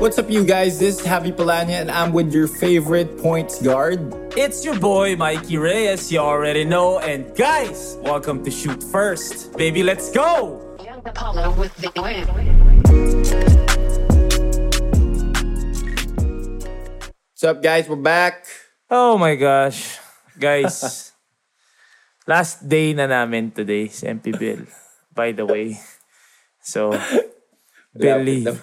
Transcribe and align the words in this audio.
What's 0.00 0.16
up, 0.16 0.32
you 0.32 0.48
guys? 0.48 0.80
This 0.80 0.96
is 0.96 1.04
Javi 1.04 1.28
Palanya, 1.28 1.84
and 1.84 1.92
I'm 1.92 2.16
with 2.16 2.32
your 2.32 2.48
favorite 2.48 3.20
points 3.20 3.60
guard. 3.60 4.00
It's 4.32 4.64
your 4.64 4.72
boy 4.80 5.12
Mikey 5.12 5.60
Reyes, 5.60 6.08
you 6.08 6.24
already 6.24 6.64
know. 6.64 7.04
And 7.04 7.28
guys, 7.36 8.00
welcome 8.00 8.40
to 8.48 8.50
Shoot 8.50 8.80
First. 8.80 9.52
Baby, 9.60 9.84
let's 9.84 10.08
go! 10.08 10.56
Young 10.80 11.04
Apollo 11.04 11.52
with 11.60 11.76
the 11.76 11.92
win. 12.00 12.24
What's 17.36 17.44
up, 17.44 17.60
guys? 17.60 17.84
We're 17.84 18.00
back. 18.00 18.48
Oh 18.88 19.20
my 19.20 19.36
gosh. 19.36 20.00
Guys, 20.40 21.12
last 22.26 22.64
day 22.64 22.96
na 22.96 23.04
namin 23.04 23.52
today 23.52 23.92
sa 23.92 24.16
MPBL, 24.16 24.64
by 25.12 25.36
the 25.36 25.44
way. 25.44 25.76
So, 26.64 26.96
believe, 27.96 28.54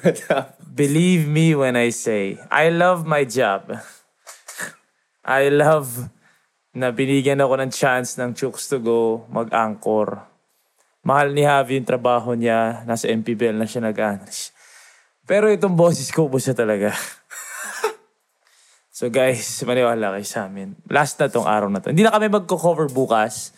believe 0.75 1.27
me 1.27 1.55
when 1.55 1.75
I 1.75 1.89
say, 1.89 2.39
I 2.51 2.69
love 2.69 3.03
my 3.03 3.27
job. 3.27 3.75
I 5.27 5.51
love 5.51 6.07
na 6.77 6.93
binigyan 6.93 7.43
ako 7.43 7.59
ng 7.59 7.71
chance 7.73 8.15
ng 8.15 8.37
Chooks 8.37 8.69
to 8.71 8.79
go 8.79 9.25
mag-anchor. 9.27 10.23
Mahal 11.03 11.33
ni 11.33 11.43
Javi 11.43 11.81
yung 11.81 11.89
trabaho 11.89 12.37
niya. 12.37 12.85
Nasa 12.85 13.09
MPBL 13.11 13.57
na 13.57 13.67
siya 13.67 13.83
nag-analyze. 13.83 14.53
Pero 15.27 15.51
itong 15.51 15.75
boses 15.75 16.07
ko, 16.13 16.31
ubos 16.31 16.47
talaga. 16.55 16.95
so 18.97 19.11
guys, 19.11 19.43
maniwala 19.67 20.15
kayo 20.15 20.27
sa 20.27 20.47
amin. 20.47 20.79
Last 20.87 21.19
na 21.19 21.27
tong 21.27 21.49
araw 21.49 21.67
na 21.67 21.83
to. 21.83 21.91
Hindi 21.91 22.07
na 22.07 22.15
kami 22.15 22.31
magko-cover 22.31 22.87
bukas 22.93 23.51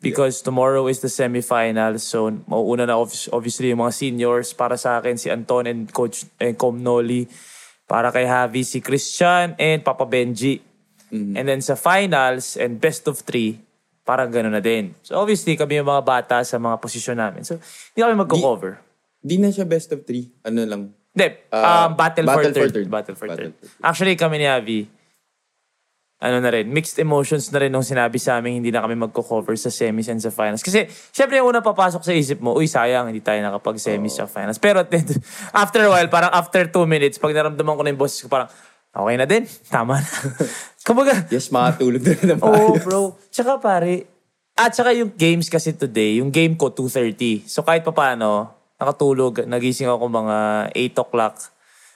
because 0.00 0.42
tomorrow 0.42 0.86
is 0.86 1.02
the 1.02 1.10
semifinal. 1.10 1.98
So, 1.98 2.30
mauuna 2.46 2.86
na 2.86 2.94
obvi- 2.94 3.30
obviously 3.34 3.70
yung 3.70 3.82
mga 3.82 3.94
seniors. 3.94 4.54
Para 4.54 4.78
sa 4.78 4.98
akin, 4.98 5.18
si 5.18 5.30
Anton 5.30 5.66
and 5.66 5.90
Coach 5.90 6.26
and 6.38 6.54
Com 6.54 6.78
Noli. 6.82 7.26
Para 7.88 8.12
kay 8.12 8.28
Javi, 8.28 8.62
si 8.68 8.84
Christian 8.84 9.56
and 9.56 9.80
Papa 9.80 10.04
Benji. 10.04 10.60
And 11.08 11.48
then 11.48 11.64
sa 11.64 11.72
finals 11.72 12.60
and 12.60 12.76
best 12.76 13.08
of 13.08 13.16
three, 13.24 13.56
parang 14.04 14.28
gano'n 14.28 14.52
na 14.52 14.60
din. 14.60 14.92
So 15.00 15.16
obviously, 15.16 15.56
kami 15.56 15.80
yung 15.80 15.88
mga 15.88 16.04
bata 16.04 16.36
sa 16.44 16.60
mga 16.60 16.76
posisyon 16.84 17.16
namin. 17.16 17.48
So, 17.48 17.56
hindi 17.56 18.00
kami 18.04 18.12
magko-cover. 18.12 18.76
Di 19.24 19.40
na 19.40 19.48
siya 19.48 19.64
best 19.64 19.88
of 19.96 20.04
three. 20.04 20.28
Ano 20.44 20.68
lang. 20.68 20.82
Hindi, 21.16 21.28
um, 21.48 21.96
battle, 21.96 22.28
battle 22.28 22.28
for, 22.28 22.44
for 22.44 22.52
third. 22.52 22.72
third. 22.76 22.88
Battle 22.92 23.16
for 23.16 23.26
Battle 23.32 23.50
third. 23.50 23.54
third. 23.56 23.80
Actually, 23.80 24.14
kami 24.20 24.44
ni 24.44 24.46
Avi, 24.46 24.84
ano 26.18 26.42
na 26.42 26.50
rin, 26.50 26.66
mixed 26.66 26.98
emotions 26.98 27.46
na 27.54 27.62
rin 27.62 27.70
nung 27.70 27.86
sinabi 27.86 28.18
sa 28.18 28.42
amin 28.42 28.58
hindi 28.58 28.74
na 28.74 28.82
kami 28.82 28.98
magko-cover 28.98 29.54
sa 29.54 29.70
semis 29.70 30.10
and 30.10 30.18
sa 30.18 30.34
finals. 30.34 30.66
Kasi, 30.66 30.90
syempre 31.14 31.38
yung 31.38 31.54
una 31.54 31.62
papasok 31.62 32.02
sa 32.02 32.10
isip 32.10 32.42
mo, 32.42 32.58
uy, 32.58 32.66
sayang, 32.66 33.06
hindi 33.06 33.22
tayo 33.22 33.38
nakapag-semis 33.38 34.18
sa 34.18 34.26
finals. 34.26 34.58
Pero 34.58 34.82
after 35.62 35.80
a 35.86 35.90
while, 35.90 36.10
parang 36.10 36.34
after 36.34 36.66
two 36.66 36.90
minutes, 36.90 37.22
pag 37.22 37.30
naramdaman 37.30 37.70
ko 37.78 37.82
na 37.86 37.90
yung 37.94 38.02
boses 38.02 38.18
ko, 38.18 38.26
parang, 38.26 38.50
okay 38.90 39.14
na 39.14 39.26
din, 39.30 39.46
tama 39.74 40.02
na. 40.02 40.10
Kumbaga, 40.86 41.22
Yes, 41.30 41.54
makatulog 41.54 42.02
na 42.02 42.12
rin 42.18 42.28
Oo, 42.34 42.50
maayos. 42.50 42.82
bro. 42.82 43.00
Tsaka 43.30 43.62
pare, 43.62 44.10
at 44.58 44.74
tsaka 44.74 44.90
yung 44.90 45.14
games 45.14 45.46
kasi 45.46 45.70
today, 45.70 46.18
yung 46.18 46.34
game 46.34 46.58
ko 46.58 46.74
2.30. 46.74 47.46
So 47.46 47.62
kahit 47.62 47.86
pa 47.86 47.94
paano, 47.94 48.50
nakatulog, 48.74 49.46
nagising 49.46 49.86
ako 49.86 50.10
mga 50.10 50.36
8 50.74 50.98
o'clock. 50.98 51.34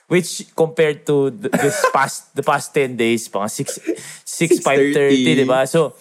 Which 0.07 0.51
compared 0.53 1.07
to 1.07 1.31
th- 1.31 1.51
this 1.51 1.79
past 1.95 2.35
the 2.35 2.43
past 2.43 2.75
10 2.75 2.95
days, 2.95 3.27
mga 3.27 3.49
6 3.49 4.59
6 4.59 4.59
5:30, 4.59 5.37
'di 5.39 5.45
ba? 5.47 5.63
So 5.65 5.95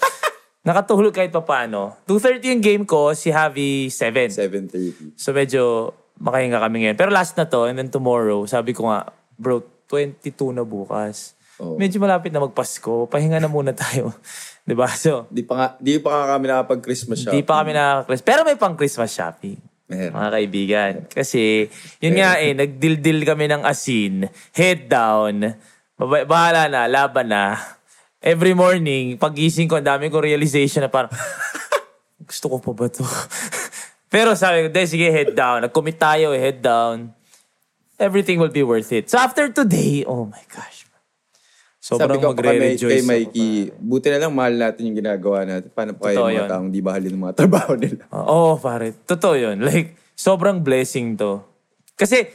nakatulog 0.62 1.14
kahit 1.14 1.34
pa 1.34 1.42
paano. 1.42 1.98
2:30 2.06 2.50
yung 2.55 2.62
game 2.62 2.84
ko, 2.86 3.14
si 3.14 3.30
Javi 3.30 3.91
7. 3.91 4.30
7.30. 4.30 5.19
So 5.19 5.34
medyo 5.34 5.92
makahinga 6.23 6.62
kami 6.62 6.86
ngayon. 6.86 6.97
Pero 6.98 7.11
last 7.11 7.34
na 7.34 7.50
to, 7.50 7.67
and 7.67 7.78
then 7.78 7.91
tomorrow, 7.91 8.47
sabi 8.47 8.70
ko 8.70 8.86
nga, 8.86 9.11
bro, 9.34 9.62
22 9.91 10.55
na 10.55 10.62
bukas. 10.62 11.34
Oo. 11.58 11.77
Medyo 11.77 11.98
malapit 11.98 12.30
na 12.30 12.41
magpasko. 12.41 13.11
Pahinga 13.11 13.42
na 13.42 13.50
muna 13.50 13.74
tayo. 13.74 14.14
'Di 14.67 14.74
ba? 14.79 14.86
So, 14.86 15.27
Di 15.29 15.42
pa 15.42 15.55
nga, 15.58 15.67
di 15.83 15.98
pa 15.98 16.11
nga 16.11 16.24
kami 16.39 16.46
nakapag-Christmas 16.46 17.19
shopping. 17.27 17.42
Di 17.42 17.46
pa 17.46 17.55
kami 17.63 17.70
nakaka-Christmas. 17.74 18.27
Pero 18.27 18.40
may 18.46 18.57
pang 18.58 18.74
Christmas 18.79 19.11
shopping. 19.11 19.58
Meron. 19.92 20.17
Mga 20.17 20.30
kaibigan. 20.33 20.92
Kasi, 21.13 21.69
yun 22.01 22.17
nga 22.17 22.41
eh, 22.41 22.57
nagdildil 22.57 23.29
kami 23.29 23.45
ng 23.53 23.63
asin, 23.69 24.25
head 24.57 24.89
down, 24.89 25.53
baba- 26.01 26.25
bahala 26.25 26.73
na, 26.73 26.89
laban 26.89 27.29
na. 27.29 27.61
Every 28.25 28.57
morning, 28.57 29.20
pagising 29.20 29.69
ko, 29.69 29.77
ang 29.77 29.85
dami 29.85 30.08
kong 30.08 30.25
realization 30.25 30.81
na 30.81 30.89
parang, 30.89 31.13
gusto 32.29 32.48
ko 32.48 32.57
pa 32.57 32.73
ba 32.73 32.86
to? 32.89 33.05
Pero 34.13 34.33
sabi 34.33 34.64
ko, 34.64 34.69
"Di, 34.73 34.89
sige, 34.89 35.08
head 35.13 35.36
down. 35.36 35.69
Nag-commit 35.69 36.01
tayo, 36.01 36.33
eh, 36.33 36.41
head 36.41 36.64
down. 36.64 37.13
Everything 38.01 38.41
will 38.41 38.52
be 38.52 38.64
worth 38.64 38.91
it. 38.91 39.13
So 39.13 39.20
after 39.20 39.52
today, 39.52 40.05
oh 40.08 40.25
my 40.25 40.42
gosh. 40.48 40.82
Sabi 41.95 42.01
Sobrang 42.08 42.19
ko 42.19 42.27
pa 42.27 42.35
kay, 42.35 42.36
magre-rejoice 42.51 42.92
kay. 42.95 43.03
Mikey, 43.05 43.51
buti 43.79 44.07
na 44.08 44.19
lang 44.19 44.33
mahal 44.33 44.55
natin 44.55 44.83
yung 44.85 44.97
ginagawa 44.97 45.39
natin. 45.42 45.69
Paano 45.69 45.92
pa 45.92 46.01
Totoo 46.05 46.25
kayo 46.25 46.33
yun. 46.33 46.39
mga 46.39 46.51
taong 46.51 46.69
di 46.69 46.80
bahalin 46.80 47.11
ng 47.11 47.23
mga 47.23 47.36
trabaho 47.41 47.73
nila? 47.75 48.03
Oo, 48.11 48.57
pare. 48.57 48.86
Totoo 48.98 49.35
yun. 49.35 49.57
Like, 49.61 49.89
sobrang 50.13 50.58
blessing 50.58 51.14
to. 51.14 51.41
Kasi, 51.92 52.27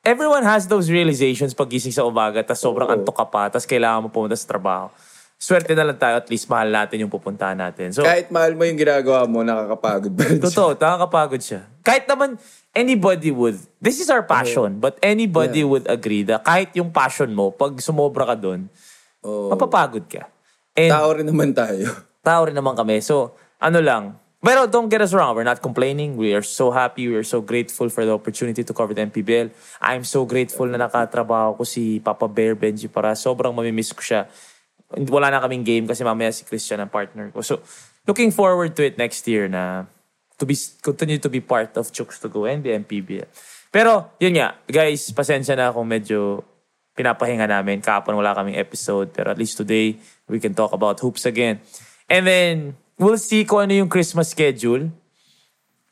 everyone 0.00 0.42
has 0.42 0.64
those 0.64 0.88
realizations 0.88 1.52
pag 1.52 1.68
gising 1.68 1.90
sa 1.90 2.02
umaga, 2.02 2.40
tas 2.40 2.58
sobrang 2.58 2.86
Oo. 2.86 2.94
antok 2.96 3.14
ka 3.14 3.26
pa, 3.26 3.46
tas 3.48 3.62
kailangan 3.62 4.02
mo 4.02 4.08
pumunta 4.08 4.34
sa 4.34 4.46
trabaho. 4.46 4.88
Swerte 5.36 5.74
na 5.74 5.82
lang 5.82 5.98
tayo, 5.98 6.14
at 6.14 6.26
least 6.26 6.46
mahal 6.46 6.70
natin 6.70 7.02
yung 7.02 7.10
pupuntahan 7.10 7.54
natin. 7.54 7.90
So, 7.90 8.00
Kahit 8.00 8.30
mahal 8.30 8.54
mo 8.54 8.62
yung 8.62 8.78
ginagawa 8.78 9.26
mo, 9.26 9.42
nakakapagod 9.42 10.12
pa 10.12 10.22
rin 10.24 10.38
siya. 10.38 10.44
totoo, 10.44 10.70
nakakapagod 10.72 11.42
siya. 11.42 11.66
Kahit 11.82 12.06
naman, 12.06 12.38
anybody 12.70 13.28
would, 13.28 13.58
this 13.76 13.98
is 13.98 14.06
our 14.06 14.22
passion, 14.22 14.78
but 14.78 15.02
anybody 15.02 15.60
Yeah. 15.60 15.68
would 15.68 15.86
agree 15.86 16.22
that 16.22 16.40
kahit 16.40 16.70
yung 16.72 16.88
passion 16.88 17.26
mo, 17.28 17.50
pag 17.50 17.74
sumobra 17.76 18.22
ka 18.24 18.36
doon, 18.38 18.70
Oo. 19.26 19.50
mapapagod 19.54 20.06
ka. 20.06 20.28
And, 20.72 20.90
Tao 20.90 21.10
rin 21.12 21.26
naman 21.28 21.52
tayo. 21.52 21.88
tao 22.26 22.46
rin 22.46 22.56
naman 22.56 22.74
kami. 22.78 23.02
So, 23.04 23.36
ano 23.60 23.78
lang. 23.82 24.16
Pero 24.42 24.66
don't 24.66 24.90
get 24.90 24.98
us 24.98 25.14
wrong, 25.14 25.38
we're 25.38 25.46
not 25.46 25.62
complaining. 25.62 26.18
We 26.18 26.34
are 26.34 26.42
so 26.42 26.74
happy, 26.74 27.06
we 27.06 27.14
are 27.14 27.26
so 27.26 27.38
grateful 27.38 27.86
for 27.86 28.02
the 28.02 28.10
opportunity 28.10 28.66
to 28.66 28.74
cover 28.74 28.90
the 28.90 29.06
MPBL. 29.06 29.54
I'm 29.78 30.02
so 30.02 30.26
grateful 30.26 30.66
na 30.66 30.82
nakatrabaho 30.82 31.54
ko 31.54 31.62
si 31.62 32.02
Papa 32.02 32.26
Bear 32.26 32.58
Benji 32.58 32.90
para 32.90 33.14
sobrang 33.14 33.54
mamimiss 33.54 33.94
ko 33.94 34.02
siya. 34.02 34.26
Wala 34.98 35.30
na 35.30 35.38
kaming 35.38 35.62
game 35.62 35.86
kasi 35.86 36.02
mamaya 36.02 36.34
si 36.34 36.42
Christian 36.42 36.82
ang 36.82 36.90
partner 36.90 37.30
ko. 37.30 37.38
So, 37.38 37.62
looking 38.02 38.34
forward 38.34 38.74
to 38.74 38.82
it 38.82 38.98
next 38.98 39.22
year 39.30 39.46
na 39.46 39.86
to 40.42 40.44
be 40.44 40.58
continue 40.82 41.22
to 41.22 41.30
be 41.30 41.38
part 41.38 41.78
of 41.78 41.94
Chooks 41.94 42.18
to 42.18 42.26
Go 42.26 42.50
and 42.50 42.66
the 42.66 42.74
MPBL. 42.82 43.30
Pero, 43.70 44.10
yun 44.18 44.36
nga, 44.42 44.58
guys, 44.66 45.14
pasensya 45.14 45.54
na 45.54 45.70
kung 45.70 45.86
medyo 45.86 46.42
pinapahinga 46.92 47.48
namin. 47.48 47.80
Kahapon 47.80 48.16
wala 48.16 48.36
kaming 48.36 48.56
episode. 48.56 49.12
Pero 49.12 49.32
at 49.32 49.38
least 49.38 49.56
today, 49.56 49.96
we 50.28 50.40
can 50.40 50.52
talk 50.52 50.72
about 50.72 51.00
hoops 51.00 51.24
again. 51.24 51.60
And 52.08 52.26
then, 52.28 52.54
we'll 53.00 53.20
see 53.20 53.44
kung 53.44 53.68
ano 53.68 53.72
yung 53.84 53.90
Christmas 53.90 54.30
schedule. 54.30 54.92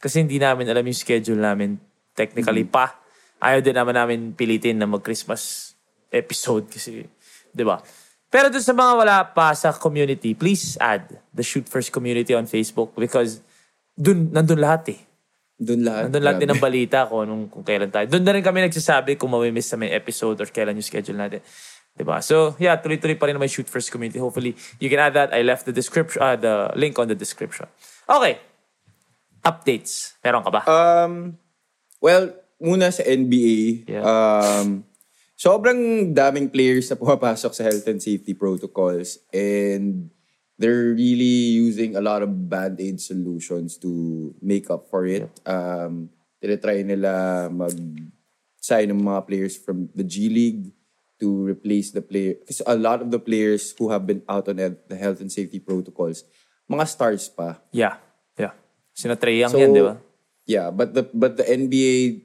Kasi 0.01 0.25
hindi 0.25 0.41
namin 0.41 0.69
alam 0.69 0.85
yung 0.85 0.97
schedule 0.97 1.41
namin 1.41 1.77
technically 2.17 2.65
pa. 2.65 2.97
Ayaw 3.41 3.65
din 3.65 3.77
naman 3.77 3.97
namin 3.97 4.19
pilitin 4.37 4.77
na 4.77 4.89
mag-Christmas 4.89 5.73
episode 6.13 6.69
kasi, 6.69 7.09
di 7.53 7.65
ba? 7.65 7.81
Pero 8.31 8.47
dun 8.47 8.63
sa 8.63 8.71
mga 8.71 8.93
wala 8.95 9.17
pa 9.35 9.51
sa 9.59 9.75
community, 9.75 10.39
please 10.39 10.79
add 10.79 11.19
the 11.35 11.43
Shoot 11.43 11.67
First 11.67 11.91
community 11.91 12.31
on 12.31 12.47
Facebook 12.47 12.95
because 12.95 13.43
dun, 13.99 14.31
nandun 14.31 14.63
lahat 14.63 14.95
eh. 14.95 15.01
Doon 15.61 15.85
lahat. 15.85 16.03
Nandun 16.09 16.25
lahat 16.25 16.37
din 16.41 16.49
Grabe. 16.49 16.57
ng 16.57 16.65
balita 16.65 16.99
kung, 17.05 17.21
anong, 17.21 17.45
kung 17.53 17.61
kailan 17.61 17.93
tayo. 17.93 18.09
Doon 18.09 18.25
na 18.25 18.33
rin 18.33 18.41
kami 18.41 18.65
nagsasabi 18.65 19.21
kung 19.21 19.29
mamimiss 19.29 19.69
na 19.71 19.85
may 19.85 19.93
episode 19.93 20.41
or 20.41 20.49
kailan 20.49 20.73
yung 20.73 20.89
schedule 20.89 21.21
natin. 21.21 21.45
Diba? 21.93 22.17
So, 22.25 22.57
yeah, 22.57 22.81
tuloy-tuloy 22.81 23.21
pa 23.21 23.29
rin 23.29 23.37
naman 23.37 23.53
Shoot 23.53 23.69
First 23.69 23.93
community. 23.93 24.17
Hopefully, 24.17 24.57
you 24.81 24.89
can 24.89 24.97
add 24.97 25.13
that. 25.13 25.37
I 25.37 25.45
left 25.45 25.69
the 25.69 25.75
description, 25.77 26.17
uh, 26.17 26.33
the 26.41 26.73
link 26.81 26.97
on 26.97 27.13
the 27.13 27.19
description. 27.19 27.69
Okay. 28.09 28.41
Updates. 29.45 30.17
Meron 30.25 30.41
ka 30.41 30.51
ba? 30.53 30.61
Um, 30.65 31.37
well, 32.01 32.33
muna 32.57 32.89
sa 32.89 33.05
NBA, 33.05 33.85
Yeah. 33.85 34.05
um, 34.05 34.85
sobrang 35.37 36.13
daming 36.13 36.49
players 36.49 36.89
na 36.89 36.97
pumapasok 36.97 37.53
sa 37.53 37.69
health 37.69 37.85
and 37.85 38.01
safety 38.01 38.33
protocols 38.33 39.21
and 39.33 40.09
they're 40.61 40.93
really 40.93 41.57
using 41.57 41.97
a 41.97 42.05
lot 42.05 42.21
of 42.21 42.29
band-aid 42.53 43.01
solutions 43.01 43.81
to 43.81 44.37
make 44.45 44.69
up 44.69 44.93
for 44.93 45.09
it. 45.09 45.25
Um, 45.49 46.13
tinatry 46.37 46.85
nila 46.85 47.49
mag-sign 47.49 48.93
ng 48.93 49.01
mga 49.01 49.25
players 49.25 49.57
from 49.57 49.89
the 49.97 50.05
G 50.05 50.29
League 50.29 50.69
to 51.17 51.49
replace 51.49 51.97
the 51.97 52.05
player. 52.05 52.37
Kasi 52.45 52.61
a 52.69 52.77
lot 52.77 53.01
of 53.01 53.09
the 53.09 53.17
players 53.17 53.73
who 53.73 53.89
have 53.89 54.05
been 54.05 54.21
out 54.29 54.53
on 54.53 54.61
the 54.61 54.97
health 55.01 55.25
and 55.25 55.33
safety 55.33 55.65
protocols, 55.65 56.29
mga 56.69 56.85
stars 56.85 57.25
pa. 57.33 57.57
yeah. 57.73 57.97
Yeah. 58.37 58.53
Sina 58.93 59.17
Trey 59.17 59.41
Young 59.41 59.57
yan, 59.57 59.73
di 59.73 59.81
ba? 59.81 59.97
Yeah, 60.45 60.69
but 60.69 60.93
the 60.93 61.09
but 61.09 61.41
the 61.41 61.47
NBA 61.49 62.21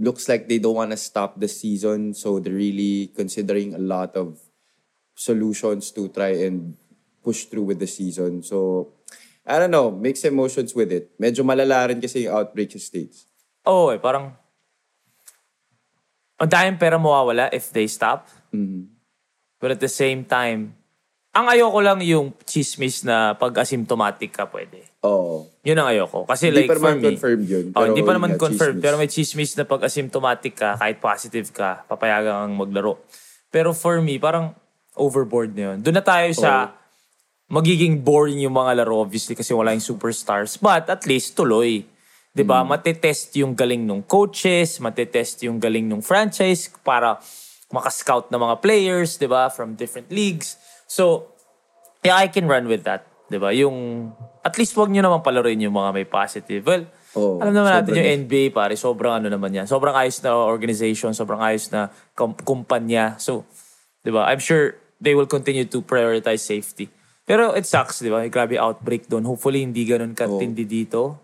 looks 0.00 0.24
like 0.28 0.48
they 0.48 0.56
don't 0.56 0.76
want 0.76 0.92
to 0.92 1.00
stop 1.00 1.36
the 1.36 1.48
season, 1.48 2.16
so 2.16 2.40
they're 2.40 2.56
really 2.56 3.12
considering 3.12 3.76
a 3.76 3.82
lot 3.82 4.16
of 4.16 4.40
solutions 5.14 5.90
to 5.94 6.08
try 6.10 6.34
and 6.46 6.76
push 7.24 7.48
through 7.48 7.64
with 7.64 7.80
the 7.80 7.88
season. 7.88 8.44
So 8.44 8.92
I 9.44 9.56
don't 9.56 9.72
know, 9.72 9.88
mixed 9.88 10.24
emotions 10.24 10.76
with 10.76 10.92
it. 10.92 11.16
Medyo 11.16 11.40
malala 11.40 11.88
rin 11.88 12.00
kasi 12.00 12.28
yung 12.28 12.36
outbreak 12.36 12.76
sa 12.76 12.80
States. 12.80 13.24
Oo 13.64 13.88
eh, 13.88 13.98
parang 13.98 14.36
ang 16.36 16.50
daming 16.50 16.76
pera 16.76 17.00
mawawala 17.00 17.48
if 17.50 17.72
they 17.72 17.88
stop. 17.88 18.28
Mhm. 18.52 18.90
But 19.56 19.78
at 19.78 19.80
the 19.80 19.88
same 19.88 20.28
time, 20.28 20.76
ang 21.34 21.50
ayoko 21.50 21.80
lang 21.80 21.98
yung 22.04 22.36
chismis 22.44 23.02
na 23.02 23.34
pag 23.34 23.50
asymptomatic 23.56 24.30
ka 24.30 24.44
pwede. 24.46 24.86
Oo. 25.02 25.50
Yun 25.66 25.78
ang 25.80 25.88
ayoko. 25.90 26.28
Kasi 26.28 26.52
Hindi 26.52 26.62
like 26.62 26.68
pa 26.70 26.74
for 26.76 26.80
naman 26.80 26.94
me, 26.94 27.04
confirmed 27.10 27.46
yun. 27.48 27.64
Oh, 27.72 27.80
Pero 27.80 27.86
hindi 27.90 28.02
pa 28.06 28.12
naman 28.14 28.30
nga, 28.34 28.40
confirmed. 28.40 28.78
chismis. 28.78 28.84
Pero 28.84 28.94
may 28.94 29.10
chismis 29.10 29.50
na 29.56 29.64
pag 29.64 29.82
asymptomatic 29.82 30.52
ka, 30.54 30.70
kahit 30.78 31.00
positive 31.00 31.48
ka, 31.50 31.82
papayagan 31.88 32.44
kang 32.44 32.54
maglaro. 32.54 33.02
Pero 33.50 33.72
for 33.74 33.98
me, 33.98 34.20
parang 34.20 34.54
overboard 34.94 35.54
na 35.54 35.74
yun. 35.74 35.76
Doon 35.82 35.96
na 35.98 36.04
tayo 36.06 36.28
sa 36.34 36.70
magiging 37.54 38.02
boring 38.02 38.42
yung 38.42 38.58
mga 38.58 38.82
laro, 38.82 38.98
obviously, 38.98 39.38
kasi 39.38 39.54
wala 39.54 39.70
yung 39.70 39.84
superstars. 39.84 40.58
But 40.58 40.90
at 40.90 41.06
least 41.06 41.38
tuloy. 41.38 41.86
'Di 42.34 42.42
ba? 42.42 42.66
Matetest 42.66 43.30
yung 43.38 43.54
galing 43.54 43.86
ng 43.86 44.02
coaches, 44.10 44.82
matetest 44.82 45.46
yung 45.46 45.62
galing 45.62 45.86
ng 45.86 46.02
franchise 46.02 46.66
para 46.82 47.22
makascout 47.70 48.26
ng 48.34 48.42
mga 48.42 48.56
players, 48.58 49.14
'di 49.14 49.30
ba, 49.30 49.46
from 49.54 49.78
different 49.78 50.10
leagues. 50.10 50.58
So, 50.90 51.30
yeah, 52.02 52.18
I 52.18 52.26
can 52.26 52.50
run 52.50 52.66
with 52.66 52.82
that. 52.90 53.06
'Di 53.30 53.38
ba? 53.38 53.54
Yung 53.54 54.10
at 54.42 54.58
least 54.58 54.74
wag 54.74 54.90
niyo 54.90 55.06
naman 55.06 55.22
palaruin 55.22 55.62
yung 55.62 55.78
mga 55.78 55.94
may 55.94 56.06
positive. 56.10 56.66
Well, 56.66 56.90
Oo, 57.14 57.38
alam 57.38 57.54
naman 57.54 57.70
natin 57.70 57.94
yung 57.94 58.10
NBA 58.26 58.50
pare, 58.50 58.74
sobrang 58.74 59.22
ano 59.22 59.30
naman 59.30 59.54
yan. 59.54 59.70
Sobrang 59.70 59.94
ayos 59.94 60.18
na 60.26 60.34
organization, 60.34 61.14
sobrang 61.14 61.38
ayos 61.38 61.70
na 61.70 61.86
kom- 62.18 62.34
kumpanya. 62.42 63.14
So, 63.22 63.46
'di 64.02 64.10
ba? 64.10 64.26
I'm 64.26 64.42
sure 64.42 64.74
they 64.98 65.14
will 65.14 65.30
continue 65.30 65.62
to 65.70 65.86
prioritize 65.86 66.42
safety. 66.42 66.90
Pero 67.24 67.56
it 67.56 67.64
sucks, 67.64 68.00
'di 68.00 68.12
ba? 68.12 68.20
Grabe 68.28 68.56
outbreak 68.56 69.08
doon. 69.08 69.24
Hopefully 69.24 69.64
hindi 69.64 69.84
ganun 69.84 70.12
katindi 70.12 70.64
dito. 70.64 71.16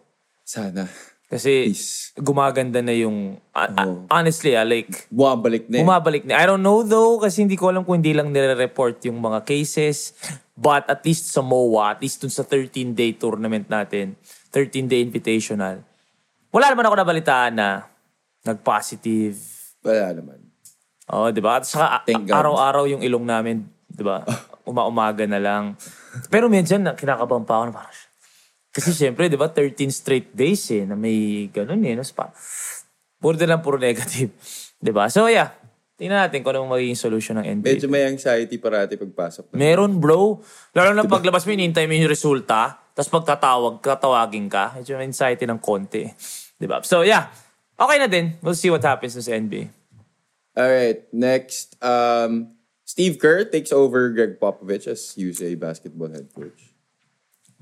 Sana. 0.42 0.88
Kasi 1.30 1.70
Please. 1.70 2.10
gumaganda 2.18 2.82
na 2.82 2.90
yung 2.90 3.38
a- 3.54 3.70
Oo. 3.86 4.10
honestly, 4.10 4.58
ah, 4.58 4.66
like 4.66 5.06
Bumabalik 5.06 5.70
na 5.70 5.78
eh. 5.78 5.82
Bumabalik 5.86 6.22
na. 6.26 6.34
I 6.34 6.44
don't 6.44 6.58
know 6.58 6.82
though, 6.82 7.22
kasi 7.22 7.46
hindi 7.46 7.54
ko 7.54 7.70
alam 7.70 7.86
kung 7.86 8.02
hindi 8.02 8.10
lang 8.10 8.34
nire-report 8.34 8.98
yung 9.06 9.22
mga 9.22 9.46
cases. 9.46 10.10
But 10.58 10.90
at 10.90 11.06
least 11.06 11.30
sa 11.30 11.38
MOA, 11.38 11.94
at 11.94 12.02
least 12.02 12.18
dun 12.20 12.34
sa 12.34 12.42
13-day 12.42 13.14
tournament 13.14 13.70
natin, 13.70 14.18
13-day 14.50 14.98
invitational, 15.00 15.86
wala 16.50 16.66
naman 16.66 16.90
ako 16.90 16.94
nabalitaan 16.98 17.54
na 17.54 17.86
nag-positive. 18.42 19.38
Wala 19.86 20.10
naman. 20.10 20.38
Oo, 21.14 21.30
di 21.30 21.38
ba? 21.38 21.62
At 21.62 21.64
saka 21.64 22.02
a- 22.02 22.26
araw-araw 22.34 22.90
yung 22.90 23.06
ilong 23.06 23.22
namin, 23.22 23.62
di 23.86 24.02
ba? 24.02 24.26
Uma-umaga 24.70 25.26
na 25.26 25.42
lang. 25.42 25.74
Pero 26.30 26.46
minsan, 26.46 26.86
na- 26.86 26.94
kinakabahan 26.94 27.42
pa 27.42 27.58
ako 27.58 27.64
na 27.66 27.74
parang, 27.74 27.98
kasi 28.70 28.94
syempre, 28.94 29.26
di 29.26 29.34
ba, 29.34 29.50
13 29.50 29.90
straight 29.90 30.30
days 30.30 30.62
eh, 30.70 30.86
na 30.86 30.94
may 30.94 31.50
ganun 31.50 31.82
eh. 31.82 31.98
No? 31.98 32.06
So, 32.06 32.14
pa, 32.14 32.30
puro 33.20 33.34
na 33.36 33.54
lang, 33.54 33.60
puro 33.60 33.76
negative. 33.76 34.32
Di 34.80 34.90
ba? 34.90 35.12
So 35.12 35.28
yeah, 35.28 35.52
tingnan 36.00 36.24
natin 36.24 36.40
kung 36.40 36.56
anong 36.56 36.72
magiging 36.72 36.96
solution 36.96 37.36
ng 37.36 37.60
NBA. 37.60 37.76
Medyo 37.76 37.88
may 37.92 38.08
anxiety 38.08 38.56
parati 38.56 38.96
pagpasok. 38.96 39.52
Na. 39.52 39.60
Meron 39.60 40.00
bro. 40.00 40.40
Lalo 40.72 40.96
na 40.96 41.04
paglabas 41.04 41.44
mo, 41.44 41.52
inintay 41.52 41.84
mo 41.84 41.92
yung 41.92 42.08
resulta, 42.08 42.80
tapos 42.96 43.12
pagtatawag, 43.12 43.84
tatawagin 43.84 44.48
ka, 44.48 44.72
medyo 44.80 44.96
may 44.96 45.04
anxiety 45.04 45.44
ng 45.44 45.60
konti. 45.60 46.08
Di 46.56 46.64
ba? 46.64 46.80
So 46.80 47.04
yeah, 47.04 47.28
okay 47.76 48.00
na 48.00 48.08
din. 48.08 48.40
We'll 48.40 48.56
see 48.56 48.72
what 48.72 48.80
happens 48.80 49.20
sa 49.20 49.36
NBA. 49.36 49.68
Alright, 50.56 51.12
next. 51.12 51.76
Um, 51.84 52.56
Steve 52.90 53.22
Kerr 53.22 53.46
takes 53.46 53.70
over 53.70 54.10
Greg 54.10 54.42
Popovich 54.42 54.90
as 54.90 55.14
USA 55.14 55.54
basketball 55.54 56.10
head 56.10 56.26
coach. 56.34 56.74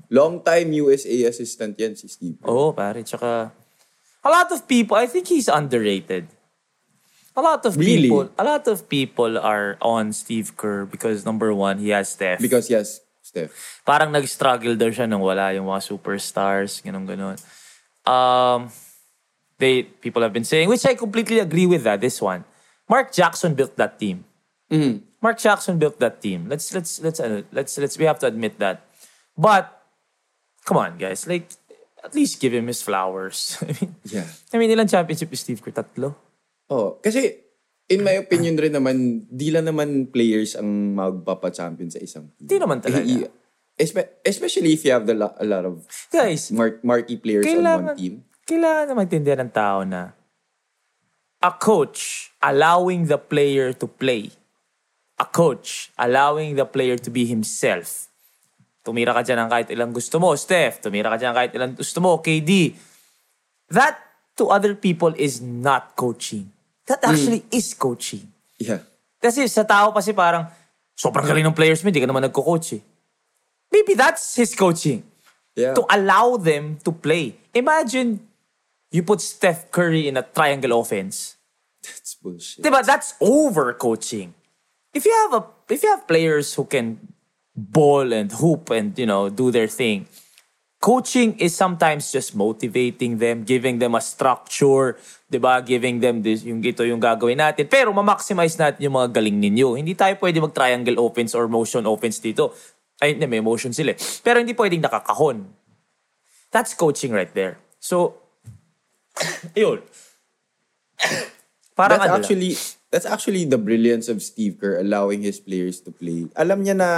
Long-time 0.09 0.73
USA 0.73 1.29
assistant 1.29 1.77
yan 1.77 1.93
si 1.93 2.09
Steve 2.09 2.41
Kerr. 2.41 2.49
Oo, 2.49 2.73
pare. 2.73 3.05
Tsaka, 3.05 3.53
a 4.25 4.29
lot 4.29 4.49
of 4.49 4.65
people, 4.65 4.97
I 4.97 5.05
think 5.05 5.29
he's 5.29 5.45
underrated. 5.45 6.25
A 7.37 7.45
lot 7.45 7.61
of 7.61 7.77
Really? 7.77 8.09
people, 8.09 8.25
a 8.33 8.43
lot 8.43 8.65
of 8.65 8.89
people 8.89 9.37
are 9.37 9.77
on 9.85 10.09
Steve 10.17 10.57
Kerr 10.57 10.89
because 10.89 11.29
number 11.29 11.53
one, 11.53 11.77
he 11.77 11.93
has 11.93 12.09
Steph. 12.09 12.41
Because 12.41 12.73
yes, 12.73 12.97
Steph. 13.21 13.53
parang 13.85 14.09
nag-struggle 14.09 14.73
daw 14.73 14.89
siya 14.89 15.05
nung 15.05 15.21
wala 15.21 15.53
yung 15.53 15.69
mga 15.69 15.85
superstars, 15.93 16.81
ganun 16.81 17.05
ganon. 17.05 17.37
Um, 18.01 18.73
they 19.61 19.85
people 19.85 20.25
have 20.25 20.33
been 20.33 20.43
saying, 20.43 20.73
which 20.73 20.89
I 20.89 20.97
completely 20.97 21.37
agree 21.37 21.69
with 21.69 21.85
that. 21.85 22.01
This 22.01 22.17
one, 22.17 22.49
Mark 22.89 23.13
Jackson 23.13 23.53
built 23.53 23.77
that 23.77 24.01
team. 24.01 24.25
Mhm. 24.73 25.05
Mark 25.19 25.37
Jackson 25.37 25.75
built 25.77 25.99
that 25.99 26.21
team. 26.21 26.47
Let's 26.47 26.71
let's 26.71 26.99
let's 27.03 27.19
uh, 27.19 27.43
let's 27.51 27.75
let's 27.77 27.99
we 27.99 28.05
have 28.07 28.19
to 28.23 28.27
admit 28.27 28.59
that. 28.59 28.87
But 29.35 29.67
come 30.63 30.77
on, 30.77 30.95
guys, 30.97 31.27
like 31.27 31.51
at 31.99 32.15
least 32.15 32.39
give 32.39 32.55
him 32.55 32.67
his 32.67 32.79
flowers. 32.79 33.59
I 33.63 33.75
mean, 33.75 33.91
Yeah. 34.07 34.27
I 34.51 34.57
mean, 34.57 34.71
ilang 34.71 34.87
championship 34.87 35.27
is 35.35 35.43
Steve 35.43 35.59
Kerr? 35.59 35.75
Tatlo. 35.75 36.15
Oh, 36.71 36.95
kasi 37.03 37.35
in 37.89 38.05
my 38.05 38.15
opinion 38.15 38.55
rin 38.55 38.71
naman, 38.71 39.27
di 39.27 39.51
lang 39.51 39.67
naman 39.67 40.07
players 40.07 40.55
ang 40.55 40.95
magpapa-champion 40.95 41.89
sa 41.91 41.99
isang 41.99 42.31
team. 42.37 42.47
Di 42.47 42.55
naman 42.55 42.79
talaga. 42.79 43.03
Eh, 43.03 43.25
i- 43.25 43.31
espe- 43.75 44.23
especially 44.23 44.71
if 44.71 44.85
you 44.85 44.93
have 44.93 45.03
the 45.03 45.17
lo- 45.17 45.35
a 45.35 45.43
lot 45.43 45.65
of 45.67 45.83
Guys, 46.07 46.47
mar- 46.53 46.79
marquee 46.79 47.19
players 47.19 47.43
on 47.43 47.59
one 47.59 47.97
team. 47.97 48.23
kailangan 48.47 48.85
na 48.87 48.93
maintindihan 48.95 49.39
ng 49.43 49.51
tao 49.51 49.83
na 49.83 50.15
a 51.41 51.51
coach 51.51 52.31
allowing 52.39 53.07
the 53.07 53.17
player 53.17 53.73
to 53.73 53.87
play. 53.87 54.31
A 55.19 55.27
coach 55.27 55.91
allowing 55.99 56.55
the 56.55 56.63
player 56.63 56.95
to 56.95 57.09
be 57.11 57.27
himself. 57.27 58.07
Tumira 58.79 59.11
ka 59.11 59.21
dyan 59.21 59.45
ng 59.45 59.49
kahit 59.51 59.67
ilang 59.69 59.91
gusto 59.91 60.15
mo, 60.17 60.31
Steph. 60.39 60.79
Tumira 60.79 61.11
ka 61.11 61.17
dyan 61.19 61.35
kahit 61.35 61.51
ilang 61.51 61.75
gusto 61.75 61.99
mo, 61.99 62.23
KD. 62.23 62.71
That 63.69 63.99
to 64.39 64.47
other 64.47 64.73
people 64.73 65.11
is 65.19 65.43
not 65.43 65.99
coaching. 65.99 66.47
That 66.87 67.03
actually 67.03 67.43
is 67.51 67.75
coaching. 67.75 68.31
Yeah. 68.57 68.81
Kasi 69.19 69.45
sa 69.51 69.67
tao 69.67 69.91
kasi 69.91 70.15
parang, 70.15 70.47
sobrang 70.95 71.27
galing 71.27 71.43
ng 71.43 71.53
players 71.53 71.83
mo, 71.83 71.91
hindi 71.91 71.99
ka 71.99 72.07
naman 72.07 72.23
nagko-coach 72.31 72.79
eh. 72.79 72.83
Maybe 73.69 73.93
that's 73.93 74.39
his 74.39 74.55
coaching 74.55 75.03
Yeah. 75.59 75.75
to 75.75 75.83
allow 75.91 76.39
them 76.39 76.79
to 76.87 76.95
play. 76.95 77.35
Imagine 77.51 78.23
you 78.95 79.03
put 79.03 79.19
Steph 79.19 79.67
Curry 79.75 80.07
in 80.07 80.15
a 80.15 80.23
triangle 80.23 80.79
offense. 80.79 81.35
That's 81.83 82.15
bullshit. 82.15 82.63
Diba? 82.63 82.79
That's 82.79 83.19
over 83.19 83.75
coaching. 83.75 84.33
If 84.93 85.05
you 85.05 85.13
have 85.25 85.33
a 85.37 85.41
if 85.69 85.83
you 85.85 85.89
have 85.89 86.07
players 86.09 86.53
who 86.57 86.65
can 86.65 86.97
ball 87.53 88.09
and 88.13 88.31
hoop 88.31 88.69
and 88.73 88.97
you 88.97 89.05
know 89.05 89.29
do 89.29 89.51
their 89.53 89.69
thing, 89.69 90.09
coaching 90.81 91.37
is 91.37 91.53
sometimes 91.53 92.09
just 92.09 92.33
motivating 92.33 93.19
them, 93.19 93.43
giving 93.43 93.77
them 93.77 93.93
a 93.93 94.01
structure, 94.01 94.97
'di 95.29 95.37
ba? 95.37 95.61
Giving 95.61 96.01
them 96.01 96.25
this 96.25 96.41
yung 96.41 96.63
ito 96.65 96.81
yung 96.87 96.97
gagawin 96.97 97.37
natin. 97.37 97.69
Pero 97.69 97.93
ma-maximize 97.93 98.57
natin 98.57 98.81
yung 98.89 98.97
mga 98.97 99.13
galing 99.13 99.37
ninyo. 99.37 99.77
Hindi 99.77 99.93
tayo 99.93 100.17
pwede 100.17 100.41
mag-triangle 100.41 100.97
offense 100.97 101.37
or 101.37 101.45
motion 101.45 101.85
offense 101.85 102.17
dito. 102.17 102.55
Ay, 102.99 103.15
hindi, 103.15 103.29
may 103.31 103.39
motion 103.39 103.71
sila. 103.71 103.95
eh. 103.95 103.99
Pero 104.25 104.43
hindi 104.43 104.51
pwedeng 104.51 104.83
nakakahon. 104.83 105.47
That's 106.51 106.75
coaching 106.75 107.15
right 107.15 107.31
there. 107.31 107.55
So, 107.79 108.19
yun. 109.55 109.79
Parang 111.79 112.03
that's 112.03 112.11
ano 112.11 112.19
lang. 112.19 112.27
That's 112.89 113.05
actually 113.05 113.45
the 113.45 113.57
brilliance 113.57 114.09
of 114.09 114.21
Steve 114.21 114.57
Kerr 114.57 114.81
allowing 114.81 115.21
his 115.21 115.39
players 115.39 115.81
to 115.85 115.93
play. 115.93 116.25
Alam 116.33 116.65
niya 116.65 116.75
na 116.75 116.89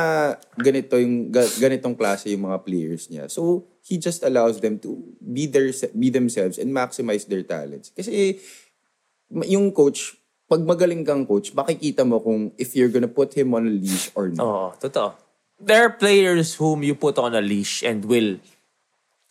ganito 0.56 0.96
yung 0.96 1.32
ga- 1.32 1.52
ganitong 1.60 1.96
klase 1.96 2.32
yung 2.32 2.48
mga 2.48 2.64
players 2.64 3.12
niya. 3.12 3.28
So 3.28 3.68
he 3.84 4.00
just 4.00 4.24
allows 4.24 4.64
them 4.64 4.80
to 4.84 5.04
be 5.20 5.48
their 5.48 5.72
be 5.92 6.08
themselves 6.08 6.56
and 6.56 6.72
maximize 6.72 7.28
their 7.28 7.44
talents. 7.44 7.92
Kasi 7.92 8.40
yung 9.48 9.72
coach 9.76 10.16
pag 10.52 10.68
magaling 10.68 11.08
kang 11.08 11.24
coach, 11.24 11.56
makikita 11.56 12.04
mo 12.04 12.20
kung 12.20 12.52
if 12.60 12.76
you're 12.76 12.92
gonna 12.92 13.08
put 13.08 13.32
him 13.32 13.56
on 13.56 13.64
a 13.64 13.72
leash 13.72 14.12
or 14.20 14.28
not. 14.28 14.44
Oo, 14.44 14.68
totoo. 14.76 15.16
There 15.64 15.88
are 15.88 15.94
players 15.96 16.60
whom 16.60 16.84
you 16.84 16.92
put 16.92 17.16
on 17.16 17.32
a 17.32 17.40
leash 17.40 17.88
and 17.88 18.04
will 18.04 18.36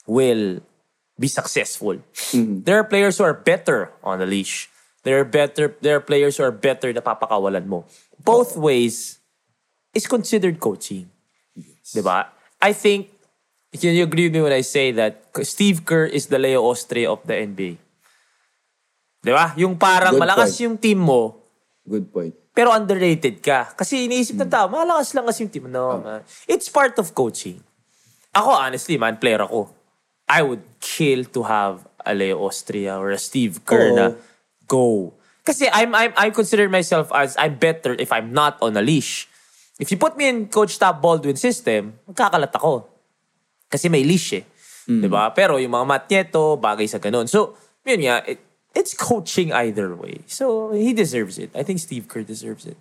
will 0.09 0.65
be 1.21 1.29
successful. 1.29 2.01
There 2.65 2.81
are 2.81 2.89
players 2.89 3.21
who 3.21 3.29
are 3.29 3.37
better 3.37 3.93
on 4.01 4.25
a 4.25 4.29
leash. 4.29 4.70
There 5.03 5.17
are 5.17 5.25
better 5.25 5.73
there 5.81 5.97
are 5.97 6.05
players 6.05 6.37
who 6.37 6.45
are 6.45 6.53
better 6.53 6.93
na 6.93 7.01
papakawalan 7.01 7.65
mo. 7.65 7.89
Both 8.21 8.57
ways 8.57 9.17
is 9.97 10.05
considered 10.05 10.61
coaching. 10.61 11.09
Diba? 11.91 12.29
I 12.61 12.73
think 12.77 13.09
can 13.73 13.97
you 13.97 14.05
agree 14.05 14.29
with 14.29 14.35
me 14.37 14.43
when 14.45 14.53
I 14.53 14.61
say 14.61 14.93
that 14.93 15.25
Steve 15.43 15.87
Kerr 15.89 16.05
is 16.05 16.27
the 16.29 16.37
Leo 16.39 16.63
Austria 16.69 17.09
of 17.09 17.25
the 17.25 17.35
NBA? 17.35 17.79
Diba? 19.25 19.53
Yung 19.57 19.77
parang 19.77 20.17
Good 20.17 20.23
malakas 20.23 20.57
point. 20.57 20.65
yung 20.65 20.77
team 20.81 21.01
mo, 21.01 21.37
Good 21.85 22.09
point. 22.13 22.35
pero 22.53 22.73
underrated 22.73 23.41
ka. 23.41 23.73
Kasi 23.77 24.09
iniisip 24.09 24.37
ng 24.37 24.49
tao, 24.49 24.69
malakas 24.69 25.13
lang 25.13 25.25
kasi 25.29 25.45
yung 25.45 25.53
team. 25.53 25.65
No, 25.69 26.01
man. 26.01 26.21
It's 26.49 26.69
part 26.69 26.97
of 27.01 27.13
coaching. 27.13 27.61
Ako, 28.33 28.49
honestly, 28.53 28.97
man, 28.97 29.17
player 29.21 29.45
ako. 29.45 29.69
I 30.29 30.41
would 30.41 30.63
kill 30.79 31.27
to 31.37 31.43
have 31.45 31.85
a 32.07 32.15
Leo 32.15 32.39
Austria 32.47 32.97
or 32.97 33.11
a 33.11 33.19
Steve 33.21 33.61
Kerr 33.67 33.91
Oo. 33.93 33.97
na 33.97 34.05
go. 34.71 35.19
Kasi 35.43 35.67
I'm, 35.67 35.91
I'm, 35.99 36.15
I 36.15 36.31
consider 36.31 36.71
myself 36.71 37.11
as 37.11 37.35
I'm 37.35 37.59
better 37.59 37.99
if 37.99 38.15
I'm 38.15 38.31
not 38.31 38.55
on 38.63 38.79
a 38.79 38.85
leash. 38.85 39.27
If 39.83 39.91
you 39.91 39.99
put 39.99 40.15
me 40.15 40.31
in 40.31 40.47
Coach 40.47 40.79
Top 40.79 41.03
Baldwin 41.03 41.35
system, 41.35 41.99
magkakalat 42.07 42.55
ako. 42.55 42.87
Kasi 43.67 43.91
may 43.91 44.07
leash 44.07 44.39
eh. 44.39 44.45
'Di 44.87 45.09
ba? 45.11 45.31
Pero 45.31 45.57
yung 45.59 45.71
mga 45.71 45.87
Matt 45.87 46.05
Nieto, 46.11 46.59
bagay 46.59 46.87
sa 46.91 46.99
ganun. 46.99 47.31
So, 47.31 47.55
yun 47.87 48.03
nga, 48.03 48.27
it, 48.27 48.43
it's 48.75 48.95
coaching 48.95 49.55
either 49.55 49.95
way. 49.95 50.27
So, 50.27 50.75
he 50.75 50.91
deserves 50.91 51.39
it. 51.39 51.55
I 51.55 51.63
think 51.63 51.79
Steve 51.79 52.11
Kerr 52.11 52.27
deserves 52.27 52.67
it. 52.67 52.77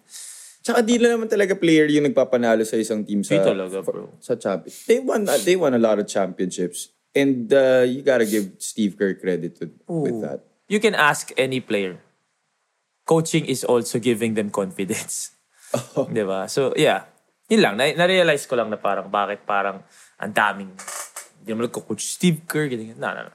Tsaka 0.60 0.84
di 0.84 1.00
lang 1.00 1.22
naman 1.22 1.30
talaga 1.32 1.56
player 1.56 1.88
yung 1.88 2.10
nagpapanalo 2.10 2.68
sa 2.68 2.76
isang 2.76 3.06
team 3.08 3.24
sa 3.24 3.38
Di 3.38 3.46
talaga, 3.46 3.80
bro. 3.80 4.12
sa 4.20 4.36
champion. 4.36 4.74
They 4.90 5.00
won 5.00 5.22
uh, 5.30 5.40
they 5.40 5.56
won 5.56 5.72
a 5.72 5.82
lot 5.82 6.02
of 6.02 6.06
championships 6.10 6.92
and 7.16 7.48
uh, 7.54 7.88
you 7.88 8.04
gotta 8.04 8.28
give 8.28 8.60
Steve 8.60 9.00
Kerr 9.00 9.16
credit 9.16 9.56
with, 9.62 9.74
with 9.88 10.20
that. 10.20 10.49
You 10.70 10.78
can 10.78 10.94
ask 10.94 11.34
any 11.36 11.60
player. 11.60 11.98
Coaching 13.10 13.50
is 13.50 13.66
also 13.66 13.98
giving 13.98 14.38
them 14.38 14.54
confidence. 14.54 15.34
Di 16.14 16.22
ba? 16.22 16.46
So, 16.46 16.78
yeah. 16.78 17.10
Yun 17.50 17.66
lang. 17.66 17.74
Na- 17.82 17.98
na-realize 17.98 18.46
ko 18.46 18.54
lang 18.54 18.70
na 18.70 18.78
parang 18.78 19.10
bakit 19.10 19.42
parang 19.50 19.82
ang 20.22 20.30
daming 20.32 20.70
hindi 21.42 21.50
naman 21.50 21.66
nagko-coach 21.66 22.06
Steve 22.06 22.46
Kerr. 22.46 22.70
Ganyan. 22.70 23.02
No, 23.02 23.10
no, 23.10 23.26
no. 23.26 23.34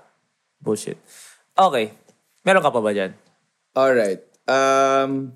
Bullshit. 0.62 0.94
Okay. 1.58 1.90
Meron 2.46 2.62
ka 2.62 2.70
pa 2.70 2.78
ba 2.78 2.94
dyan? 2.94 3.10
All 3.74 3.90
right. 3.90 4.22
Um 4.46 5.34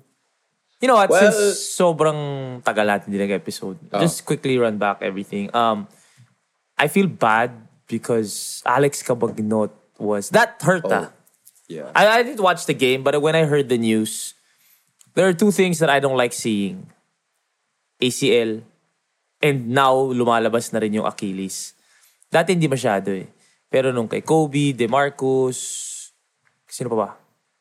You 0.79 0.87
know 0.87 0.95
what? 0.95 1.11
Well- 1.11 1.19
Since 1.27 1.75
sobrang 1.75 2.19
tagal 2.63 2.87
natin 2.87 3.11
din 3.11 3.27
episode 3.35 3.75
Oh. 3.91 3.99
just 3.99 4.23
quickly 4.23 4.55
run 4.55 4.79
back 4.79 5.03
everything. 5.03 5.51
Um, 5.51 5.91
I 6.79 6.87
feel 6.87 7.11
bad 7.11 7.51
because 7.91 8.63
Alex 8.63 9.03
Cabagnot 9.03 9.75
was... 9.99 10.31
That 10.31 10.55
hurt 10.63 10.87
ah. 10.87 11.11
Yeah. 11.69 11.93
I, 11.93 12.19
I 12.19 12.23
didn't 12.25 12.41
watch 12.41 12.65
the 12.65 12.73
game, 12.73 13.05
but 13.05 13.15
when 13.21 13.37
I 13.37 13.45
heard 13.45 13.69
the 13.69 13.77
news, 13.77 14.33
there 15.13 15.29
are 15.29 15.37
two 15.37 15.53
things 15.53 15.79
that 15.79 15.89
I 15.89 16.01
don't 16.01 16.17
like 16.17 16.33
seeing. 16.33 16.89
ACL, 18.01 18.63
and 19.43 19.71
now 19.71 19.95
lumalabas 19.95 20.71
na 20.71 20.79
rin 20.83 20.97
yung 20.97 21.07
Achilles. 21.07 21.75
Dati 22.31 22.55
hindi 22.55 22.67
masyado 22.67 23.11
eh. 23.11 23.27
Pero 23.69 23.93
nung 23.93 24.09
kay 24.09 24.25
Kobe, 24.25 24.73
DeMarcus, 24.73 25.59
sino 26.65 26.89
pa 26.89 26.97
ba? 26.97 27.09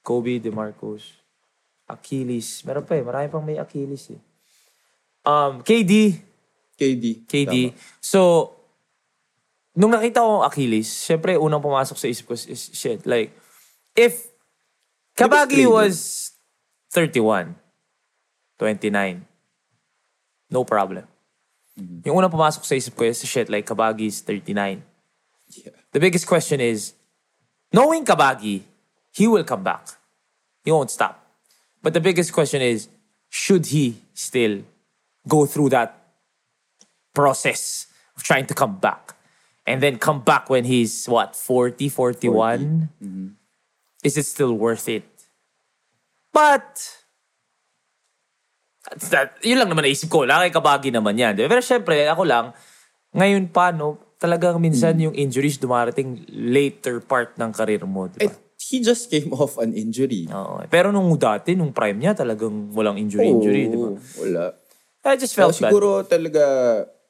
Kobe, 0.00 0.40
DeMarcus, 0.40 1.20
Achilles. 1.84 2.64
Meron 2.64 2.86
pa 2.86 2.96
eh, 2.96 3.04
marami 3.04 3.26
pang 3.28 3.44
may 3.44 3.60
Achilles 3.60 4.14
eh. 4.14 4.20
Um, 5.26 5.60
KD, 5.60 6.16
KD. 6.78 7.04
KD. 7.28 7.54
Tama. 7.74 8.00
So, 8.00 8.20
nung 9.76 9.92
nakita 9.92 10.24
ko 10.24 10.40
ang 10.40 10.44
Achilles, 10.48 10.88
syempre 10.88 11.36
unang 11.36 11.60
pumasok 11.60 11.98
sa 11.98 12.08
isip 12.08 12.24
ko 12.24 12.32
is, 12.32 12.72
shit, 12.72 13.04
like, 13.04 13.34
if 13.98 14.30
Kabagi 15.18 15.66
was 15.66 16.30
31, 16.94 17.56
29, 18.58 19.26
no 20.50 20.62
problem. 20.62 21.02
Yung 22.06 22.22
unang 22.22 22.30
pumasok 22.30 22.62
sa 22.62 22.74
isip 22.78 22.94
ko 22.94 23.02
is, 23.06 23.18
shit, 23.26 23.50
like, 23.50 23.66
Kabagi 23.66 24.06
is 24.06 24.22
39. 24.22 24.82
Yeah. 25.50 25.74
The 25.90 25.98
biggest 25.98 26.26
question 26.26 26.62
is, 26.62 26.94
knowing 27.74 28.06
Kabagi, 28.06 28.62
he 29.10 29.26
will 29.26 29.44
come 29.44 29.62
back. 29.62 29.86
He 30.62 30.70
won't 30.70 30.90
stop. 30.90 31.18
But 31.82 31.94
the 31.94 32.00
biggest 32.00 32.32
question 32.32 32.62
is, 32.62 32.88
should 33.28 33.66
he 33.66 34.02
still 34.14 34.62
go 35.26 35.46
through 35.46 35.70
that 35.70 35.98
process 37.14 37.86
of 38.16 38.22
trying 38.22 38.46
to 38.46 38.54
come 38.54 38.78
back? 38.78 39.14
And 39.66 39.82
then 39.82 39.98
come 39.98 40.22
back 40.22 40.50
when 40.50 40.64
he's, 40.64 41.06
what, 41.06 41.36
40, 41.36 41.88
41? 41.90 42.90
Is 44.00 44.14
it 44.14 44.24
still 44.24 44.54
worth 44.54 44.86
it? 44.86 45.06
But, 46.30 46.78
that's 48.86 49.08
that, 49.10 49.34
yun 49.42 49.58
lang 49.58 49.68
naman 49.68 49.84
naisip 49.84 50.06
ko. 50.06 50.22
Laki 50.22 50.54
kabagi 50.54 50.94
naman 50.94 51.18
yan. 51.18 51.34
di 51.34 51.42
ba? 51.42 51.50
Pero 51.50 51.62
syempre, 51.64 52.06
ako 52.06 52.22
lang, 52.22 52.54
ngayon 53.10 53.50
pa, 53.50 53.74
no, 53.74 53.98
talagang 54.18 54.58
minsan 54.58 54.94
yung 54.98 55.14
injuries 55.14 55.58
dumarating 55.58 56.22
later 56.30 57.02
part 57.02 57.34
ng 57.34 57.50
career 57.50 57.82
mo. 57.82 58.06
Di 58.06 58.22
Eh, 58.22 58.30
ba? 58.30 58.38
he 58.58 58.78
just 58.78 59.10
came 59.10 59.34
off 59.34 59.58
an 59.58 59.74
injury. 59.74 60.26
Oo. 60.30 60.62
Pero 60.66 60.90
nung 60.90 61.10
dati, 61.18 61.58
nung 61.58 61.74
prime 61.74 61.98
niya, 61.98 62.14
talagang 62.14 62.70
walang 62.70 62.98
injury-injury. 62.98 63.62
di 63.66 63.78
ba? 63.78 63.88
Oo, 63.90 63.98
Wala. 64.22 64.54
I 65.08 65.16
just 65.16 65.32
felt 65.32 65.56
bad. 65.56 65.70
siguro 65.72 66.04
talaga, 66.04 66.42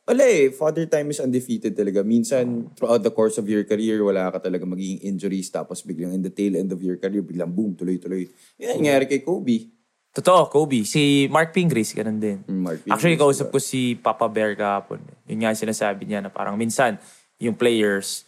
wala 0.08 0.24
eh, 0.24 0.48
father 0.48 0.88
time 0.88 1.12
is 1.12 1.20
undefeated 1.20 1.76
talaga. 1.76 2.00
Minsan, 2.00 2.72
throughout 2.72 3.04
the 3.04 3.12
course 3.12 3.36
of 3.36 3.44
your 3.44 3.68
career, 3.68 4.00
wala 4.00 4.32
ka 4.32 4.40
talaga 4.40 4.64
magiging 4.64 5.04
injuries, 5.04 5.52
tapos 5.52 5.84
biglang 5.84 6.16
in 6.16 6.24
the 6.24 6.32
tail 6.32 6.56
end 6.56 6.72
of 6.72 6.80
your 6.80 6.96
career, 6.96 7.20
biglang 7.20 7.52
boom, 7.52 7.76
tuloy-tuloy. 7.76 8.24
Yan 8.56 8.72
ang 8.72 8.76
nangyari 8.80 9.04
kay 9.04 9.20
Kobe. 9.20 9.68
Totoo, 10.16 10.48
Kobe. 10.48 10.88
Si 10.88 11.28
Mark 11.28 11.52
Pingris, 11.52 11.92
ganun 11.92 12.16
din. 12.16 12.40
Mm, 12.48 12.60
Mark 12.64 12.78
Pingris, 12.80 12.96
Actually, 12.96 13.20
kausap 13.20 13.52
diba? 13.52 13.54
ko 13.54 13.58
si 13.60 13.80
Papa 14.00 14.26
Bear 14.32 14.56
kahapon. 14.56 15.04
Yun 15.28 15.44
nga 15.44 15.52
sinasabi 15.52 16.08
niya 16.08 16.24
na 16.24 16.32
parang 16.32 16.56
minsan, 16.56 16.96
yung 17.36 17.54
players, 17.54 18.24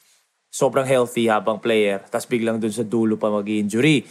sobrang 0.52 0.84
healthy 0.84 1.32
habang 1.32 1.56
player, 1.56 2.04
tapos 2.12 2.28
biglang 2.28 2.60
dun 2.60 2.70
sa 2.70 2.84
dulo 2.84 3.16
pa 3.16 3.32
mag 3.32 3.48
injury 3.48 4.04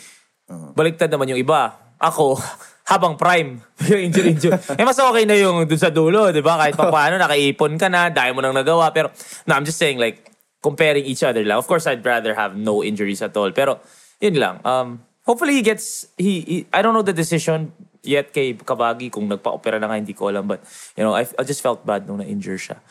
Uh-huh. 0.49 0.73
Baliktad 0.73 1.13
naman 1.13 1.29
yung 1.29 1.37
iba. 1.37 1.77
Ako, 2.01 2.33
habang 2.89 3.13
prime, 3.13 3.61
yung 3.89 4.09
injury, 4.09 4.33
injury. 4.33 4.57
eh, 4.57 4.81
mas 4.81 4.97
okay 4.97 5.21
na 5.29 5.37
yung 5.37 5.69
dun 5.69 5.77
sa 5.77 5.93
dulo, 5.93 6.33
di 6.33 6.41
ba? 6.41 6.57
Kahit 6.57 6.73
pa 6.73 6.89
paano, 6.89 7.21
nakaipon 7.21 7.77
ka 7.77 7.85
na, 7.85 8.09
dahil 8.09 8.33
mo 8.33 8.41
nang 8.41 8.57
nagawa. 8.57 8.89
Pero, 8.89 9.13
no, 9.45 9.53
I'm 9.53 9.61
just 9.63 9.77
saying, 9.77 10.01
like, 10.01 10.25
comparing 10.59 11.05
each 11.05 11.21
other 11.21 11.45
lang. 11.45 11.61
Of 11.61 11.69
course, 11.69 11.85
I'd 11.85 12.01
rather 12.01 12.33
have 12.33 12.57
no 12.57 12.81
injuries 12.81 13.21
at 13.21 13.37
all. 13.37 13.53
Pero, 13.53 13.77
yun 14.17 14.41
lang. 14.41 14.57
Um, 14.65 15.05
hopefully, 15.21 15.53
he 15.53 15.61
gets, 15.61 16.09
he, 16.17 16.41
he- 16.41 16.65
I 16.73 16.81
don't 16.81 16.97
know 16.97 17.05
the 17.05 17.13
decision 17.13 17.71
yet 18.01 18.33
kay 18.33 18.57
Kabagi 18.57 19.13
kung 19.13 19.29
nagpa-opera 19.29 19.77
na 19.77 19.85
nga, 19.85 20.01
hindi 20.01 20.17
ko 20.17 20.33
alam. 20.33 20.49
But, 20.49 20.65
you 20.97 21.05
know, 21.05 21.13
I, 21.13 21.29
I 21.37 21.45
just 21.45 21.61
felt 21.61 21.85
bad 21.85 22.09
nung 22.09 22.17
na-injure 22.17 22.57
siya. 22.57 22.81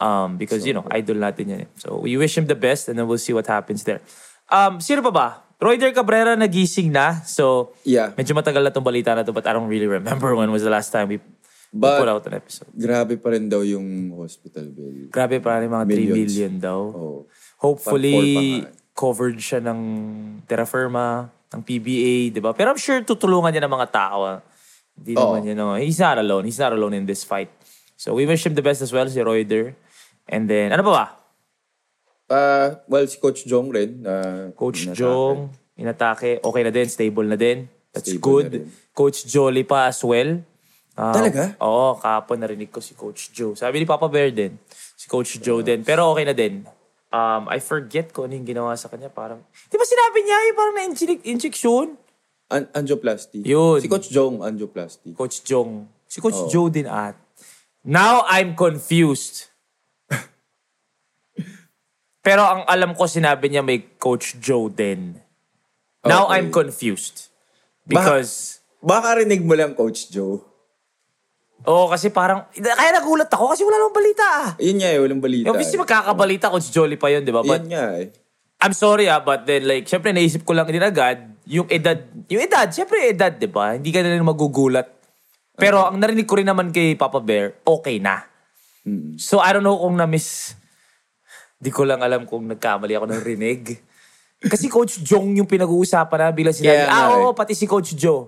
Um, 0.00 0.40
because, 0.40 0.64
you 0.66 0.72
know, 0.72 0.82
idol 0.90 1.20
natin 1.20 1.44
yan. 1.46 1.60
eh. 1.62 1.68
So, 1.76 2.00
we 2.00 2.16
wish 2.16 2.34
him 2.34 2.48
the 2.48 2.56
best 2.56 2.88
and 2.88 2.96
then 2.96 3.04
we'll 3.06 3.20
see 3.20 3.36
what 3.36 3.46
happens 3.46 3.84
there. 3.84 4.00
Um, 4.48 4.80
sino 4.80 5.04
pa 5.04 5.12
ba? 5.12 5.26
Royder 5.62 5.94
Cabrera 5.94 6.34
nagising 6.34 6.90
na. 6.90 7.22
So, 7.22 7.70
Yeah. 7.86 8.10
medyo 8.12 8.34
matagal 8.34 8.60
na 8.60 8.70
itong 8.70 8.82
balita 8.82 9.14
na 9.14 9.22
to 9.22 9.30
but 9.30 9.46
I 9.46 9.54
don't 9.54 9.70
really 9.70 9.86
remember 9.86 10.34
when 10.34 10.50
was 10.50 10.66
the 10.66 10.74
last 10.74 10.90
time 10.90 11.06
we, 11.06 11.22
we 11.70 11.78
But- 11.78 12.02
put 12.02 12.10
out 12.10 12.26
an 12.26 12.34
episode. 12.36 12.68
Grabe 12.74 13.14
pa 13.16 13.30
rin 13.30 13.46
daw 13.46 13.62
yung 13.62 14.10
hospital 14.18 14.66
bill. 14.68 15.06
Grabe 15.08 15.38
pa 15.38 15.62
rin 15.62 15.70
mga 15.70 15.86
3 15.86 15.88
Millions. 15.88 16.34
million 16.34 16.52
daw. 16.58 16.80
Oh. 16.90 17.18
Hopefully, 17.62 18.60
pa 18.60 18.82
covered 18.92 19.38
siya 19.38 19.62
ng 19.62 19.80
terra 20.44 20.66
firma, 20.66 21.30
ng 21.48 21.62
PBA, 21.64 22.28
di 22.28 22.40
ba? 22.42 22.52
Pero 22.52 22.74
I'm 22.74 22.80
sure 22.80 23.00
tutulungan 23.00 23.48
niya 23.48 23.64
ng 23.64 23.72
mga 23.72 23.88
tao. 23.88 24.18
ah. 24.26 24.38
Hindi 24.92 25.16
Oo. 25.16 25.32
naman 25.32 25.48
yun. 25.48 25.56
No? 25.56 25.72
He's 25.80 25.96
not 25.96 26.20
alone. 26.20 26.44
He's 26.44 26.60
not 26.60 26.76
alone 26.76 26.92
in 26.92 27.08
this 27.08 27.24
fight. 27.24 27.48
So 27.96 28.12
we 28.12 28.28
wish 28.28 28.44
him 28.44 28.52
the 28.52 28.60
best 28.60 28.82
as 28.82 28.92
well, 28.92 29.08
si 29.08 29.16
Royder. 29.16 29.72
And 30.28 30.44
then, 30.44 30.74
ano 30.74 30.84
pa 30.84 30.92
ba? 30.92 31.04
Uh, 32.32 32.80
well, 32.88 33.04
si 33.04 33.20
Coach 33.20 33.44
Jong 33.44 33.68
rin. 33.68 34.00
Uh, 34.00 34.48
Coach 34.56 34.88
inatake. 34.88 35.04
Jong, 35.04 35.38
inatake, 35.76 36.30
okay 36.40 36.62
na 36.64 36.72
din, 36.72 36.88
stable 36.88 37.28
na 37.28 37.36
din. 37.36 37.68
That's 37.92 38.08
Stable 38.08 38.48
good. 38.48 38.52
Coach 38.96 39.28
Jolly 39.28 39.68
pa 39.68 39.92
as 39.92 40.00
well. 40.00 40.40
Ah, 40.96 41.12
Talaga? 41.12 41.52
Oo, 41.60 41.96
kahapon 42.00 42.40
narinig 42.40 42.72
ko 42.72 42.80
si 42.80 42.96
Coach 42.96 43.32
Joe. 43.36 43.52
Sabi 43.52 43.80
ni 43.80 43.86
Papa 43.88 44.08
Bear 44.08 44.32
din, 44.32 44.56
si 44.96 45.08
Coach 45.08 45.36
Joe 45.44 45.60
din. 45.60 45.84
Pero 45.84 46.08
okay 46.12 46.24
na 46.24 46.32
din. 46.32 46.64
Um, 47.12 47.44
I 47.52 47.60
forget 47.60 48.08
kung 48.16 48.28
ano 48.28 48.40
yung 48.40 48.48
ginawa 48.48 48.72
sa 48.80 48.88
kanya. 48.88 49.12
Parang, 49.12 49.44
di 49.68 49.76
ba 49.76 49.84
sinabi 49.84 50.24
niya 50.24 50.38
yung 50.48 50.56
parang 50.56 50.76
na-injection? 50.80 51.86
An- 52.48 52.68
angioplasty. 52.72 53.44
Yun. 53.44 53.80
Si 53.80 53.88
Coach 53.88 54.08
Jong, 54.08 54.40
angioplasty. 54.40 55.12
Coach 55.12 55.44
Jong. 55.44 55.88
Si 56.08 56.20
Coach 56.20 56.48
Oo. 56.48 56.48
Joe 56.48 56.68
din 56.72 56.88
at. 56.88 57.16
Now 57.84 58.24
I'm 58.24 58.56
confused. 58.56 59.51
Pero 62.22 62.46
ang 62.46 62.62
alam 62.64 62.94
ko 62.94 63.04
sinabi 63.04 63.50
niya 63.50 63.66
may 63.66 63.82
Coach 63.98 64.38
Joe 64.38 64.70
din. 64.70 65.18
Now 66.06 66.30
Okay. 66.30 66.38
I'm 66.38 66.48
confused. 66.48 67.28
Because, 67.82 68.62
Baka 68.78 69.18
rinig 69.18 69.42
mo 69.42 69.54
lang, 69.54 69.74
Coach 69.74 70.10
Joe. 70.10 70.38
oo 71.62 71.86
kasi 71.86 72.10
parang, 72.10 72.50
kaya 72.50 72.90
nagulat 72.90 73.30
ako 73.30 73.54
kasi 73.54 73.62
wala 73.62 73.78
namang 73.78 73.94
balita 73.94 74.24
ah. 74.26 74.48
Yun 74.58 74.82
nga 74.82 74.90
eh, 74.90 74.98
walang 74.98 75.22
balita. 75.22 75.46
Obviously 75.50 75.78
eh. 75.78 75.82
magkakabalita 75.82 76.50
Coach 76.50 76.74
Jolly 76.74 76.98
pa 76.98 77.06
yun, 77.06 77.22
di 77.22 77.30
ba? 77.30 77.42
But 77.42 77.62
Yun 77.62 77.70
nga 77.70 77.86
eh. 78.02 78.10
I'm 78.58 78.74
sorry 78.74 79.06
ah, 79.06 79.22
but 79.22 79.46
then 79.46 79.66
like, 79.66 79.86
syempre 79.86 80.10
naisip 80.10 80.42
ko 80.42 80.54
lang 80.54 80.66
din 80.66 80.82
agad, 80.82 81.22
yung 81.46 81.66
edad, 81.70 81.98
yung 82.26 82.42
edad, 82.42 82.66
syempre 82.70 83.10
edad, 83.10 83.30
di 83.30 83.46
ba? 83.46 83.74
Hindi 83.74 83.90
ka 83.90 84.02
na 84.02 84.10
rin 84.10 84.22
magugulat. 84.22 84.86
Pero 85.54 85.86
ang 85.86 85.98
narinig 85.98 86.26
ko 86.26 86.38
rin 86.38 86.46
naman 86.46 86.70
kay 86.70 86.94
Papa 86.94 87.22
Bear, 87.22 87.54
okay 87.62 88.02
na. 88.02 88.26
So 89.14 89.38
I 89.38 89.54
don't 89.54 89.62
know 89.62 89.78
kung 89.78 89.94
na-miss, 89.94 90.58
di 91.62 91.70
ko 91.70 91.86
lang 91.86 92.02
alam 92.02 92.26
kung 92.26 92.42
nagkamali 92.50 92.98
ako 92.98 93.06
ng 93.06 93.22
rinig. 93.22 93.78
Kasi 94.42 94.66
Coach 94.66 94.98
Jong 95.06 95.38
yung 95.38 95.46
pinag-uusapan 95.46 96.18
na 96.18 96.34
bilang 96.34 96.50
sinabi, 96.50 96.82
nga 96.82 96.90
ah 96.90 97.06
oo, 97.14 97.30
pati 97.30 97.54
si 97.54 97.70
Coach 97.70 97.94
Joe. 97.94 98.26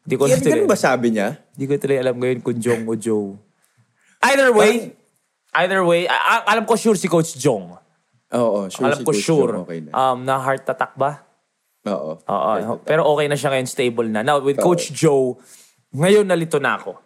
Di 0.00 0.16
ko 0.16 0.24
tuloy, 0.24 0.40
ganun 0.40 0.68
ba 0.68 0.76
sabi 0.76 1.12
niya? 1.12 1.36
di 1.52 1.68
ko 1.68 1.76
tuloy 1.76 2.00
alam 2.00 2.16
ngayon 2.16 2.40
kung 2.40 2.56
Jong 2.56 2.88
o 2.88 2.96
Joe. 2.96 3.36
Either 4.24 4.48
way, 4.56 4.96
either 5.52 5.84
way, 5.84 6.08
alam 6.48 6.64
ko 6.64 6.80
sure 6.80 6.96
si 6.96 7.04
Coach 7.04 7.36
Jong. 7.36 7.76
Oo, 8.32 8.72
sure 8.72 8.88
alam 8.88 9.00
si 9.00 9.04
ko 9.04 9.12
Coach 9.12 9.20
sure. 9.20 9.52
Jong 9.52 9.64
okay 9.68 9.78
na. 9.84 9.90
Um, 9.92 10.24
na 10.24 10.40
heart 10.40 10.64
attack 10.64 10.96
ba? 10.96 11.20
Oo. 11.84 12.16
Oo. 12.24 12.80
Pero 12.80 13.04
okay 13.04 13.28
na 13.28 13.36
siya 13.36 13.52
ngayon, 13.52 13.68
stable 13.68 14.08
na. 14.08 14.24
Now, 14.24 14.40
with 14.40 14.56
Coach 14.56 14.88
Joe, 14.88 15.36
ngayon 15.92 16.24
nalito 16.24 16.56
na 16.56 16.80
ako. 16.80 16.96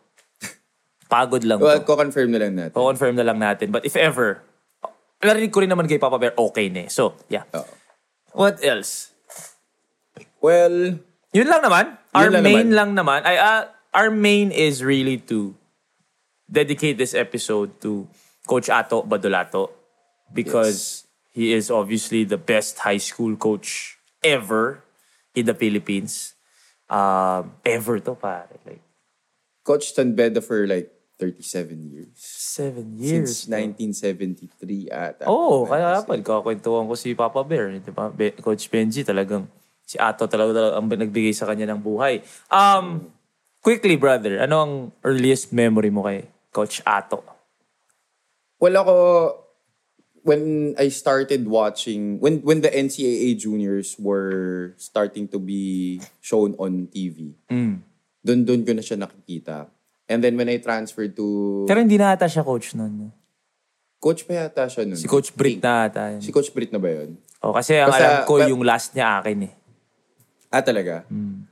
Pagod 1.11 1.43
lang 1.43 1.59
Well, 1.59 1.83
to. 1.83 1.87
ko-confirm 1.87 2.31
na 2.31 2.39
lang 2.47 2.55
natin. 2.55 2.75
confirm 2.79 3.15
na 3.19 3.27
lang 3.27 3.43
natin. 3.43 3.75
But 3.75 3.83
if 3.83 3.99
ever, 3.99 4.47
narinig 5.23 5.51
ko 5.51 5.61
rin 5.63 5.71
naman 5.71 5.91
kay 5.91 5.99
Papa 5.99 6.19
Bear, 6.19 6.35
okay 6.39 6.71
na 6.71 6.87
eh. 6.87 6.89
So, 6.91 7.19
yeah. 7.27 7.47
Oo. 7.55 7.73
What 8.35 8.63
else? 8.63 9.11
Well, 10.39 11.03
Yun 11.35 11.49
lang 11.49 11.63
naman. 11.63 11.99
Our 12.15 12.31
lang 12.31 12.45
main 12.45 12.67
naman. 12.71 12.77
lang 12.77 12.91
naman. 12.95 13.21
Ay, 13.27 13.37
ah, 13.37 13.69
our 13.93 14.11
main 14.11 14.51
is 14.55 14.81
really 14.81 15.19
to 15.29 15.55
dedicate 16.49 16.97
this 16.97 17.13
episode 17.13 17.77
to 17.85 18.09
Coach 18.49 18.73
Ato 18.73 19.05
Badolato 19.05 19.69
because 20.33 21.05
he 21.31 21.53
is 21.53 21.71
obviously 21.71 22.25
the 22.25 22.41
best 22.41 22.81
high 22.81 22.99
school 22.99 23.37
coach 23.37 23.99
ever 24.25 24.83
in 25.35 25.47
the 25.47 25.55
Philippines. 25.55 26.35
Um, 26.89 27.53
ever 27.69 28.01
to 28.01 28.17
pare. 28.17 28.49
Like, 28.65 28.81
Coach 29.61 29.93
San 29.93 30.17
Beda 30.17 30.41
for 30.41 30.67
like 30.67 30.89
37 31.19 31.91
years. 31.91 32.15
seven 32.15 32.95
years. 32.95 33.43
Since 33.43 33.51
1973 33.51 34.87
ata. 34.87 35.27
Oo, 35.27 35.67
oh, 35.67 35.67
kaya 35.67 35.99
pagkakwentuhan 36.07 36.87
ko 36.87 36.95
si 36.95 37.13
Papa 37.19 37.43
Bear, 37.43 37.75
di 37.83 37.91
ba? 37.91 38.07
Be- 38.07 38.39
Coach 38.39 38.71
Benji 38.71 39.03
talagang, 39.03 39.51
si 39.83 39.99
Ato 39.99 40.31
talaga, 40.31 40.55
talaga 40.55 40.75
ang 40.79 40.87
nagbigay 40.87 41.35
sa 41.35 41.51
kanya 41.51 41.75
ng 41.75 41.83
buhay. 41.83 42.23
Um, 42.55 43.11
quickly, 43.59 43.99
brother, 43.99 44.39
ano 44.39 44.57
ang 44.63 44.73
earliest 45.03 45.51
memory 45.51 45.91
mo 45.91 46.07
kay 46.07 46.31
Coach 46.55 46.79
Ato? 46.87 47.27
Well, 48.63 48.79
ako, 48.79 48.95
when 50.23 50.75
I 50.79 50.91
started 50.91 51.47
watching, 51.47 52.19
when 52.23 52.43
when 52.43 52.61
the 52.61 52.71
NCAA 52.71 53.39
juniors 53.39 53.95
were 53.99 54.75
starting 54.79 55.27
to 55.35 55.39
be 55.39 55.99
shown 56.21 56.55
on 56.59 56.87
TV, 56.91 57.35
Mm. 57.51 57.83
dun 58.23 58.45
dun 58.45 58.63
ko 58.67 58.75
na 58.75 58.83
siya 58.83 58.99
nakikita. 58.99 59.71
And 60.09 60.25
then 60.25 60.41
when 60.41 60.49
I 60.49 60.57
transferred 60.57 61.13
to... 61.21 61.27
Pero 61.69 61.85
hindi 61.85 62.01
na 62.01 62.17
ata 62.17 62.25
siya 62.25 62.41
coach 62.41 62.73
nun. 62.73 63.13
Coach 64.01 64.25
pa 64.25 64.47
yata 64.47 64.65
siya 64.71 64.87
nun. 64.87 64.97
Si 64.97 65.05
Coach 65.11 65.35
Britt 65.35 65.61
na 65.61 65.91
ata. 65.91 66.17
yun. 66.17 66.23
Si 66.23 66.31
Coach 66.31 66.55
Brit 66.55 66.71
na 66.71 66.79
ba 66.79 66.89
yun? 66.89 67.19
Oh, 67.43 67.51
kasi 67.53 67.77
ang 67.77 67.91
Basta- 67.91 68.23
alam 68.23 68.31
ko, 68.31 68.39
but- 68.39 68.49
yung 68.49 68.63
last 68.63 68.95
niya 68.95 69.21
akin 69.21 69.51
eh. 69.51 69.53
Ah, 70.49 70.65
talaga? 70.65 71.05
Hmm. 71.13 71.45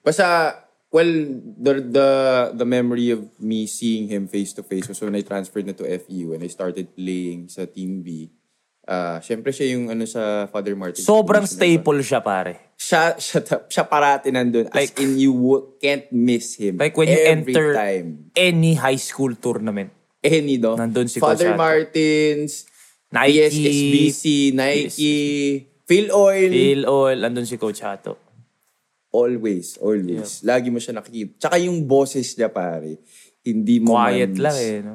Basta, 0.00 0.56
well, 0.88 1.10
the, 1.58 1.84
the, 1.84 2.08
the 2.54 2.64
memory 2.64 3.12
of 3.12 3.28
me 3.36 3.66
seeing 3.68 4.08
him 4.08 4.24
face 4.24 4.56
to 4.56 4.64
face 4.64 4.88
was 4.88 4.96
when 5.04 5.12
I 5.12 5.20
transferred 5.20 5.66
na 5.68 5.76
to 5.76 5.84
FEU 5.84 6.32
and 6.32 6.40
I 6.40 6.48
started 6.48 6.94
playing 6.96 7.52
sa 7.52 7.66
Team 7.68 8.00
B. 8.00 8.32
Ah, 8.88 9.20
Siyempre 9.20 9.52
siya 9.52 9.76
yung 9.76 9.92
ano 9.92 10.08
sa 10.08 10.48
Father 10.48 10.72
Martin. 10.72 11.04
Sobrang 11.04 11.44
staple 11.44 12.00
siya, 12.00 12.24
pare. 12.24 12.67
Siya, 12.78 13.18
siya, 13.18 13.42
siya 13.66 13.84
parati 13.84 14.30
nandun. 14.30 14.70
As 14.70 14.94
Like- 14.94 15.02
in, 15.02 15.18
you 15.18 15.34
can't 15.82 16.06
miss 16.14 16.54
him. 16.54 16.78
Like 16.78 16.94
when 16.94 17.10
you 17.10 17.18
Every 17.18 17.50
enter 17.50 17.74
time. 17.74 18.30
any 18.38 18.78
high 18.78 18.96
school 18.96 19.34
tournament, 19.34 19.90
Any, 20.18 20.58
no? 20.58 20.78
Nandun 20.78 21.06
si 21.06 21.18
Coach 21.18 21.42
Father 21.42 21.54
Ato. 21.54 21.58
Martins, 21.58 22.66
Nike, 23.10 23.50
PSSBC, 23.50 24.22
Nike, 24.52 25.14
Phil 25.84 26.10
Oil. 26.10 26.50
Phil 26.50 26.82
Oil, 26.86 27.18
andun 27.18 27.46
si 27.46 27.56
Coach 27.56 27.82
Ato. 27.82 28.14
Always, 29.10 29.78
always. 29.80 30.44
Lagi 30.44 30.68
mo 30.68 30.78
siya 30.78 30.94
nakikita. 30.94 31.48
Tsaka 31.48 31.56
yung 31.58 31.82
boses 31.82 32.28
niya, 32.34 32.46
pare. 32.46 33.00
Hindi 33.40 33.80
mo 33.80 33.96
Quiet 33.96 34.36
ma-miss. 34.36 34.42
lang 34.44 34.56
eh, 34.60 34.78
no? 34.84 34.94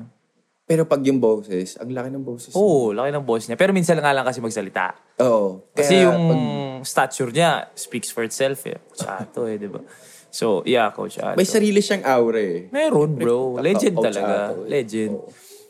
Pero 0.73 0.89
pag 0.89 1.05
yung 1.05 1.21
boses, 1.21 1.77
ang 1.77 1.93
laki 1.93 2.09
ng 2.09 2.25
boses. 2.25 2.49
Oo, 2.57 2.89
laki 2.89 3.13
ng 3.13 3.21
boss 3.21 3.45
niya. 3.45 3.53
Pero 3.53 3.69
minsan 3.69 3.93
nga 3.95 4.09
lang 4.09 4.25
kasi 4.25 4.41
magsalita. 4.41 4.97
Oo. 5.21 5.69
Kasi 5.69 6.01
Kaya 6.01 6.09
yung 6.09 6.17
pag- 6.25 6.81
stature 6.83 7.29
niya 7.29 7.69
speaks 7.77 8.09
for 8.09 8.25
itself 8.25 8.65
eh. 8.65 8.81
Coach 8.81 9.05
Ato 9.05 9.45
eh, 9.45 9.61
di 9.61 9.69
ba? 9.69 9.85
So, 10.33 10.65
yeah, 10.65 10.89
Coach 10.89 11.21
Ato. 11.21 11.37
may 11.37 11.45
sarili 11.45 11.77
siyang 11.77 12.01
aura 12.03 12.41
eh. 12.41 12.73
Meron, 12.73 13.13
bro. 13.13 13.61
Legend 13.61 13.93
Coach 13.93 14.17
talaga. 14.17 14.33
Ato, 14.49 14.65
eh. 14.65 14.81
Legend. 14.81 15.13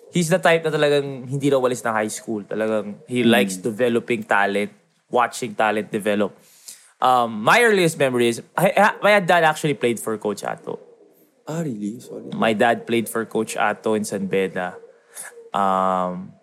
He's 0.10 0.32
the 0.32 0.40
type 0.40 0.64
na 0.64 0.72
talagang 0.72 1.28
hindi 1.28 1.52
na 1.52 1.60
walis 1.60 1.84
ng 1.84 1.92
high 1.92 2.08
school. 2.08 2.48
Talagang 2.48 3.04
he 3.06 3.22
Hmm. 3.22 3.36
likes 3.36 3.60
developing 3.60 4.24
talent, 4.24 4.72
watching 5.12 5.52
talent 5.52 5.92
develop. 5.92 6.32
Um, 6.98 7.44
my 7.44 7.60
earliest 7.60 8.00
memory 8.00 8.32
is, 8.32 8.40
I- 8.56 8.96
my 9.04 9.20
dad 9.20 9.44
actually 9.44 9.76
played 9.76 10.00
for 10.00 10.16
Coach 10.16 10.42
Ato. 10.42 10.80
Ah, 11.44 11.60
really? 11.60 12.00
Sorry. 12.00 12.32
My 12.32 12.56
dad 12.56 12.88
played 12.88 13.06
for 13.06 13.28
Coach 13.28 13.60
Ato 13.60 13.94
in 13.94 14.08
San 14.08 14.32
Beda. 14.32 14.80
Um, 15.54 16.34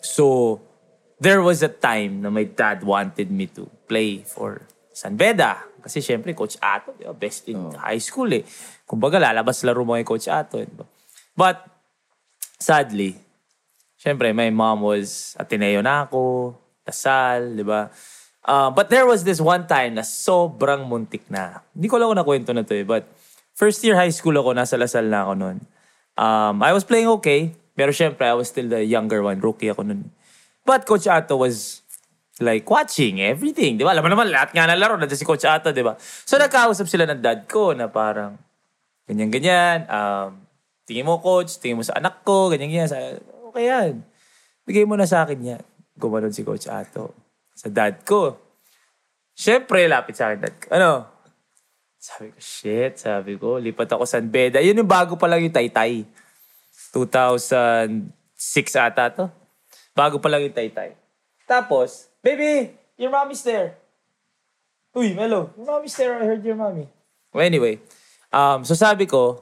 so, 0.00 0.58
there 1.22 1.42
was 1.42 1.62
a 1.62 1.70
time 1.70 2.22
na 2.22 2.30
my 2.30 2.42
dad 2.46 2.82
wanted 2.82 3.30
me 3.30 3.46
to 3.54 3.70
play 3.86 4.26
for 4.26 4.66
San 4.90 5.14
Beda. 5.14 5.62
Kasi 5.82 5.98
syempre, 5.98 6.34
Coach 6.34 6.58
Ato, 6.62 6.94
di 6.94 7.02
ba, 7.06 7.14
best 7.14 7.50
in 7.50 7.58
high 7.74 7.98
school 7.98 8.30
eh. 8.30 8.46
Kumbaga, 8.86 9.18
lalabas 9.18 9.66
laro 9.66 9.82
mo 9.82 9.98
kay 9.98 10.06
Coach 10.06 10.30
Ato. 10.30 10.62
eh, 10.62 10.66
di 10.66 10.74
ba? 10.78 10.86
But, 11.34 11.58
sadly, 12.58 13.18
syempre, 13.98 14.30
my 14.30 14.50
mom 14.54 14.86
was 14.86 15.34
Ateneo 15.38 15.82
na 15.82 16.06
ako, 16.06 16.54
Lasal, 16.86 17.58
di 17.58 17.66
ba? 17.66 17.90
Uh, 18.42 18.74
but 18.74 18.90
there 18.90 19.06
was 19.06 19.22
this 19.22 19.38
one 19.38 19.66
time 19.70 19.94
na 19.94 20.02
sobrang 20.02 20.86
muntik 20.90 21.22
na. 21.30 21.62
Hindi 21.74 21.86
ko 21.86 22.02
lang 22.02 22.10
ako 22.10 22.16
nakwento 22.18 22.50
na 22.50 22.66
to 22.66 22.74
eh. 22.74 22.82
But 22.82 23.06
first 23.54 23.78
year 23.86 23.94
high 23.94 24.10
school 24.10 24.34
ako, 24.34 24.54
nasa 24.54 24.74
Lasal 24.74 25.06
na 25.06 25.22
ako 25.26 25.32
noon. 25.38 25.58
Um, 26.18 26.58
I 26.62 26.74
was 26.74 26.82
playing 26.82 27.06
okay. 27.22 27.54
Pero 27.72 27.90
syempre, 27.90 28.28
I 28.28 28.36
was 28.36 28.52
still 28.52 28.68
the 28.68 28.84
younger 28.84 29.24
one. 29.24 29.40
Rookie 29.40 29.72
ako 29.72 29.88
noon. 29.88 30.12
But 30.62 30.84
Coach 30.84 31.08
Ato 31.08 31.40
was 31.40 31.82
like 32.38 32.68
watching 32.68 33.20
everything. 33.20 33.80
Di 33.80 33.84
ba? 33.84 33.96
Alam 33.96 34.08
mo 34.08 34.10
naman, 34.12 34.28
lahat 34.28 34.52
nga 34.52 34.68
na 34.68 34.76
laro. 34.78 34.96
Nandiyan 34.96 35.20
si 35.20 35.26
Coach 35.26 35.48
Ato, 35.48 35.74
di 35.74 35.82
ba? 35.82 35.96
So 36.00 36.36
nagkausap 36.36 36.86
sila 36.86 37.08
ng 37.08 37.20
dad 37.20 37.48
ko 37.48 37.72
na 37.72 37.88
parang 37.88 38.36
ganyan-ganyan. 39.08 39.88
Um, 39.88 40.44
tingin 40.86 41.08
mo 41.08 41.18
coach, 41.18 41.58
tingin 41.58 41.80
mo 41.80 41.84
sa 41.84 41.96
anak 41.98 42.22
ko, 42.22 42.52
ganyan-ganyan. 42.52 42.88
Sa, 42.88 42.98
okay 43.50 43.64
yan. 43.68 43.92
Bigay 44.62 44.86
mo 44.86 44.94
na 44.94 45.08
sa 45.08 45.26
akin 45.26 45.38
yan. 45.40 45.62
Gumanon 45.98 46.32
si 46.32 46.46
Coach 46.46 46.70
Ato. 46.70 47.12
Sa 47.52 47.68
dad 47.68 48.04
ko. 48.06 48.38
Syempre, 49.32 49.88
lapit 49.90 50.14
sa 50.14 50.30
akin 50.30 50.38
dad 50.40 50.54
ko. 50.56 50.66
Ano? 50.72 50.90
Sabi 52.02 52.34
ko, 52.34 52.38
shit. 52.38 52.98
Sabi 52.98 53.38
ko, 53.38 53.58
lipat 53.58 53.90
ako 53.94 54.06
San 54.06 54.26
Beda. 54.30 54.58
Yun 54.58 54.82
yung 54.82 54.90
bago 54.90 55.14
pa 55.14 55.30
lang 55.30 55.42
yung 55.42 55.54
Taytay. 55.54 56.02
2006 56.92 58.12
ata 58.76 59.08
to. 59.10 59.24
Bago 59.96 60.20
pa 60.20 60.28
lang 60.28 60.44
yung 60.44 60.54
Taytay. 60.56 60.92
Tapos, 61.48 62.08
baby, 62.24 62.72
your 62.96 63.12
mommy's 63.12 63.44
there. 63.44 63.76
Uy, 64.92 65.16
Melo, 65.16 65.52
your 65.56 65.66
mommy's 65.66 65.96
there. 65.96 66.16
I 66.20 66.24
heard 66.28 66.44
your 66.44 66.56
mommy. 66.56 66.88
Well, 67.32 67.44
anyway, 67.44 67.80
um, 68.28 68.64
so 68.64 68.76
sabi 68.76 69.08
ko, 69.08 69.40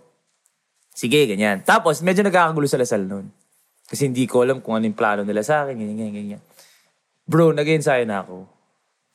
sige, 0.95 1.27
ganyan. 1.27 1.67
Tapos, 1.67 2.03
medyo 2.07 2.23
nagkakagulo 2.23 2.71
sa 2.71 2.79
Lasal 2.79 3.03
noon. 3.07 3.31
Kasi 3.91 4.07
hindi 4.07 4.31
ko 4.31 4.47
alam 4.47 4.63
kung 4.63 4.79
ano 4.79 4.87
yung 4.87 4.95
plano 4.95 5.27
nila 5.27 5.43
sa 5.43 5.67
akin, 5.67 5.75
ganyan, 5.75 5.99
ganyan, 5.99 6.15
ganyan. 6.15 6.43
Bro, 7.27 7.51
nag-ensayo 7.55 8.07
na 8.07 8.23
ako. 8.23 8.47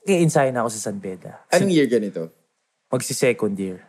Nag-ensayo 0.04 0.52
na 0.52 0.68
ako 0.68 0.70
sa 0.76 0.92
San 0.92 1.00
Beda. 1.00 1.48
Anong 1.52 1.72
year 1.72 1.88
ganito? 1.88 2.28
Magsi-second 2.92 3.56
year. 3.56 3.80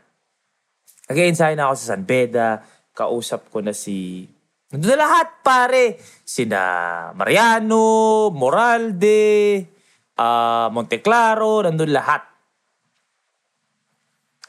Nag-ensayo 1.10 1.58
na 1.58 1.70
ako 1.70 1.74
sa 1.78 1.86
San 1.94 2.02
Beda. 2.06 2.62
Kausap 2.94 3.50
ko 3.50 3.58
na 3.62 3.74
si... 3.74 4.26
Nandun 4.76 4.92
na 4.92 5.08
lahat, 5.08 5.40
pare. 5.40 5.96
Sina 6.20 6.60
Mariano, 7.16 8.28
Moralde, 8.28 9.64
ah 10.20 10.68
Monteclaro, 10.68 11.64
nandun 11.64 11.96
lahat. 11.96 12.20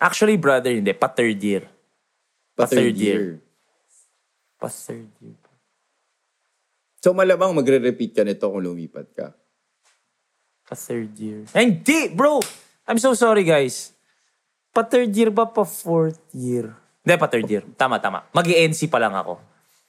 Actually, 0.03 0.35
brother, 0.35 0.75
hindi. 0.75 0.91
Pa 0.91 1.07
third 1.07 1.39
year. 1.39 1.63
Pa 2.59 2.67
third 2.67 2.91
year. 2.99 3.39
Pa 4.59 4.67
third 4.67 5.07
year. 5.23 5.39
So 6.99 7.15
malamang 7.15 7.55
magre-repeat 7.55 8.11
ka 8.11 8.27
nito 8.27 8.51
kung 8.51 8.67
lumipat 8.67 9.07
ka. 9.15 9.27
Pa 10.67 10.75
third 10.75 11.15
year. 11.15 11.47
Eh, 11.55 11.63
Hindi, 11.63 12.11
bro! 12.11 12.43
I'm 12.83 12.99
so 12.99 13.15
sorry, 13.15 13.47
guys. 13.47 13.95
Pa 14.75 14.83
third 14.83 15.15
year 15.15 15.31
ba? 15.31 15.47
Pa 15.47 15.63
fourth 15.63 16.19
year? 16.35 16.75
Hindi, 17.07 17.15
pa 17.15 17.31
third 17.31 17.47
year. 17.47 17.63
Tama, 17.79 18.03
tama. 18.03 18.27
mag 18.35 18.43
nc 18.43 18.91
pa 18.91 18.99
lang 18.99 19.15
ako. 19.15 19.39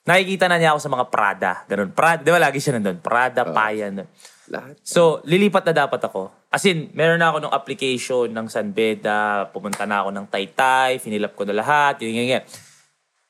Nakikita 0.09 0.49
na 0.49 0.57
niya 0.57 0.73
ako 0.73 0.81
sa 0.81 0.89
mga 0.89 1.05
Prada. 1.13 1.53
Ganun. 1.69 1.93
Prada, 1.93 2.25
di 2.25 2.33
ba 2.33 2.41
lagi 2.41 2.57
siya 2.57 2.81
nandun? 2.81 3.05
Prada, 3.05 3.45
Payan. 3.45 4.09
Lahat. 4.49 4.81
So, 4.81 5.21
lilipat 5.29 5.69
na 5.69 5.85
dapat 5.85 6.01
ako. 6.01 6.33
As 6.49 6.65
in, 6.65 6.89
meron 6.97 7.21
na 7.21 7.29
ako 7.29 7.45
ng 7.45 7.53
application 7.53 8.33
ng 8.33 8.49
San 8.49 8.73
Beda, 8.73 9.53
pumunta 9.53 9.85
na 9.85 10.01
ako 10.01 10.17
ng 10.17 10.27
Taytay, 10.33 10.97
finilap 10.97 11.37
ko 11.37 11.45
na 11.45 11.53
lahat, 11.53 12.01
yun, 12.01 12.17
yun, 12.25 12.41
yun. 12.41 12.45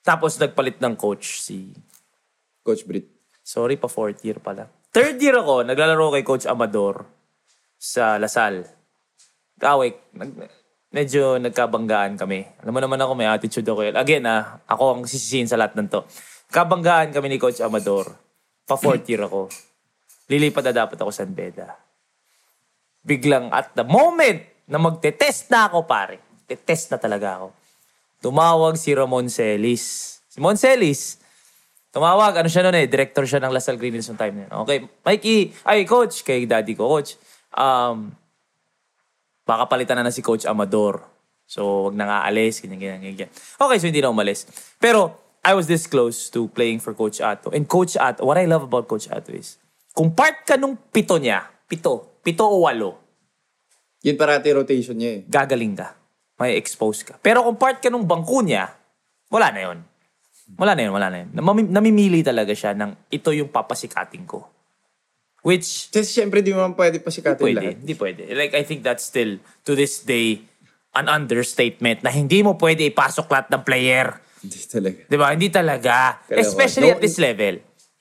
Tapos 0.07 0.38
nagpalit 0.38 0.79
ng 0.79 0.95
coach 0.95 1.43
si... 1.43 1.75
Coach 2.62 2.87
Brit. 2.87 3.11
Sorry, 3.43 3.75
pa 3.75 3.91
fourth 3.91 4.23
year 4.23 4.38
pala. 4.38 4.71
Third 4.95 5.19
year 5.19 5.35
ako, 5.35 5.67
naglalaro 5.67 6.14
kay 6.14 6.23
Coach 6.23 6.47
Amador 6.47 7.11
sa 7.75 8.23
Lasal. 8.23 8.62
Kawik, 9.59 10.14
nag, 10.14 10.31
medyo 10.95 11.43
nagkabanggaan 11.43 12.14
kami. 12.14 12.47
Alam 12.62 12.73
mo 12.73 12.81
naman 12.81 13.01
ako, 13.03 13.12
may 13.19 13.27
attitude 13.27 13.67
ako. 13.67 13.91
Again, 13.99 14.23
ah, 14.31 14.62
ako 14.71 14.85
ang 14.95 15.03
sisisihin 15.11 15.51
sa 15.51 15.59
lahat 15.59 15.75
ng 15.75 15.91
to. 15.91 16.07
Kabanggaan 16.49 17.13
kami 17.13 17.29
ni 17.29 17.39
Coach 17.41 17.61
Amador. 17.61 18.09
Pa 18.69 18.77
fourth 18.77 19.05
year 19.09 19.25
ako. 19.25 19.53
Lilipat 20.29 20.73
na 20.73 20.85
dapat 20.85 20.97
ako 21.01 21.13
sa 21.13 21.25
Beda. 21.25 21.73
Biglang 23.05 23.49
at 23.53 23.73
the 23.73 23.85
moment 23.85 24.45
na 24.69 24.77
magte-test 24.77 25.49
na 25.49 25.69
ako, 25.69 25.89
pare. 25.89 26.21
Te-test 26.45 26.93
na 26.93 27.01
talaga 27.01 27.41
ako. 27.41 27.49
Tumawag 28.21 28.77
si 28.77 28.93
Ramon 28.93 29.33
Celis. 29.33 30.19
Si 30.29 30.39
Celis, 30.41 31.17
tumawag, 31.89 32.45
ano 32.45 32.49
siya 32.53 32.69
noon 32.69 32.77
eh, 32.77 32.87
director 32.89 33.25
siya 33.25 33.41
ng 33.41 33.53
Lasal 33.53 33.81
Green 33.81 33.97
Hills 33.97 34.13
time 34.13 34.37
na 34.37 34.43
yun. 34.45 34.53
Okay, 34.65 34.79
Mikey, 35.05 35.41
ay 35.65 35.89
coach, 35.89 36.21
kay 36.25 36.45
daddy 36.45 36.77
ko, 36.77 36.89
coach. 36.89 37.17
Um, 37.57 38.13
baka 39.49 39.65
palitan 39.65 39.97
na 39.97 40.09
na 40.09 40.13
si 40.13 40.21
Coach 40.21 40.45
Amador. 40.45 41.01
So, 41.49 41.89
wag 41.89 41.97
na 41.97 42.05
nga 42.05 42.19
alis, 42.29 42.61
ganyan, 42.61 42.77
ganyan, 42.77 43.01
ganyan. 43.01 43.31
Okay, 43.57 43.77
so 43.81 43.89
hindi 43.89 44.05
na 44.05 44.13
umalis. 44.13 44.45
Pero, 44.77 45.17
I 45.40 45.55
was 45.55 45.66
this 45.66 45.87
close 45.87 46.29
to 46.31 46.48
playing 46.48 46.79
for 46.79 46.92
Coach 46.92 47.20
Ato. 47.20 47.51
And 47.51 47.64
Coach 47.64 47.96
Ato, 47.96 48.24
what 48.24 48.37
I 48.37 48.44
love 48.44 48.64
about 48.64 48.87
Coach 48.87 49.09
Ato 49.09 49.33
is, 49.33 49.57
kung 49.92 50.12
part 50.12 50.44
ka 50.44 50.57
nung 50.57 50.77
pito 50.92 51.16
niya, 51.16 51.46
pito, 51.64 52.20
pito 52.20 52.44
o 52.44 52.66
walo, 52.66 52.98
Yun 53.98 54.14
parati 54.14 54.55
rotation 54.55 54.94
niya 54.94 55.11
eh. 55.11 55.20
gagaling 55.27 55.74
ka. 55.74 55.90
May 56.38 56.55
expose 56.55 57.03
ka. 57.03 57.18
Pero 57.18 57.42
kung 57.42 57.59
part 57.59 57.83
ka 57.83 57.90
nung 57.90 58.07
bangko 58.07 58.46
niya, 58.46 58.70
wala 59.27 59.51
na 59.51 59.61
yun. 59.66 59.79
Wala 60.55 60.79
na 60.79 60.83
yun, 60.87 60.92
wala 60.94 61.09
na 61.11 61.16
yun. 61.27 61.29
Namami- 61.35 61.66
namimili 61.66 62.22
talaga 62.22 62.55
siya 62.55 62.79
ng 62.79 63.11
ito 63.11 63.35
yung 63.35 63.51
papasikating 63.51 64.22
ko. 64.22 64.46
Which, 65.42 65.90
Kasi 65.90 66.07
syempre 66.14 66.42
di 66.42 66.55
mo 66.55 66.62
naman 66.62 66.79
pwede 66.79 67.03
pasikatin 67.03 67.42
pwede. 67.42 67.59
lahat. 67.59 67.77
Hindi 67.83 67.94
pwede. 67.94 68.22
Like, 68.35 68.55
I 68.55 68.62
think 68.62 68.87
that's 68.87 69.03
still, 69.03 69.38
to 69.66 69.72
this 69.74 70.03
day, 70.03 70.46
an 70.94 71.07
understatement 71.07 72.03
na 72.03 72.11
hindi 72.11 72.42
mo 72.42 72.55
pwede 72.55 72.87
ipasok 72.87 73.27
lahat 73.27 73.46
ng 73.51 73.62
player. 73.62 74.18
Hindi 74.38 74.59
talaga. 74.64 74.98
Di 75.05 75.16
ba? 75.16 75.27
Hindi 75.33 75.48
talaga. 75.51 75.94
Kailangan- 76.24 76.42
Especially 76.46 76.88
No, 76.88 76.94
at 76.94 77.01
this 77.01 77.18
level. 77.18 77.55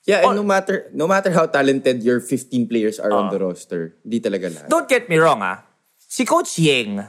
Yeah, 0.08 0.24
and 0.24 0.32
Oh. 0.32 0.40
no 0.40 0.44
matter 0.46 0.88
no 0.90 1.04
matter 1.04 1.28
how 1.36 1.44
talented 1.44 2.00
your 2.00 2.16
15 2.18 2.64
players 2.64 2.96
are 2.96 3.12
on 3.12 3.28
Ah. 3.28 3.32
the 3.32 3.38
roster, 3.38 3.92
hindi 4.00 4.18
talaga 4.18 4.48
lahat. 4.48 4.68
Don't 4.68 4.88
get 4.88 5.04
me 5.06 5.20
wrong, 5.20 5.44
ah. 5.44 5.68
Si 6.00 6.24
Coach 6.24 6.56
Yeng, 6.56 7.04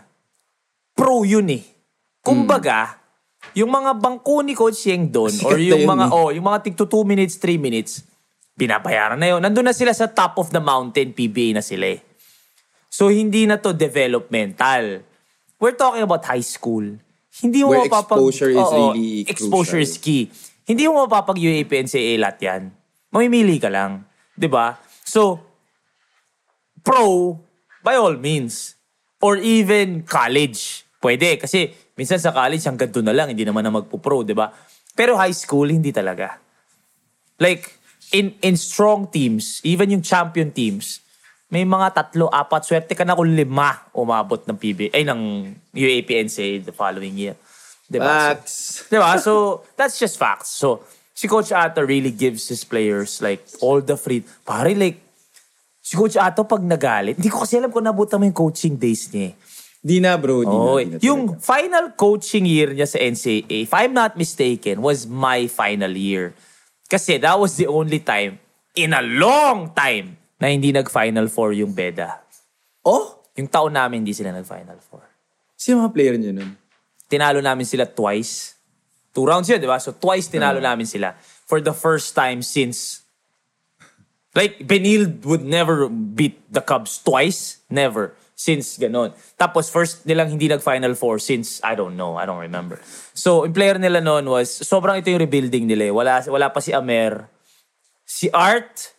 pro 0.92 1.24
yun 1.24 1.48
eh. 1.48 1.64
Kumbaga, 2.20 3.00
yung 3.56 3.72
mga 3.72 3.96
bangko 3.96 4.44
ni 4.44 4.52
Coach 4.52 4.84
Yeng 4.84 5.08
doon, 5.08 5.32
or 5.48 5.56
yung 5.56 5.80
yun 5.80 5.88
mga, 5.88 6.06
eh. 6.12 6.16
oh, 6.18 6.30
yung 6.36 6.44
mga 6.44 6.60
tig 6.60 6.76
2 6.76 7.08
minutes, 7.08 7.40
3 7.40 7.56
minutes, 7.56 8.04
binabayaran 8.60 9.16
na 9.16 9.32
yun. 9.32 9.40
Nandun 9.40 9.64
na 9.64 9.72
sila 9.72 9.96
sa 9.96 10.12
top 10.12 10.36
of 10.36 10.52
the 10.52 10.60
mountain, 10.60 11.16
PBA 11.16 11.56
na 11.56 11.64
sila 11.64 11.96
eh. 11.96 12.04
So, 12.92 13.08
hindi 13.08 13.48
na 13.48 13.56
to 13.56 13.72
developmental. 13.72 15.08
We're 15.56 15.78
talking 15.78 16.04
about 16.04 16.28
high 16.28 16.44
school. 16.44 17.00
Hindi 17.40 17.62
mo 17.62 17.72
Where 17.72 17.86
mapapag... 17.86 18.18
exposure 18.18 18.52
is 18.52 18.60
Oo, 18.60 18.74
really 18.74 19.24
Exposure 19.30 19.80
is 19.80 19.96
crucial. 19.96 20.04
key. 20.04 20.22
Hindi 20.66 20.84
mo 20.90 21.06
mapapag 21.06 21.38
UAP 21.38 21.70
NCAA 21.70 22.18
lahat 22.18 22.38
yan. 22.42 22.62
Mamimili 23.10 23.58
ka 23.58 23.70
lang. 23.70 24.06
'Di 24.38 24.50
ba? 24.50 24.78
So, 25.06 25.42
pro, 26.86 27.38
by 27.82 27.96
all 27.98 28.18
means. 28.18 28.76
Or 29.20 29.36
even 29.36 30.04
college. 30.08 30.86
Pwede. 31.02 31.36
Kasi 31.42 31.72
minsan 31.98 32.20
sa 32.22 32.32
college, 32.32 32.64
hanggang 32.64 32.92
doon 32.92 33.08
na 33.12 33.16
lang. 33.16 33.28
Hindi 33.34 33.44
naman 33.44 33.68
na 33.68 33.72
magpo-pro, 33.74 34.24
di 34.24 34.32
ba? 34.32 34.48
Pero 34.96 35.20
high 35.20 35.36
school, 35.36 35.68
hindi 35.68 35.92
talaga. 35.92 36.40
Like, 37.40 37.80
in 38.12 38.36
in 38.40 38.56
strong 38.56 39.12
teams, 39.12 39.60
even 39.64 39.92
yung 39.92 40.04
champion 40.04 40.52
teams, 40.52 41.04
may 41.50 41.66
mga 41.66 41.88
tatlo, 41.92 42.30
apat, 42.30 42.62
swerte 42.62 42.94
ka 42.94 43.02
na 43.02 43.18
kung 43.18 43.26
lima 43.26 43.90
umabot 43.92 44.38
ng 44.46 44.54
PB, 44.54 44.94
ay, 44.94 45.02
ng 45.02 45.22
UAP 45.74 46.10
NCAA 46.22 46.62
the 46.62 46.72
following 46.72 47.18
year. 47.18 47.34
Di 47.90 47.98
ba? 47.98 48.06
So, 48.06 48.22
Facts. 48.38 48.56
Diba? 48.86 49.10
So, 49.18 49.34
that's 49.74 49.98
just 49.98 50.22
facts. 50.22 50.54
So, 50.54 50.86
si 51.10 51.26
Coach 51.26 51.50
Ato 51.50 51.82
really 51.82 52.14
gives 52.14 52.46
his 52.48 52.62
players 52.62 53.18
like 53.18 53.42
all 53.66 53.82
the 53.82 53.98
free... 53.98 54.22
Pare, 54.46 54.78
like, 54.78 55.02
si 55.82 55.98
Coach 55.98 56.22
Ato 56.22 56.46
pag 56.46 56.62
nagalit, 56.62 57.18
hindi 57.18 57.34
ko 57.34 57.42
kasi 57.42 57.58
alam 57.58 57.74
kung 57.74 57.82
nabutan 57.82 58.22
mo 58.22 58.30
yung 58.30 58.38
coaching 58.38 58.78
days 58.78 59.10
niya. 59.10 59.34
eh. 59.34 59.36
Di 59.80 59.98
na 59.98 60.22
bro, 60.22 60.46
di 60.46 60.54
Oh, 60.54 60.78
na. 60.78 60.86
di 60.86 61.02
na 61.02 61.02
yung 61.02 61.34
talaga. 61.34 61.42
final 61.42 61.86
coaching 61.98 62.46
year 62.46 62.78
niya 62.78 62.86
sa 62.86 63.02
NCAA, 63.02 63.66
if 63.66 63.74
I'm 63.74 63.98
not 63.98 64.14
mistaken, 64.14 64.86
was 64.86 65.10
my 65.10 65.50
final 65.50 65.90
year. 65.90 66.38
Kasi 66.86 67.18
that 67.18 67.40
was 67.40 67.58
the 67.58 67.66
only 67.66 68.04
time 68.06 68.38
in 68.76 68.94
a 68.94 69.02
long 69.02 69.74
time 69.74 70.19
na 70.40 70.48
hindi 70.48 70.72
nag-final 70.72 71.28
four 71.28 71.52
yung 71.54 71.76
Beda. 71.76 72.24
Oh? 72.88 73.20
Yung 73.36 73.52
taon 73.52 73.76
namin, 73.76 74.08
hindi 74.08 74.16
sila 74.16 74.32
nag-final 74.32 74.80
four. 74.80 75.04
Sino 75.60 75.84
mga 75.84 75.94
player 75.94 76.16
niya 76.16 76.32
nun? 76.32 76.56
tinalo 77.10 77.42
namin 77.42 77.66
sila 77.66 77.90
twice. 77.90 78.56
Two 79.12 79.26
rounds 79.26 79.50
yun, 79.50 79.58
di 79.58 79.66
ba? 79.66 79.82
So 79.82 79.98
twice 79.98 80.30
tinalo 80.30 80.62
namin 80.62 80.86
sila. 80.86 81.18
For 81.50 81.60
the 81.60 81.74
first 81.74 82.14
time 82.14 82.46
since... 82.46 83.02
Like, 84.38 84.62
Benil 84.62 85.26
would 85.26 85.42
never 85.42 85.90
beat 85.90 86.38
the 86.54 86.62
Cubs 86.62 87.02
twice. 87.02 87.66
Never. 87.66 88.14
Since 88.38 88.78
ganon. 88.78 89.12
Tapos 89.36 89.74
first 89.74 90.06
nilang 90.06 90.30
hindi 90.30 90.46
nag-Final 90.48 90.94
Four 90.94 91.18
since, 91.18 91.60
I 91.66 91.74
don't 91.74 91.98
know, 91.98 92.16
I 92.16 92.30
don't 92.30 92.40
remember. 92.40 92.78
So, 93.18 93.44
yung 93.44 93.58
player 93.58 93.82
nila 93.82 94.00
noon 94.00 94.30
was, 94.30 94.48
sobrang 94.64 95.02
ito 95.02 95.10
yung 95.10 95.20
rebuilding 95.26 95.66
nila 95.66 95.90
eh. 95.90 95.94
Wala, 95.94 96.24
wala 96.30 96.48
pa 96.54 96.62
si 96.62 96.72
Amer. 96.72 97.26
Si 98.06 98.30
Art, 98.32 98.96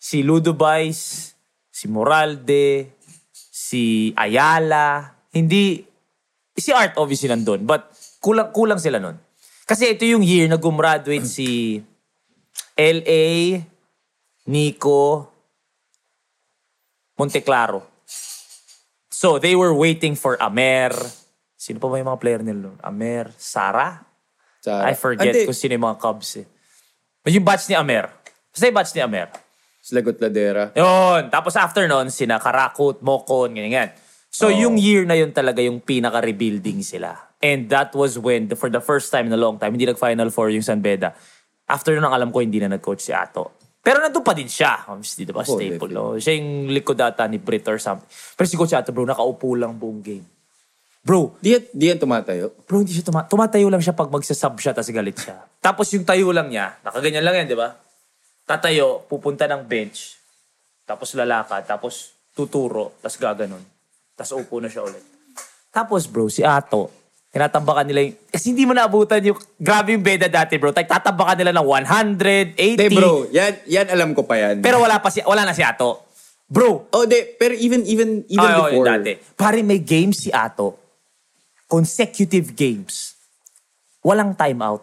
si 0.00 0.24
Ludobais, 0.24 1.36
si 1.68 1.86
Moralde, 1.92 2.96
si 3.32 4.16
Ayala. 4.16 5.12
Hindi, 5.28 5.84
si 6.56 6.72
Art 6.72 6.96
obviously 6.96 7.28
nandun, 7.28 7.68
but 7.68 7.92
kulang 8.24 8.48
kulang 8.56 8.80
sila 8.80 8.96
nun. 8.96 9.20
Kasi 9.68 9.92
ito 9.92 10.08
yung 10.08 10.24
year 10.24 10.48
na 10.48 10.56
gumraduate 10.56 11.28
si 11.28 11.78
LA, 12.74 13.60
Nico, 14.48 15.30
Monteclaro. 17.14 17.84
So, 19.12 19.36
they 19.36 19.52
were 19.52 19.76
waiting 19.76 20.16
for 20.16 20.40
Amer. 20.40 20.96
Sino 21.60 21.76
pa 21.76 21.92
ba 21.92 22.00
yung 22.00 22.08
mga 22.08 22.20
player 22.24 22.40
nila 22.40 22.72
nun? 22.72 22.78
Amer, 22.80 23.28
Sara? 23.36 24.00
Sa, 24.64 24.80
I 24.80 24.96
forget 24.96 25.28
Ante, 25.28 25.44
kung 25.44 25.54
sino 25.54 25.76
yung 25.76 25.86
mga 25.86 26.00
Cubs 26.00 26.40
eh. 26.40 26.46
Yung 27.28 27.44
batch 27.44 27.68
ni 27.68 27.76
Amer. 27.76 28.08
Basta 28.48 28.64
yung 28.64 28.76
batch 28.80 28.92
ni 28.96 29.04
Amer. 29.04 29.28
Sila 29.80 30.00
Gutladera. 30.00 30.70
Yun. 30.76 31.32
Tapos 31.32 31.56
after 31.56 31.88
nun, 31.88 32.12
sina 32.12 32.36
Karakut, 32.36 33.00
Mokon, 33.00 33.56
ganyan, 33.56 33.72
ganyan. 33.72 33.90
So 34.30 34.46
yung 34.46 34.78
year 34.78 35.02
na 35.02 35.18
yun 35.18 35.32
talaga 35.32 35.58
yung 35.58 35.80
pinaka-rebuilding 35.80 36.84
sila. 36.84 37.16
And 37.40 37.66
that 37.72 37.90
was 37.96 38.14
when, 38.14 38.46
the, 38.46 38.54
for 38.54 38.68
the 38.68 38.78
first 38.78 39.08
time 39.08 39.26
in 39.26 39.32
a 39.32 39.40
long 39.40 39.56
time, 39.56 39.72
hindi 39.72 39.88
nag-Final 39.88 40.28
Four 40.28 40.52
yung 40.52 40.62
San 40.62 40.78
Beda. 40.78 41.16
After 41.66 41.96
nun, 41.96 42.04
ang 42.04 42.14
alam 42.14 42.28
ko, 42.30 42.38
hindi 42.38 42.60
na 42.60 42.68
nag-coach 42.68 43.00
si 43.00 43.12
Ato. 43.16 43.56
Pero 43.80 43.96
nandun 43.96 44.20
pa 44.20 44.36
din 44.36 44.44
siya. 44.46 44.84
Obviously, 44.86 45.24
di 45.24 45.32
ba? 45.32 45.40
Oo, 45.40 45.56
Staple. 45.56 45.90
No? 45.90 46.20
Siya 46.20 46.36
yung 46.36 46.68
likod 46.68 47.00
ata 47.00 47.24
ni 47.24 47.40
Brit 47.40 47.64
or 47.64 47.80
something. 47.80 48.04
Pero 48.36 48.44
si 48.44 48.60
Coach 48.60 48.76
Ato, 48.76 48.92
bro, 48.92 49.08
nakaupo 49.08 49.56
lang 49.56 49.80
buong 49.80 50.04
game. 50.04 50.26
Bro, 51.00 51.40
Di, 51.40 51.56
yan- 51.56 51.68
di 51.72 51.84
yan 51.88 51.96
tumatayo. 51.96 52.52
Bro, 52.68 52.84
hindi 52.84 52.92
siya 52.92 53.08
tuma- 53.08 53.24
tumatayo 53.24 53.72
lang 53.72 53.80
siya 53.80 53.96
pag 53.96 54.12
magsasub 54.12 54.60
siya 54.60 54.76
tapos 54.76 54.92
galit 54.92 55.16
siya. 55.16 55.48
Tapos 55.58 55.88
yung 55.96 56.04
tayo 56.04 56.28
lang 56.28 56.52
niya, 56.52 56.76
nakaganyan 56.84 57.24
lang 57.24 57.34
yan, 57.40 57.46
di 57.48 57.56
ba? 57.56 57.72
Tatayo, 58.50 59.06
pupunta 59.06 59.46
ng 59.46 59.62
bench, 59.62 60.18
tapos 60.82 61.14
lalakad, 61.14 61.62
tapos 61.70 62.18
tuturo, 62.34 62.98
tapos 62.98 63.14
gaganon. 63.14 63.62
Tapos 64.18 64.42
upo 64.42 64.58
na 64.58 64.66
siya 64.66 64.82
ulit. 64.82 65.06
Tapos 65.70 66.10
bro, 66.10 66.26
si 66.26 66.42
Ato, 66.42 66.90
tinatambakan 67.30 67.86
nila 67.86 68.10
yung... 68.10 68.18
Kasi 68.26 68.50
hindi 68.50 68.66
mo 68.66 68.74
naabutan 68.74 69.22
yung... 69.22 69.38
Grabe 69.54 69.94
yung 69.94 70.02
beda 70.02 70.26
dati 70.26 70.58
bro. 70.58 70.74
Tatambakan 70.74 71.38
nila 71.38 71.54
ng 71.54 71.62
100, 71.62 72.58
80. 72.58 72.74
Hindi 72.74 72.86
bro, 72.90 73.30
yan, 73.30 73.52
yan 73.70 73.86
alam 73.86 74.10
ko 74.18 74.26
pa 74.26 74.34
yan. 74.34 74.66
Pero 74.66 74.82
wala 74.82 74.98
pa 74.98 75.14
si... 75.14 75.22
Wala 75.22 75.46
na 75.46 75.54
si 75.54 75.62
Ato. 75.62 76.10
Bro, 76.50 76.90
oh, 76.90 77.06
de, 77.06 77.38
pero 77.38 77.54
even, 77.54 77.86
even, 77.86 78.26
even 78.26 78.50
oo, 78.50 78.66
before. 78.66 78.74
yun 78.74 78.82
dati. 78.82 79.14
Pare, 79.38 79.62
may 79.62 79.78
games 79.78 80.26
si 80.26 80.34
Ato. 80.34 80.74
Consecutive 81.70 82.50
games. 82.58 83.14
Walang 84.02 84.34
timeout. 84.34 84.82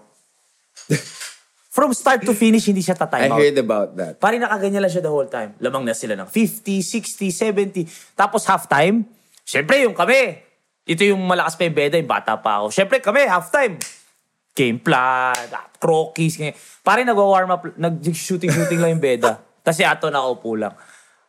From 1.78 1.94
start 1.94 2.26
to 2.26 2.34
finish, 2.34 2.66
hindi 2.66 2.82
siya 2.82 2.98
I 2.98 3.02
ta-timeout. 3.06 3.38
heard 3.38 3.60
about 3.62 3.90
that. 3.94 4.18
Pare, 4.18 4.42
nakaganyan 4.42 4.82
lang 4.82 4.90
siya 4.90 5.06
the 5.06 5.14
whole 5.14 5.30
time. 5.30 5.54
Lamang 5.62 5.86
na 5.86 5.94
sila 5.94 6.18
ng 6.18 6.26
50, 6.26 6.82
60, 6.82 7.30
70. 7.30 8.18
Tapos 8.18 8.42
halftime, 8.50 9.06
syempre 9.46 9.86
yung 9.86 9.94
kami. 9.94 10.42
Ito 10.90 11.06
yung 11.06 11.22
malakas 11.22 11.54
pa 11.54 11.70
yung 11.70 11.78
beda, 11.78 12.02
yung 12.02 12.10
bata 12.10 12.34
pa 12.42 12.66
ako. 12.66 12.74
Syempre 12.74 12.98
kami, 12.98 13.30
halftime. 13.30 13.78
Game 14.58 14.82
plan, 14.82 15.38
croquis. 15.78 16.42
ganyan. 16.42 16.58
Pare, 16.82 17.06
nagwa-warm 17.06 17.50
up, 17.54 17.62
nag-shooting-shooting 17.78 18.82
lang 18.82 18.98
yung 18.98 19.04
beda. 19.06 19.38
Tapos 19.62 19.78
si 19.78 19.86
Ato 19.86 20.10
nakaupo 20.10 20.58
lang. 20.58 20.74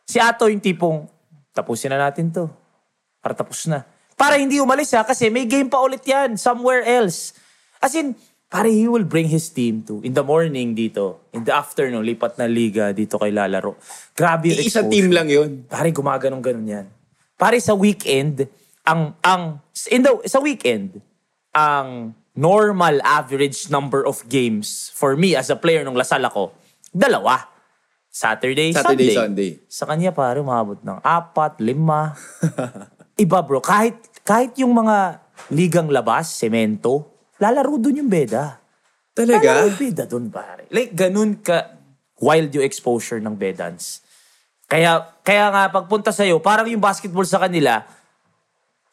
Si 0.01 0.17
Ato 0.17 0.49
yung 0.49 0.65
tipong, 0.65 1.05
tapusin 1.53 1.93
na 1.93 2.09
natin 2.09 2.33
to. 2.33 2.49
Para 3.21 3.37
tapos 3.37 3.69
na. 3.69 3.85
Para 4.17 4.41
hindi 4.41 4.57
umalis 4.57 4.97
ha, 4.97 5.05
kasi 5.05 5.29
may 5.29 5.45
game 5.45 5.69
pa 5.69 5.77
ulit 5.77 6.01
yan, 6.09 6.41
somewhere 6.41 6.81
else. 6.89 7.37
As 7.77 7.93
in, 7.93 8.17
pare, 8.49 8.73
he 8.73 8.89
will 8.89 9.05
bring 9.05 9.29
his 9.29 9.53
team 9.53 9.85
to, 9.85 10.01
in 10.01 10.17
the 10.17 10.25
morning 10.25 10.73
dito, 10.73 11.21
in 11.31 11.45
the 11.45 11.53
afternoon, 11.53 12.01
lipat 12.01 12.41
na 12.41 12.49
liga 12.49 12.89
dito 12.89 13.21
kay 13.21 13.29
lalaro. 13.29 13.77
Grabe 14.17 14.49
yung 14.49 14.57
Isang 14.57 14.89
exposure. 14.89 14.93
team 14.97 15.07
lang 15.13 15.29
yun. 15.29 15.49
Pare, 15.69 15.93
gumaganong 15.93 16.41
ganun 16.41 16.65
yan. 16.65 16.87
Pare, 17.37 17.61
sa 17.61 17.77
weekend, 17.77 18.49
ang, 18.81 19.13
ang, 19.21 19.61
in 19.93 20.01
the, 20.01 20.11
sa 20.25 20.41
weekend, 20.41 20.97
ang 21.53 22.17
normal 22.33 22.97
average 23.05 23.69
number 23.69 24.01
of 24.01 24.25
games 24.25 24.89
for 24.97 25.13
me 25.13 25.37
as 25.37 25.53
a 25.53 25.57
player 25.57 25.85
nung 25.85 25.95
Lasal 25.95 26.25
ako, 26.25 26.49
dalawa. 26.89 27.45
Saturday, 28.09 28.73
Saturday, 28.73 29.13
Sunday. 29.13 29.13
Sunday. 29.13 29.51
Sa 29.69 29.85
kanya, 29.85 30.09
pare, 30.09 30.41
umabot 30.41 30.81
ng 30.81 30.97
apat, 31.05 31.61
lima. 31.61 32.17
Iba, 33.23 33.45
bro. 33.45 33.61
Kahit, 33.61 34.01
kahit 34.25 34.57
yung 34.57 34.73
mga 34.73 35.21
ligang 35.53 35.85
labas, 35.93 36.33
semento, 36.33 37.18
lalaro 37.39 37.75
dun 37.79 38.03
yung 38.05 38.11
beda. 38.11 38.59
Talaga? 39.15 39.41
Lalaro 39.41 39.67
yung 39.71 39.81
beda 39.81 40.03
dun, 40.05 40.27
pare. 40.29 40.67
Like, 40.69 40.91
ganun 40.93 41.39
ka 41.39 41.79
wild 42.19 42.51
yung 42.51 42.67
exposure 42.67 43.23
ng 43.23 43.35
bedans. 43.35 44.03
Kaya, 44.69 45.01
kaya 45.25 45.49
nga, 45.49 45.63
pagpunta 45.73 46.13
sa'yo, 46.13 46.37
parang 46.43 46.67
yung 46.69 46.83
basketball 46.83 47.25
sa 47.25 47.41
kanila, 47.41 47.81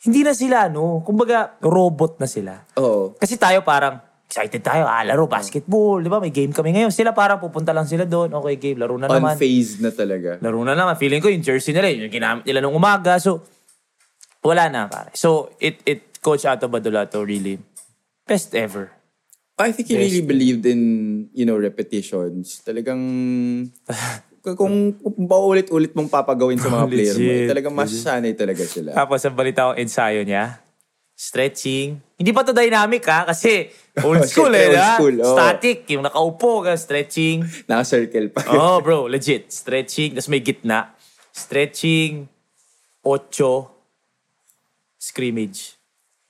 hindi 0.07 0.23
na 0.23 0.33
sila, 0.33 0.71
no? 0.73 1.03
Kumbaga, 1.05 1.59
robot 1.61 2.23
na 2.23 2.31
sila. 2.31 2.65
Oo. 2.81 3.13
Kasi 3.19 3.37
tayo 3.37 3.61
parang, 3.67 4.01
excited 4.27 4.63
tayo, 4.63 4.89
ah, 4.89 5.05
laro, 5.07 5.29
basketball, 5.31 6.03
di 6.03 6.09
ba? 6.11 6.19
May 6.19 6.35
game 6.35 6.51
kami 6.51 6.75
ngayon. 6.75 6.91
Sila 6.91 7.13
parang 7.13 7.39
pupunta 7.39 7.71
lang 7.71 7.87
sila 7.87 8.09
doon. 8.09 8.33
Okay, 8.41 8.57
game, 8.59 8.79
laro 8.79 8.97
na 8.97 9.07
naman. 9.07 9.37
Unfazed 9.37 9.79
na 9.85 9.91
talaga. 9.93 10.41
Laro 10.41 10.63
na 10.65 10.75
naman. 10.75 10.95
Feeling 10.99 11.21
ko 11.21 11.29
yung 11.29 11.45
jersey 11.45 11.77
nila, 11.77 11.93
yun 11.93 12.09
yung 12.09 12.15
ginamit 12.15 12.43
nila 12.47 12.59
nung 12.63 12.75
umaga. 12.75 13.19
So, 13.21 13.43
wala 14.43 14.71
na, 14.71 14.87
pare. 14.87 15.15
So, 15.15 15.55
it, 15.59 15.83
it, 15.85 16.19
Coach 16.23 16.47
Ato 16.47 16.67
Badulato 16.67 17.23
really, 17.23 17.59
best 18.27 18.53
ever. 18.55 18.91
I 19.57 19.73
think 19.73 19.89
he 19.89 19.97
really 19.97 20.21
believed 20.21 20.67
in, 20.69 20.83
you 21.33 21.49
know, 21.49 21.57
repetitions. 21.57 22.61
Talagang, 22.61 23.01
kung, 24.45 24.93
kung 25.01 25.25
paulit-ulit 25.25 25.97
mong 25.97 26.13
papagawin 26.13 26.61
sa 26.61 26.69
mga 26.69 26.85
player 26.93 27.17
mo, 27.17 27.25
eh, 27.25 27.33
Legit. 27.33 27.49
talagang 27.49 27.73
masasanay 27.73 28.37
talaga 28.37 28.63
sila. 28.69 28.93
Tapos, 28.93 29.25
ang 29.25 29.33
balita 29.33 29.73
ko, 29.73 29.81
ensayo 29.81 30.21
niya, 30.29 30.61
stretching. 31.17 31.97
Hindi 32.21 32.31
pa 32.37 32.45
to 32.45 32.53
dynamic, 32.53 33.01
ha? 33.09 33.25
Kasi, 33.25 33.73
old 34.05 34.21
Oh, 34.23 34.29
school, 34.29 34.53
syempre, 34.53 34.61
eh, 34.61 34.77
old 34.77 34.93
school, 34.93 35.17
oh. 35.25 35.33
Static, 35.33 35.79
yung 35.89 36.05
nakaupo, 36.05 36.53
ka, 36.61 36.77
stretching. 36.77 37.41
Naka-circle 37.65 38.29
pa. 38.37 38.45
oh, 38.53 38.77
bro, 38.85 39.09
legit. 39.09 39.49
Stretching, 39.49 40.13
tapos 40.13 40.29
may 40.29 40.45
gitna. 40.45 40.93
Stretching, 41.33 42.29
ocho, 43.01 43.73
scrimmage. 45.01 45.76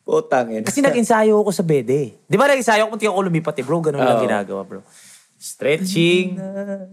Putang 0.06 0.54
ina. 0.54 0.62
Kasi 0.62 0.78
nag-ensayo 0.78 1.42
ako 1.42 1.50
sa 1.50 1.66
bede. 1.66 2.22
Di 2.30 2.38
ba 2.38 2.46
nag-ensayo 2.46 2.86
ako 2.86 2.94
kung 2.94 3.02
di 3.02 3.10
ako 3.10 3.20
lumipat 3.26 3.58
eh, 3.58 3.64
bro? 3.66 3.82
Ganun 3.82 4.06
lang 4.06 4.22
Oo. 4.22 4.24
ginagawa, 4.24 4.62
bro. 4.62 4.80
Stretching, 5.34 6.38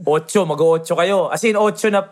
ocho, 0.01 0.41
mag-ocho 0.49 0.97
kayo. 0.97 1.29
As 1.29 1.45
in, 1.45 1.53
ocho 1.53 1.93
na 1.93 2.09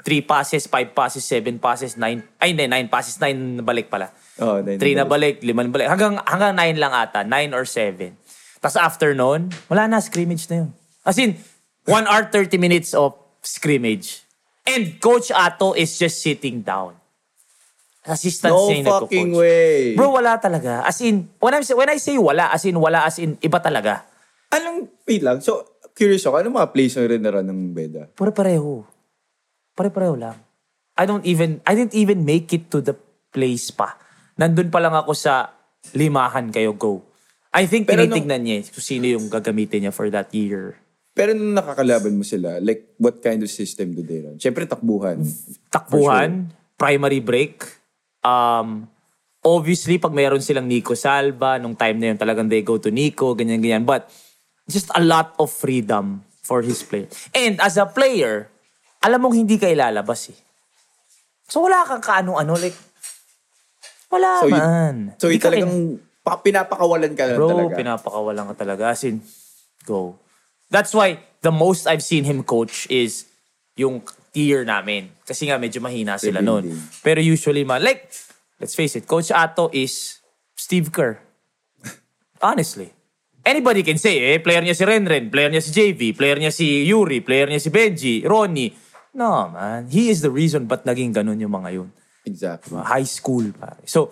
3 0.00 0.24
passes, 0.24 0.64
5 0.64 0.96
passes, 0.96 1.20
7 1.28 1.60
passes, 1.60 2.00
9, 2.00 2.40
ay 2.40 2.56
hindi, 2.56 2.64
9 2.64 2.88
passes, 2.88 3.20
9 3.20 3.60
na 3.60 3.62
balik 3.62 3.92
pala. 3.92 4.16
Oh, 4.40 4.64
nine 4.64 4.80
3 4.80 4.96
na 4.96 5.04
balik, 5.04 5.44
5 5.44 5.52
na 5.52 5.72
balik. 5.72 5.88
Hanggang, 5.92 6.14
hanggang 6.24 6.52
9 6.56 6.80
lang 6.80 6.92
ata, 6.96 7.20
9 7.20 7.52
or 7.52 7.68
7. 7.68 8.16
Tapos 8.64 8.80
after 8.80 9.12
nun, 9.12 9.52
wala 9.68 9.84
na, 9.84 10.00
scrimmage 10.00 10.48
na 10.48 10.64
yun. 10.64 10.70
As 11.04 11.20
in, 11.20 11.36
1 11.84 12.08
hour 12.08 12.32
30 12.32 12.56
minutes 12.56 12.96
of 12.96 13.12
scrimmage. 13.44 14.24
And 14.64 14.96
Coach 14.96 15.28
Ato 15.28 15.76
is 15.76 16.00
just 16.00 16.24
sitting 16.24 16.64
down. 16.64 16.96
Assistant 18.04 18.52
No 18.52 18.68
yung 18.68 18.84
fucking 18.84 19.32
nagko-coach. 19.32 19.40
way. 19.40 19.96
Bro, 19.96 20.12
wala 20.20 20.36
talaga. 20.36 20.84
As 20.84 21.00
in, 21.00 21.24
when, 21.40 21.56
I'm, 21.56 21.64
when 21.64 21.88
I 21.88 21.96
say 21.96 22.20
wala, 22.20 22.52
as 22.52 22.64
in 22.68 22.76
wala, 22.76 23.08
as 23.08 23.16
in 23.16 23.40
iba 23.40 23.56
talaga. 23.64 24.04
Anong, 24.52 24.92
wait 25.08 25.24
lang. 25.24 25.40
So, 25.40 25.80
curious 25.96 26.28
ako, 26.28 26.44
anong 26.44 26.60
mga 26.60 26.70
plays 26.76 26.94
na 27.00 27.08
rin 27.08 27.24
ng 27.24 27.72
Beda? 27.72 28.04
Pare-pareho. 28.12 28.84
Pare-pareho 29.72 30.16
lang. 30.20 30.36
I 30.94 31.08
don't 31.08 31.24
even, 31.24 31.64
I 31.64 31.72
didn't 31.72 31.96
even 31.96 32.28
make 32.28 32.52
it 32.52 32.68
to 32.70 32.84
the 32.84 32.92
place 33.32 33.72
pa. 33.72 33.96
Nandun 34.36 34.68
pa 34.68 34.78
lang 34.84 34.94
ako 34.94 35.16
sa 35.16 35.50
limahan 35.96 36.52
kayo, 36.52 36.76
go. 36.76 37.02
I 37.54 37.64
think 37.64 37.86
Pero 37.86 38.04
tinitignan 38.04 38.42
niya 38.44 38.54
eh 38.60 38.64
kung 38.66 38.84
sino 38.84 39.06
yung 39.08 39.26
gagamitin 39.30 39.86
niya 39.86 39.92
for 39.94 40.10
that 40.10 40.28
year. 40.34 40.76
Pero 41.14 41.30
nung 41.32 41.54
nakakalaban 41.54 42.14
mo 42.18 42.26
sila, 42.26 42.58
like, 42.58 42.98
what 42.98 43.22
kind 43.22 43.38
of 43.42 43.50
system 43.50 43.94
do 43.94 44.02
they 44.02 44.18
run? 44.18 44.38
Siyempre, 44.42 44.66
takbuhan. 44.66 45.22
Takbuhan, 45.70 46.50
primary 46.74 47.22
break. 47.22 47.62
Um, 48.24 48.88
obviously, 49.44 50.00
pag 50.00 50.16
mayroon 50.16 50.40
silang 50.40 50.64
Nico 50.64 50.96
Salva, 50.96 51.60
nung 51.60 51.76
time 51.76 52.00
na 52.00 52.06
yun 52.10 52.18
talagang 52.18 52.48
they 52.48 52.64
go 52.64 52.80
to 52.80 52.88
Nico, 52.88 53.36
ganyan-ganyan. 53.36 53.84
But 53.84 54.08
just 54.64 54.88
a 54.96 55.02
lot 55.04 55.36
of 55.36 55.52
freedom 55.52 56.24
for 56.40 56.64
his 56.64 56.80
play. 56.80 57.04
And 57.36 57.60
as 57.60 57.76
a 57.76 57.84
player, 57.84 58.48
alam 59.04 59.20
mong 59.20 59.36
hindi 59.36 59.60
ka 59.60 59.68
ilalabas 59.68 60.32
eh. 60.32 60.38
So 61.44 61.60
wala 61.68 61.84
kang 61.84 62.00
kaano-ano, 62.00 62.56
like, 62.56 62.76
wala 64.08 64.40
So, 64.40 64.48
you- 64.48 64.56
man. 64.56 64.96
So, 65.20 65.28
Hindi 65.28 65.36
yung 65.36 65.42
ka 65.44 65.48
talagang 65.52 65.74
pa, 66.24 66.32
pinapakawalan 66.40 67.12
ka 67.12 67.24
Bro, 67.36 67.48
talaga. 67.52 67.74
pinapakawalan 67.76 68.44
ka 68.48 68.54
talaga. 68.56 68.82
As 68.96 69.04
in, 69.04 69.20
go. 69.84 70.16
That's 70.72 70.96
why 70.96 71.20
the 71.44 71.52
most 71.52 71.84
I've 71.84 72.00
seen 72.02 72.24
him 72.24 72.40
coach 72.40 72.88
is 72.88 73.28
yung 73.76 74.00
tier 74.34 74.66
namin. 74.66 75.14
Kasi 75.22 75.46
nga 75.46 75.56
medyo 75.56 75.78
mahina 75.78 76.18
sila 76.18 76.42
noon. 76.42 76.74
Pero 77.06 77.22
usually 77.22 77.62
man, 77.62 77.86
like, 77.86 78.10
let's 78.58 78.74
face 78.74 78.98
it, 78.98 79.06
Coach 79.06 79.30
Ato 79.30 79.70
is 79.70 80.18
Steve 80.58 80.90
Kerr. 80.90 81.22
Honestly. 82.42 82.90
Anybody 83.46 83.86
can 83.86 84.00
say, 84.00 84.34
eh, 84.34 84.42
player 84.42 84.64
niya 84.64 84.74
si 84.74 84.82
Renren, 84.82 85.30
player 85.30 85.52
niya 85.52 85.62
si 85.62 85.70
JV, 85.70 86.16
player 86.16 86.40
niya 86.40 86.50
si 86.50 86.82
Yuri, 86.88 87.20
player 87.22 87.46
niya 87.46 87.60
si 87.62 87.70
Benji, 87.70 88.24
Ronnie. 88.24 88.72
No, 89.14 89.52
man. 89.52 89.86
He 89.86 90.10
is 90.10 90.24
the 90.24 90.32
reason 90.32 90.66
ba't 90.66 90.82
naging 90.82 91.14
ganun 91.14 91.38
yung 91.38 91.54
mga 91.54 91.70
yun 91.78 91.88
exactly. 92.24 92.80
high 92.80 93.06
school 93.06 93.52
pare. 93.52 93.84
So, 93.84 94.10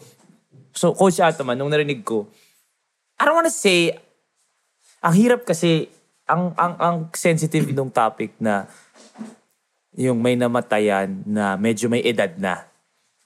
so 0.73 0.93
Coach 0.93 1.19
Ato 1.21 1.43
man, 1.43 1.59
nung 1.59 1.73
narinig 1.73 2.05
ko, 2.05 2.29
I 3.19 3.25
don't 3.25 3.37
wanna 3.37 3.53
say, 3.53 3.97
ang 5.03 5.15
hirap 5.17 5.49
kasi, 5.49 5.89
ang, 6.29 6.55
ang, 6.55 6.75
ang 6.79 6.97
sensitive 7.17 7.73
nung 7.75 7.91
topic 7.91 8.37
na 8.39 8.69
yung 9.97 10.21
may 10.21 10.37
namatayan 10.37 11.25
na 11.29 11.57
medyo 11.61 11.89
may 11.89 12.01
edad 12.01 12.33
na. 12.41 12.65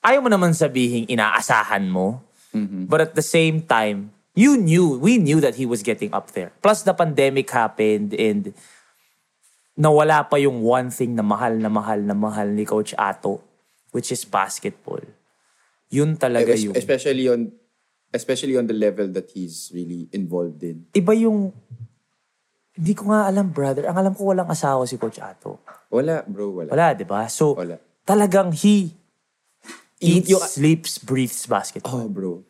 Ayaw 0.02 0.22
mo 0.22 0.30
naman 0.30 0.54
sabihin 0.54 1.06
inaasahan 1.06 1.86
mo. 1.86 2.22
But 2.88 3.12
at 3.12 3.12
the 3.12 3.26
same 3.26 3.60
time, 3.60 4.16
you 4.32 4.56
knew, 4.56 4.96
we 4.96 5.20
knew 5.20 5.44
that 5.44 5.60
he 5.60 5.68
was 5.68 5.84
getting 5.84 6.08
up 6.16 6.32
there. 6.32 6.56
Plus 6.64 6.80
the 6.88 6.96
pandemic 6.96 7.52
happened 7.52 8.16
and 8.16 8.56
nawala 9.76 10.24
pa 10.24 10.40
yung 10.40 10.64
one 10.64 10.88
thing 10.88 11.12
na 11.12 11.20
mahal 11.20 11.52
na 11.52 11.68
mahal 11.68 12.00
na 12.00 12.16
mahal 12.16 12.48
ni 12.48 12.64
Coach 12.64 12.96
Ato, 12.96 13.44
which 13.92 14.08
is 14.08 14.24
basketball. 14.24 15.04
Yun 15.92 16.16
talaga 16.16 16.56
yung... 16.56 16.72
especially 16.72 17.28
on 17.28 17.52
especially 18.08 18.56
on 18.56 18.64
the 18.64 18.72
level 18.72 19.04
that 19.12 19.28
he's 19.36 19.68
really 19.76 20.08
involved 20.16 20.64
in. 20.64 20.88
Iba 20.96 21.12
yung... 21.12 21.52
Hindi 22.76 22.92
ko 22.92 23.08
nga 23.08 23.24
alam, 23.24 23.48
brother. 23.48 23.88
Ang 23.88 23.96
alam 23.96 24.12
ko 24.12 24.28
walang 24.36 24.52
asawa 24.52 24.84
si 24.84 25.00
Coach 25.00 25.16
Ato. 25.16 25.64
Wala, 25.88 26.20
bro, 26.28 26.52
wala. 26.52 26.68
Wala, 26.68 26.92
di 26.92 27.08
ba? 27.08 27.24
So, 27.32 27.56
Wala. 27.56 27.80
talagang 28.04 28.52
he 28.52 28.92
eats, 29.96 30.28
Yung- 30.28 30.44
sleeps, 30.44 31.00
breathes 31.00 31.48
basketball. 31.48 32.04
Oh, 32.04 32.08
bro. 32.12 32.44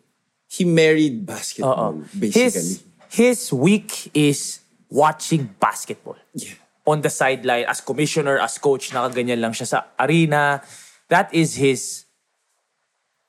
He 0.51 0.67
married 0.67 1.27
basketball, 1.27 2.03
basically. 2.11 2.43
His, 2.51 2.83
his 3.11 3.41
week 3.55 4.11
is 4.15 4.61
watching 4.91 5.55
basketball. 5.63 6.19
Yeah. 6.35 6.59
On 6.87 7.03
the 7.03 7.11
sideline, 7.11 7.67
as 7.67 7.83
commissioner, 7.83 8.39
as 8.39 8.59
coach, 8.59 8.91
nakaganyan 8.95 9.43
lang 9.43 9.55
siya 9.55 9.67
sa 9.67 9.79
arena. 9.99 10.63
That 11.11 11.31
is 11.35 11.55
his... 11.59 12.07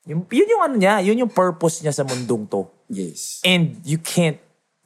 Yun, 0.06 0.26
yun 0.30 0.48
yung 0.50 0.62
ano 0.62 0.74
niya, 0.78 1.02
yun 1.04 1.18
yung 1.26 1.30
purpose 1.34 1.82
niya 1.82 1.94
sa 1.94 2.02
mundong 2.06 2.46
to. 2.50 2.70
Yes. 2.88 3.42
And 3.44 3.82
you 3.84 3.98
can't 3.98 4.38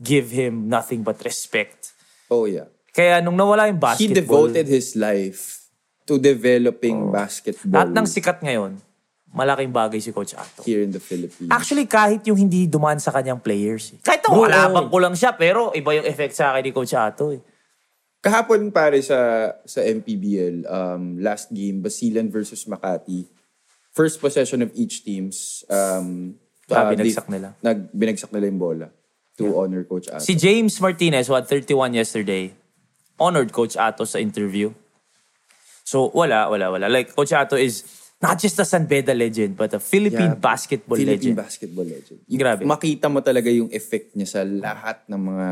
give 0.03 0.33
him 0.33 0.69
nothing 0.69 1.05
but 1.05 1.21
respect. 1.23 1.92
Oh, 2.33 2.49
yeah. 2.49 2.73
Kaya 2.93 3.21
nung 3.21 3.37
nawala 3.37 3.69
yung 3.69 3.77
He 3.77 3.85
basketball, 3.85 4.49
devoted 4.49 4.67
his 4.69 4.97
life 4.97 5.69
to 6.09 6.17
developing 6.17 7.13
basketball 7.13 7.85
lahat 7.85 7.93
ng 7.93 8.07
sikat 8.09 8.39
ngayon, 8.41 8.77
malaking 9.33 9.73
bagay 9.73 10.01
si 10.01 10.13
Coach 10.13 10.37
Ato. 10.37 10.65
here 10.65 10.85
in 10.85 10.93
the 10.93 11.01
Philippines. 11.01 11.49
Actually, 11.49 11.89
kahit 11.89 12.25
yung 12.29 12.37
hindi 12.37 12.69
dumaan 12.69 13.01
sa 13.01 13.13
kanyang 13.13 13.41
players. 13.41 13.97
Eh. 13.97 13.99
Kahit 14.01 14.25
kalabang 14.25 14.89
oh. 14.89 14.93
ko 14.93 14.97
lang 15.01 15.15
siya, 15.17 15.33
pero 15.37 15.73
iba 15.73 15.93
yung 15.97 16.05
effect 16.05 16.37
sa 16.37 16.53
akin 16.53 16.69
ni 16.69 16.73
Coach 16.73 16.93
Ato. 16.93 17.33
Eh. 17.33 17.41
Kahapon 18.21 18.69
pare 18.69 19.01
sa 19.01 19.51
sa 19.65 19.81
MPBL, 19.81 20.69
um, 20.69 21.17
last 21.21 21.49
game, 21.53 21.81
Basilan 21.81 22.29
versus 22.29 22.65
Makati. 22.69 23.25
First 23.93 24.21
possession 24.21 24.61
of 24.65 24.73
each 24.73 25.05
teams. 25.05 25.65
Um, 25.69 26.41
Ah, 26.73 26.89
uh, 26.89 26.95
binagsak 26.95 27.29
nila. 27.29 27.53
Nag, 27.61 27.93
binagsak 27.93 28.33
nila 28.33 28.49
yung 28.49 28.57
bola 28.57 28.89
to 29.39 29.59
honor 29.59 29.85
Coach 29.85 30.09
Ato. 30.09 30.21
Si 30.21 30.35
James 30.35 30.77
Martinez, 30.81 31.27
who 31.29 31.35
had 31.35 31.49
31 31.49 31.95
yesterday, 31.95 32.53
honored 33.19 33.53
Coach 33.53 33.77
Ato 33.77 34.05
sa 34.05 34.19
interview. 34.19 34.73
So, 35.85 36.11
wala, 36.15 36.49
wala, 36.49 36.71
wala. 36.71 36.87
Like, 36.89 37.15
Coach 37.15 37.33
Ato 37.33 37.57
is 37.57 37.83
not 38.23 38.39
just 38.39 38.59
a 38.59 38.65
San 38.65 38.87
Beda 38.87 39.15
legend, 39.15 39.57
but 39.57 39.75
a 39.75 39.81
Philippine 39.81 40.39
Yeah, 40.39 40.39
basketball 40.39 40.97
Philippine 40.97 41.35
legend. 41.35 41.37
basketball 41.43 41.85
legend. 41.85 42.21
Grabe. 42.31 42.63
Makita 42.63 43.11
mo 43.11 43.19
talaga 43.21 43.51
yung 43.51 43.69
effect 43.73 44.15
niya 44.15 44.29
sa 44.29 44.41
lahat 44.47 45.03
ng 45.11 45.19
mga... 45.21 45.47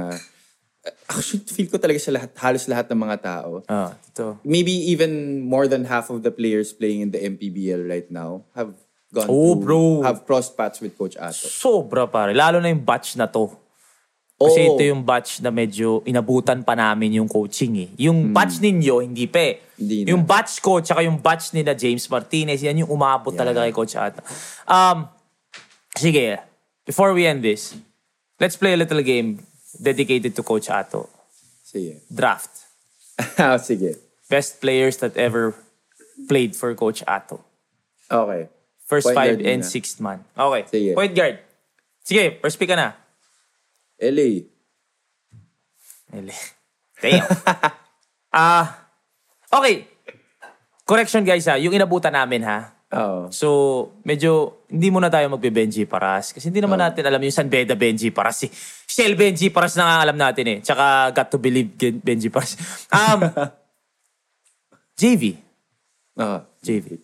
Actually, 1.12 1.44
feel 1.44 1.68
ko 1.68 1.76
talaga 1.76 2.00
sa 2.00 2.08
lahat, 2.14 2.30
halos 2.40 2.64
lahat 2.64 2.88
ng 2.88 3.00
mga 3.04 3.16
tao. 3.20 3.60
Ah, 3.68 3.92
ito. 4.00 4.40
Maybe 4.46 4.72
even 4.88 5.42
more 5.44 5.68
than 5.68 5.84
half 5.84 6.08
of 6.08 6.24
the 6.24 6.32
players 6.32 6.72
playing 6.72 7.04
in 7.04 7.10
the 7.12 7.20
MPBL 7.20 7.84
right 7.84 8.08
now 8.08 8.48
have 8.56 8.72
gone 9.12 9.28
Oh, 9.28 9.58
to, 9.58 9.60
bro. 9.60 9.80
have 10.00 10.24
crossed 10.24 10.56
paths 10.56 10.80
with 10.80 10.96
Coach 10.96 11.20
Ato. 11.20 11.50
Sobra 11.52 12.08
pare. 12.08 12.32
Lalo 12.32 12.64
na 12.64 12.72
yung 12.72 12.80
batch 12.80 13.12
na 13.20 13.28
to. 13.28 13.59
Kasi 14.40 14.64
Oo. 14.64 14.80
ito 14.80 14.82
yung 14.88 15.04
batch 15.04 15.44
na 15.44 15.52
medyo 15.52 16.00
inabutan 16.08 16.64
pa 16.64 16.72
namin 16.72 17.20
yung 17.20 17.28
coaching 17.28 17.84
eh. 17.84 17.88
Yung 18.08 18.32
batch 18.32 18.56
ninyo, 18.64 19.04
hindi 19.04 19.28
pa 19.28 19.52
eh. 19.52 19.54
Hmm. 19.60 19.68
Hindi 19.84 19.96
na. 20.00 20.08
Yung 20.16 20.24
batch 20.24 20.64
ko, 20.64 20.80
tsaka 20.80 21.04
yung 21.04 21.20
batch 21.20 21.52
nila 21.52 21.76
James 21.76 22.08
Martinez, 22.08 22.64
yan 22.64 22.80
yung 22.80 22.88
umabot 22.88 23.36
talaga 23.36 23.60
kay 23.68 23.72
Coach 23.76 24.00
Ata. 24.00 24.24
Um, 24.64 25.12
sige, 25.92 26.40
before 26.88 27.12
we 27.12 27.28
end 27.28 27.44
this, 27.44 27.76
let's 28.40 28.56
play 28.56 28.72
a 28.72 28.80
little 28.80 29.04
game 29.04 29.44
dedicated 29.76 30.32
to 30.32 30.42
Coach 30.42 30.72
Ato. 30.72 31.12
Sige. 31.60 32.00
Draft. 32.08 32.64
Sige. 33.68 34.00
Best 34.32 34.60
players 34.64 34.96
that 35.04 35.20
ever 35.20 35.52
played 36.32 36.56
for 36.56 36.72
Coach 36.74 37.04
Ato. 37.04 37.44
Okay. 38.08 38.48
First 38.88 39.12
Point 39.12 39.16
five 39.16 39.36
and 39.44 39.62
muna. 39.62 39.68
sixth 39.68 40.00
man. 40.00 40.24
Okay. 40.32 40.64
Sige. 40.66 40.90
Point 40.96 41.12
guard. 41.14 41.38
Sige, 42.00 42.40
first 42.40 42.58
pick 42.58 42.72
ka 42.72 42.74
na. 42.74 42.96
LA. 44.00 44.48
Ele. 46.10 46.34
Damn. 47.00 47.26
Ah, 48.30 48.86
okay. 49.50 49.90
Correction 50.86 51.26
guys 51.26 51.50
ha, 51.50 51.58
yung 51.58 51.74
inabutan 51.74 52.14
namin 52.14 52.46
ha. 52.46 52.70
Oo. 52.94 53.26
So, 53.34 53.46
medyo 54.06 54.62
hindi 54.70 54.86
muna 54.86 55.10
tayo 55.10 55.26
magbe-Benji 55.34 55.82
Paras. 55.82 56.30
Kasi 56.30 56.46
hindi 56.46 56.62
naman 56.62 56.78
natin 56.78 57.02
alam 57.10 57.18
yung 57.18 57.34
San 57.34 57.50
Beda 57.50 57.74
Benji 57.74 58.14
Paras. 58.14 58.42
Si 58.42 58.46
Shell 58.86 59.18
Benji 59.18 59.50
Paras 59.50 59.74
na 59.74 59.82
nga 59.82 59.96
alam 60.06 60.14
natin 60.14 60.46
eh. 60.46 60.58
Tsaka 60.62 61.10
Got 61.10 61.28
to 61.34 61.38
Believe 61.42 61.74
Benji 61.74 62.30
Paras. 62.30 62.54
Um, 62.94 63.26
JV. 64.94 65.34
Ah. 66.14 66.46
JV. 66.62 67.02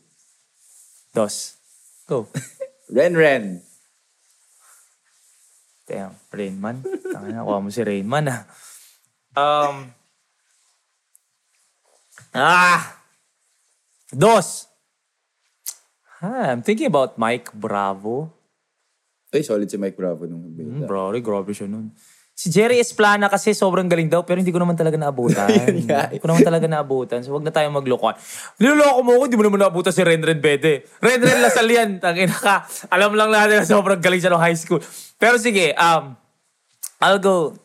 Dos. 1.11 1.59
Go. 2.07 2.31
Ren 2.95 3.19
Ren. 3.19 3.66
Damn, 5.87 6.13
Rainman. 6.35 6.83
Tanga 6.83 7.31
na, 7.31 7.47
kuha 7.47 7.63
mo 7.63 7.71
si 7.71 7.81
Rainman 7.81 8.27
ah. 8.27 8.43
Um, 9.37 9.77
ah! 12.35 12.99
Dos. 14.11 14.67
Ah, 16.19 16.51
I'm 16.51 16.67
thinking 16.67 16.89
about 16.91 17.15
Mike 17.21 17.55
Bravo. 17.55 18.33
Ay, 19.31 19.45
solid 19.45 19.69
si 19.69 19.77
Mike 19.77 19.95
Bravo 19.95 20.25
nung 20.25 20.43
Hmm, 20.43 20.83
beta. 20.83 20.87
bro, 20.89 21.13
grabe 21.21 21.53
siya 21.53 21.69
nun. 21.69 21.93
Si 22.37 22.53
Jerry 22.53 22.77
Esplana 22.77 23.33
kasi 23.33 23.57
sobrang 23.57 23.89
galing 23.89 24.13
daw 24.13 24.21
pero 24.21 24.37
hindi 24.37 24.53
ko 24.53 24.61
naman 24.61 24.77
talaga 24.77 25.01
naabutan. 25.01 25.49
Hindi 25.73 26.21
ko 26.21 26.29
naman 26.29 26.45
talaga 26.45 26.69
naabutan. 26.69 27.25
So 27.25 27.33
wag 27.33 27.41
na 27.41 27.49
tayong 27.49 27.73
maglokohan. 27.73 28.13
Niloloko 28.61 29.01
mo 29.01 29.11
ako, 29.17 29.23
hindi 29.25 29.37
mo 29.41 29.45
naman 29.49 29.61
naabutan 29.65 29.89
si 29.97 30.05
Renren 30.05 30.37
Bede. 30.37 30.85
Renren 31.01 31.41
Lasal 31.41 31.65
yan. 31.65 31.97
Tangina 32.05 32.37
ka. 32.37 32.69
Alam 32.93 33.17
lang 33.17 33.33
natin 33.33 33.65
na 33.65 33.67
sobrang 33.67 33.97
galing 33.97 34.21
siya 34.21 34.29
nung 34.29 34.45
high 34.45 34.53
school. 34.53 34.85
Pero 35.17 35.41
sige, 35.41 35.73
um, 35.81 36.13
I'll 37.01 37.25
go 37.25 37.57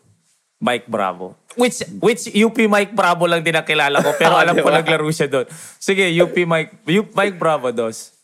Mike 0.63 0.87
Bravo. 0.87 1.35
Which 1.59 1.83
which 1.99 2.31
UP 2.31 2.55
Mike 2.71 2.95
Bravo 2.95 3.27
lang 3.27 3.43
din 3.43 3.59
ang 3.59 3.67
kilala 3.67 3.99
ko 3.99 4.15
pero 4.15 4.39
alam 4.47 4.55
ko 4.55 4.71
naglaro 4.71 5.11
siya 5.11 5.27
doon. 5.27 5.51
Sige, 5.83 6.07
UP 6.15 6.47
Mike 6.47 6.87
UP 6.87 7.11
Mike 7.11 7.35
Bravo 7.35 7.75
dos. 7.75 8.15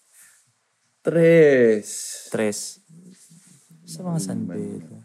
Tres. 1.04 1.88
Tres. 2.32 2.80
Sa 3.84 4.00
mga 4.08 4.20
San 4.24 4.48
Pedro. 4.48 4.97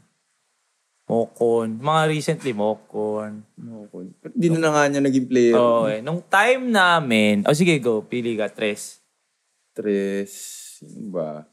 Mokon. 1.12 1.76
Mga 1.76 2.02
recently, 2.08 2.56
Mokon. 2.56 3.44
Pero 3.52 4.32
Hindi 4.32 4.48
na, 4.56 4.58
na 4.64 4.68
nga 4.72 4.82
niya 4.88 5.04
naging 5.04 5.28
player. 5.28 5.54
Oo, 5.60 5.84
eh. 5.92 6.00
Nung 6.00 6.24
time 6.24 6.72
namin, 6.72 7.44
oh 7.44 7.52
sige, 7.52 7.76
go. 7.84 8.00
Pili 8.00 8.32
ka, 8.32 8.48
tres. 8.48 9.04
Tres. 9.76 10.32
Sino 10.80 11.12
ba? 11.12 11.44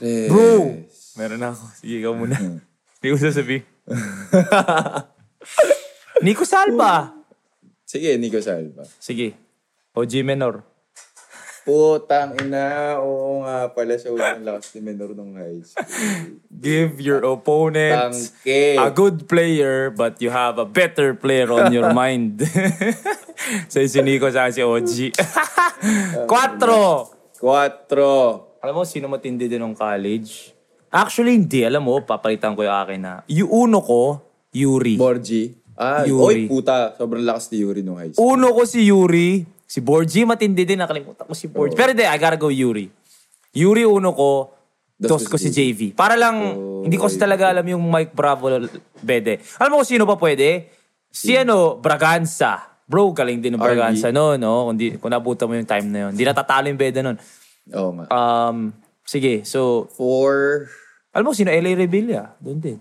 Tres. 0.00 0.32
Bro! 0.32 0.88
Meron 1.20 1.40
na 1.44 1.52
ako. 1.52 1.64
Sige, 1.76 1.94
ikaw 2.00 2.16
muna. 2.16 2.36
Hindi 2.96 3.08
ko 3.12 3.16
sasabihin. 3.20 3.64
Nico 6.24 6.48
Salva. 6.48 7.12
Sige, 7.84 8.16
Nico 8.16 8.40
Salva. 8.40 8.88
Sige. 8.96 9.36
O 9.92 10.08
G 10.08 10.24
Menor. 10.24 10.75
Putang 11.66 12.38
ina. 12.38 12.94
Oo 13.02 13.42
nga 13.42 13.66
pala 13.68 13.98
sa 13.98 14.08
unang 14.08 14.46
lakas 14.46 14.70
ni 14.72 14.86
Menor 14.86 15.12
nung 15.12 15.34
high 15.34 15.58
school. 15.60 16.38
Give 16.46 16.94
your 17.02 17.26
opponent 17.26 18.14
Tangke. 18.14 18.78
a 18.78 18.86
good 18.88 19.26
player 19.26 19.90
but 19.90 20.22
you 20.22 20.30
have 20.30 20.56
a 20.56 20.64
better 20.64 21.10
player 21.12 21.50
on 21.50 21.74
your 21.74 21.90
mind. 21.98 22.38
Sa 23.70 23.82
si 23.82 23.98
Nico 24.00 24.30
sa 24.30 24.46
si 24.48 24.62
OG. 24.62 25.12
Quatro. 26.30 27.10
Quatro. 27.36 28.10
Alam 28.58 28.74
mo, 28.74 28.82
sino 28.82 29.06
matindi 29.06 29.46
din 29.46 29.60
ng 29.60 29.74
college? 29.74 30.50
Actually, 30.88 31.36
hindi. 31.36 31.62
Alam 31.62 31.84
mo, 31.84 31.94
papalitan 32.00 32.56
ko 32.56 32.64
yung 32.64 32.74
akin 32.74 32.98
na. 32.98 33.14
Yung 33.28 33.50
uno 33.68 33.78
ko, 33.78 34.02
Yuri. 34.50 34.96
Borgi. 34.96 35.52
Ah, 35.76 36.02
Yuri. 36.08 36.48
oy 36.48 36.48
puta. 36.48 36.96
Sobrang 36.96 37.20
lakas 37.22 37.52
ni 37.52 37.60
Yuri 37.60 37.84
nung 37.84 38.00
high 38.00 38.16
school. 38.16 38.24
Uno 38.24 38.56
ko 38.56 38.64
si 38.64 38.88
Yuri. 38.88 39.44
Si 39.66 39.82
Borgi, 39.82 40.22
matindi 40.22 40.62
din. 40.62 40.78
Nakalimutan 40.78 41.26
ko 41.26 41.34
si 41.34 41.50
Borgi. 41.50 41.74
Pero 41.74 41.90
hindi, 41.90 42.06
I 42.06 42.16
gotta 42.16 42.38
go 42.38 42.48
Yuri. 42.48 42.86
Yuri 43.52 43.82
uno 43.82 44.14
ko. 44.14 44.54
Dos 44.96 45.28
ko 45.28 45.36
si 45.36 45.52
si 45.52 45.74
JV. 45.74 45.92
Para 45.92 46.16
lang, 46.16 46.56
Oh, 46.56 46.80
hindi 46.86 46.96
ko 46.96 47.04
kasi 47.04 47.20
talaga 47.20 47.52
alam 47.52 47.66
yung 47.68 47.84
Mike 47.84 48.16
Bravo 48.16 48.48
Bede. 49.02 49.44
Alam 49.60 49.76
mo 49.76 49.76
kung 49.82 49.90
sino 49.90 50.08
pa 50.08 50.16
pwede? 50.16 50.72
Si 51.12 51.36
ano, 51.36 51.76
Braganza. 51.76 52.80
Bro, 52.86 53.10
galing 53.12 53.42
din 53.42 53.58
ng. 53.58 53.60
Braganza 53.60 54.14
no, 54.14 54.38
no? 54.38 54.70
Kung, 54.70 54.76
di, 54.78 54.94
kung 54.96 55.10
nabutan 55.10 55.50
mo 55.50 55.58
yung 55.58 55.66
time 55.68 55.90
na 55.90 55.98
yun. 56.06 56.10
Hindi 56.14 56.24
natatalo 56.24 56.70
yung 56.70 56.78
Bede 56.80 57.02
nun. 57.02 57.18
Oo 57.74 57.90
nga. 57.98 58.04
Um, 58.08 58.70
sige, 59.02 59.42
so, 59.42 59.90
Four. 59.98 60.70
alam 61.10 61.26
mo 61.26 61.34
sino? 61.34 61.50
LA 61.50 61.74
Revilla. 61.74 62.38
Doon 62.38 62.60
din. 62.62 62.78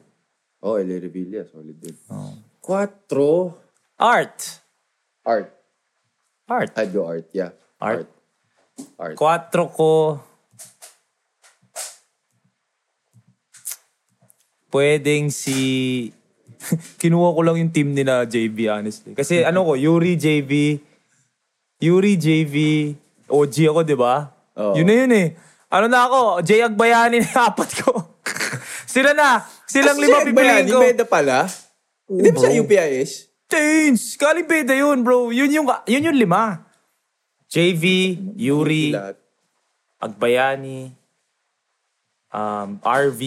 Oh, 0.62 0.78
Eli 0.78 0.98
Revilla. 1.02 1.41
Solid 1.50 1.78
din. 1.78 1.95
Oh. 2.10 2.38
Quatro. 2.62 3.54
Art. 3.98 4.62
Art. 5.26 5.54
Art. 6.45 6.77
I'd 6.77 6.93
go 6.93 7.10
art. 7.10 7.25
Yeah. 7.34 7.58
Art. 7.81 8.05
Art. 9.01 9.17
Quatro 9.17 9.65
ko. 9.73 10.21
Pwedeng 14.69 15.34
si... 15.34 15.58
Kinuha 17.01 17.34
ko 17.34 17.41
lang 17.41 17.58
yung 17.58 17.73
team 17.73 17.97
nila 17.97 18.29
JV, 18.29 18.69
honestly. 18.69 19.17
Kasi 19.17 19.41
ano 19.41 19.65
ko, 19.65 19.73
Yuri, 19.73 20.17
JV, 20.17 20.77
Yuri, 21.81 22.13
JV, 22.17 22.55
OG 23.29 23.55
ako, 23.73 23.81
di 23.81 23.97
ba? 23.97 24.29
Oo. 24.58 24.73
Yun 24.77 24.86
na 24.86 24.95
yun 25.01 25.12
eh. 25.13 25.27
Ano 25.69 25.86
na 25.89 26.05
ako, 26.05 26.45
Jay 26.45 26.62
Agbayani 26.62 27.25
na 27.25 27.31
apat 27.49 27.69
ko. 27.81 28.17
Sila 28.86 29.17
na. 29.17 29.41
Silang 29.65 29.97
lima 29.97 30.21
pipiliin 30.21 30.69
ko. 30.69 30.79
Beda 30.79 31.05
pala. 31.10 31.49
Hindi 32.05 32.29
ba 32.29 32.38
sa 32.38 32.49
bro. 32.53 32.62
UPIS? 33.45 33.51
Change! 33.51 34.01
Kalibeda 34.17 34.73
yun, 34.73 35.03
bro. 35.05 35.29
Yun 35.29 35.51
yung, 35.53 35.67
yun 35.86 36.08
yung 36.12 36.17
lima. 36.17 36.65
JV, 37.47 38.17
Yuri. 38.36 38.91
Agbayani, 40.01 40.91
um, 42.34 42.69
RV, 42.81 43.21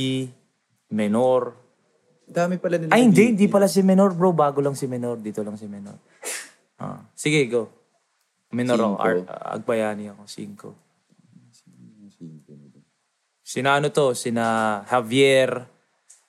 Menor. 0.90 1.56
Dami 2.28 2.60
pala 2.60 2.76
nila. 2.76 2.92
Ay, 2.92 3.08
hindi. 3.08 3.32
Hindi 3.32 3.48
pala 3.48 3.66
si 3.66 3.80
Menor, 3.80 4.12
bro. 4.12 4.36
Bago 4.36 4.60
lang 4.60 4.76
si 4.76 4.84
Menor. 4.84 5.16
Dito 5.18 5.40
lang 5.40 5.56
si 5.56 5.64
Menor. 5.64 5.96
Ah. 6.78 7.00
Sige, 7.16 7.48
go. 7.48 7.72
Menor 8.52 8.78
ako. 8.78 8.94
Ar- 9.00 9.26
Agbayani 9.58 10.12
ako. 10.12 10.22
Cinco. 10.28 10.68
Sina 13.48 13.80
ano 13.80 13.88
to? 13.88 14.12
Sina 14.12 14.84
Javier. 14.84 15.64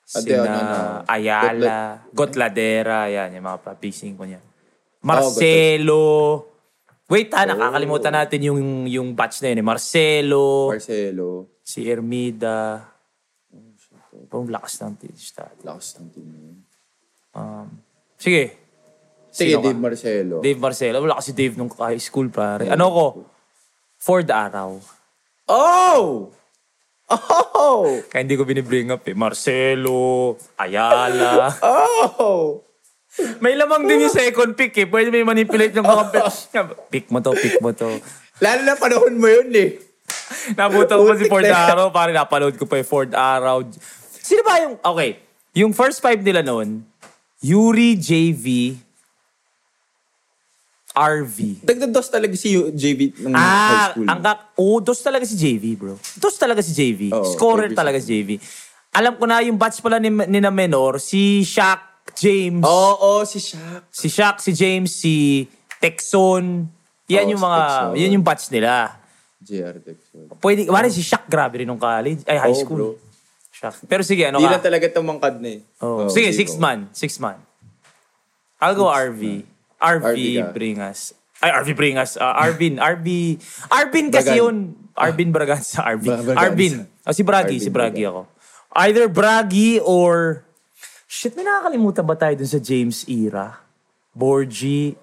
Sina 0.10 0.42
ano, 0.42 0.58
ano? 0.58 0.78
Ayala. 1.06 2.02
Gotladera. 2.10 3.06
Yan, 3.14 3.38
yung 3.38 3.46
mga 3.46 3.62
papising 3.62 4.18
ko 4.18 4.26
niya. 4.26 4.42
Oh, 4.42 5.06
Marcelo. 5.06 6.02
Wait 7.06 7.30
ha, 7.34 7.46
nakakalimutan 7.46 8.14
natin 8.14 8.42
yung, 8.50 8.90
yung 8.90 9.14
batch 9.14 9.46
na 9.46 9.54
yun. 9.54 9.62
eh. 9.62 9.68
Marcelo. 9.70 10.74
Marcelo. 10.74 11.28
si 11.62 11.86
Ermida. 11.86 12.90
Oh, 14.30 14.46
lakas 14.46 14.82
ng 14.82 14.98
stat. 15.18 15.58
Lakas 15.62 15.98
ng 16.02 16.10
team. 16.14 16.30
Um, 17.34 17.82
sige. 18.18 18.58
Sige, 19.30 19.54
Sino 19.54 19.62
ka? 19.62 19.66
Dave 19.70 19.82
Marcelo. 19.82 20.36
Dave 20.42 20.60
Marcelo. 20.62 20.98
Wala 21.06 21.18
kasi 21.22 21.34
Dave 21.38 21.54
nung 21.54 21.70
high 21.70 22.02
school, 22.02 22.30
pare. 22.34 22.66
Ano 22.70 22.86
ko? 22.90 23.06
Ford 23.98 24.26
Araw. 24.26 24.78
Oh! 25.50 26.34
Oh! 27.10 28.00
Kaya 28.08 28.24
hindi 28.24 28.38
ko 28.38 28.46
binibring 28.46 28.94
up 28.94 29.04
eh. 29.06 29.18
Marcelo, 29.18 30.38
Ayala. 30.56 31.52
Oh! 31.60 32.64
may 33.44 33.58
lamang 33.58 33.84
din 33.84 34.08
yung 34.08 34.14
second 34.14 34.56
pick 34.56 34.72
eh. 34.78 34.88
Pwede 34.88 35.12
may 35.12 35.26
manipulate 35.26 35.76
yung 35.76 35.90
mga 35.90 36.14
pick 36.88 37.10
mo 37.12 37.20
to, 37.20 37.34
pick 37.36 37.58
mo 37.60 37.74
to. 37.74 38.00
Lalo 38.40 38.62
na 38.64 38.80
panahon 38.80 39.18
mo 39.18 39.28
yun 39.28 39.50
eh. 39.52 39.82
Nabutan 40.56 40.96
ko 41.02 41.06
pa 41.10 41.16
si 41.20 41.26
Ford. 41.28 41.44
Araw. 41.46 41.92
Pare, 41.92 42.12
napanood 42.16 42.56
ko 42.56 42.66
pa 42.66 42.80
yung 42.80 42.90
Ford 42.90 43.12
Araw. 43.12 43.66
Sino 44.24 44.42
ba 44.46 44.62
yung... 44.64 44.76
Okay. 44.80 45.20
Yung 45.58 45.74
first 45.74 46.00
five 46.00 46.22
nila 46.22 46.46
noon, 46.46 46.86
Yuri, 47.42 47.98
JV, 47.98 48.78
RV. 51.00 51.64
Dagdag 51.64 51.90
dos 51.90 52.08
talaga 52.08 52.36
si 52.36 52.52
JV 52.54 53.16
ng 53.18 53.32
high 53.32 53.40
Ah, 53.40 53.88
school. 53.90 54.06
ang 54.06 54.20
kak... 54.20 54.40
Oh, 54.56 54.78
dos 54.80 55.00
talaga 55.00 55.24
si 55.24 55.34
JV, 55.34 55.64
bro. 55.74 55.96
Dos 56.16 56.36
talaga 56.36 56.60
si 56.60 56.72
JV. 56.72 57.10
Oo, 57.10 57.24
Scorer 57.26 57.72
every 57.72 57.78
talaga 57.78 57.98
si 57.98 58.08
JV. 58.12 58.30
Alam 58.92 59.16
ko 59.16 59.24
na 59.24 59.40
yung 59.40 59.56
batch 59.56 59.80
pala 59.80 59.96
ni, 59.98 60.10
ni 60.10 60.38
na 60.38 60.50
Menor, 60.50 60.98
si 60.98 61.42
Shaq, 61.42 62.12
James, 62.14 62.62
Oo, 62.62 63.24
si 63.24 63.40
Shaq. 63.40 63.88
si 63.88 64.08
Shaq, 64.08 64.36
si 64.40 64.52
James, 64.52 64.92
si 64.92 65.46
Texon. 65.80 66.68
Yan 67.08 67.24
Oo, 67.24 67.32
yung 67.32 67.40
si 67.40 67.46
mga, 67.46 67.60
Texon. 67.62 67.94
yan 67.96 68.12
yung 68.12 68.26
batch 68.26 68.46
nila. 68.50 68.74
JR 69.40 69.76
Texon. 69.80 70.28
Pwede, 70.36 70.68
wala 70.68 70.90
si 70.90 71.00
Shaq, 71.00 71.26
grabe 71.26 71.58
rin 71.58 71.68
nung 71.68 71.80
college. 71.80 72.26
Ay, 72.26 72.38
high 72.40 72.52
Oo, 72.52 72.60
school. 72.60 72.78
bro. 72.78 72.92
Shaq. 73.50 73.76
Pero 73.86 74.02
sige, 74.02 74.24
ano 74.24 74.38
Hindi 74.38 74.48
ka? 74.48 74.56
lang 74.56 74.66
talaga 74.66 74.86
tumangkad 74.90 75.36
na 75.38 75.50
eh. 75.54 75.60
Oh. 75.80 76.08
Sige, 76.08 76.28
di 76.28 76.36
six 76.36 76.56
man. 76.56 76.92
Six 76.92 77.18
man. 77.18 77.40
I'll 78.58 78.74
go 78.74 78.88
RV. 78.88 79.44
RV, 79.80 80.04
RV 80.04 80.20
ka. 80.20 80.52
bring 80.52 80.78
us. 80.84 81.16
Ay, 81.40 81.56
Arvin 81.56 81.76
Bringas. 81.76 82.20
Uh, 82.20 82.36
Arvin. 82.36 82.76
Arvin. 82.84 83.40
Arvin 83.72 84.12
kasi 84.12 84.36
Bragan. 84.36 84.44
yun. 84.44 84.56
Arvin 84.92 85.32
Braganza. 85.32 85.80
Arvin. 85.90 86.20
Bra-. 86.20 86.36
Arvin. 86.36 86.84
Oh, 87.08 87.16
si 87.16 87.24
Bragi. 87.24 87.56
Arvin 87.56 87.64
si 87.64 87.72
Bragi 87.72 88.04
Bragan. 88.04 88.12
ako. 88.12 88.22
Either 88.76 89.08
Bragi 89.08 89.80
or... 89.80 90.44
Shit, 91.10 91.34
may 91.34 91.48
nakakalimutan 91.48 92.04
ba 92.06 92.14
tayo 92.20 92.36
dun 92.38 92.46
sa 92.46 92.60
James 92.60 93.08
era? 93.08 93.58
Borgie. 94.14 94.94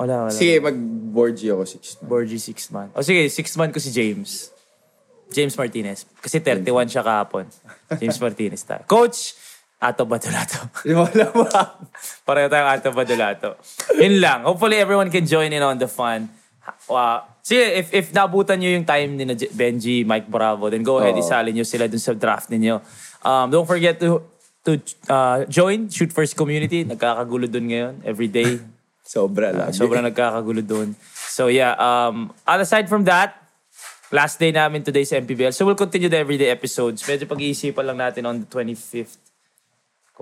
Wala, 0.00 0.26
wala. 0.26 0.32
Sige, 0.32 0.56
mag-board 0.62 1.36
G 1.36 1.52
ako 1.52 1.62
6 1.68 2.02
Borgie 2.08 2.40
six 2.40 2.72
man. 2.72 2.88
O 2.96 3.04
sige, 3.04 3.28
six 3.28 3.52
man 3.54 3.68
ko 3.68 3.78
si 3.78 3.92
James. 3.92 4.48
James 5.28 5.52
Martinez. 5.52 6.08
Kasi 6.24 6.40
31 6.40 6.88
siya 6.88 7.04
kahapon. 7.04 7.44
James 8.00 8.16
Martinez 8.16 8.64
tayo. 8.64 8.82
Coach, 8.88 9.36
Ato 9.82 10.06
Badulato. 10.06 10.70
Wala 10.86 11.26
ba? 11.34 11.82
Pareho 12.22 12.46
tayong 12.46 12.70
Ato 12.70 12.94
Badulato. 12.94 13.58
Yun 13.98 14.22
lang. 14.22 14.46
Hopefully 14.46 14.78
everyone 14.78 15.10
can 15.10 15.26
join 15.26 15.50
in 15.50 15.58
on 15.60 15.74
the 15.74 15.90
fun. 15.90 16.30
Uh, 16.86 17.18
sige, 17.42 17.66
if, 17.74 17.90
if 17.90 18.06
nabutan 18.14 18.62
nyo 18.62 18.70
yung 18.70 18.86
time 18.86 19.18
ni 19.18 19.26
Benji, 19.50 20.06
Mike 20.06 20.30
Bravo, 20.30 20.70
then 20.70 20.86
go 20.86 21.02
ahead, 21.02 21.18
Oo. 21.18 21.20
isali 21.20 21.50
nyo 21.50 21.66
sila 21.66 21.90
dun 21.90 21.98
sa 21.98 22.14
draft 22.14 22.46
ninyo. 22.46 22.78
Um, 23.20 23.50
don't 23.50 23.66
forget 23.66 23.98
to 23.98 24.22
to 24.62 24.78
uh, 25.10 25.42
join 25.50 25.90
Shoot 25.90 26.14
First 26.14 26.38
Community. 26.38 26.86
Nagkakagulo 26.86 27.50
dun 27.50 27.66
ngayon. 27.66 28.06
Every 28.06 28.30
day. 28.30 28.62
Sobra 29.02 29.50
Uh, 29.50 29.66
lagi. 29.66 29.74
sobrang 29.74 30.06
nagkakagulo 30.06 30.62
doon. 30.62 30.94
So 31.10 31.50
yeah, 31.50 31.74
um, 31.74 32.30
aside 32.46 32.86
from 32.86 33.02
that, 33.10 33.34
last 34.14 34.38
day 34.38 34.54
namin 34.54 34.86
today 34.86 35.02
sa 35.02 35.18
MPBL. 35.18 35.50
So 35.50 35.66
we'll 35.66 35.74
continue 35.74 36.06
the 36.06 36.22
everyday 36.22 36.54
episodes. 36.54 37.02
Medyo 37.02 37.26
pag-iisipan 37.26 37.82
lang 37.82 37.98
natin 37.98 38.22
on 38.22 38.38
the 38.38 38.46
25th 38.46 39.18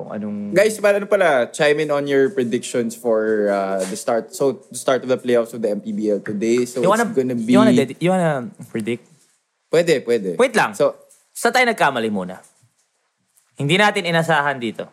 kung 0.01 0.09
anong... 0.09 0.57
Guys, 0.57 0.81
para 0.81 0.97
ano 0.97 1.05
pala, 1.05 1.53
chime 1.53 1.85
in 1.85 1.93
on 1.93 2.09
your 2.09 2.33
predictions 2.33 2.97
for 2.97 3.53
uh, 3.53 3.85
the 3.85 3.99
start. 4.01 4.33
So, 4.33 4.65
the 4.73 4.81
start 4.81 5.05
of 5.05 5.13
the 5.13 5.21
playoffs 5.21 5.53
of 5.53 5.61
the 5.61 5.77
MPBL 5.77 6.25
today. 6.25 6.65
So, 6.65 6.81
you 6.81 6.89
wanna, 6.89 7.05
it's 7.05 7.13
gonna 7.13 7.37
be... 7.37 7.53
you 7.53 7.61
wanna, 7.61 7.77
dedi- 7.77 8.01
you 8.01 8.09
wanna 8.09 8.49
predict? 8.73 9.05
Pwede, 9.69 10.01
pwede. 10.09 10.41
Wait 10.41 10.57
lang. 10.57 10.73
So, 10.73 10.97
Sa 11.37 11.53
tayo 11.53 11.69
nagkamali 11.69 12.09
muna. 12.09 12.41
Hindi 13.61 13.77
natin 13.77 14.09
inasahan 14.09 14.57
dito. 14.57 14.89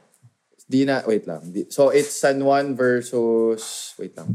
di 0.68 0.84
na, 0.84 1.00
wait 1.08 1.24
lang. 1.24 1.40
Di- 1.48 1.72
so, 1.72 1.96
it's 1.96 2.12
San 2.12 2.44
Juan 2.44 2.76
versus... 2.76 3.96
Wait 3.96 4.12
lang. 4.20 4.28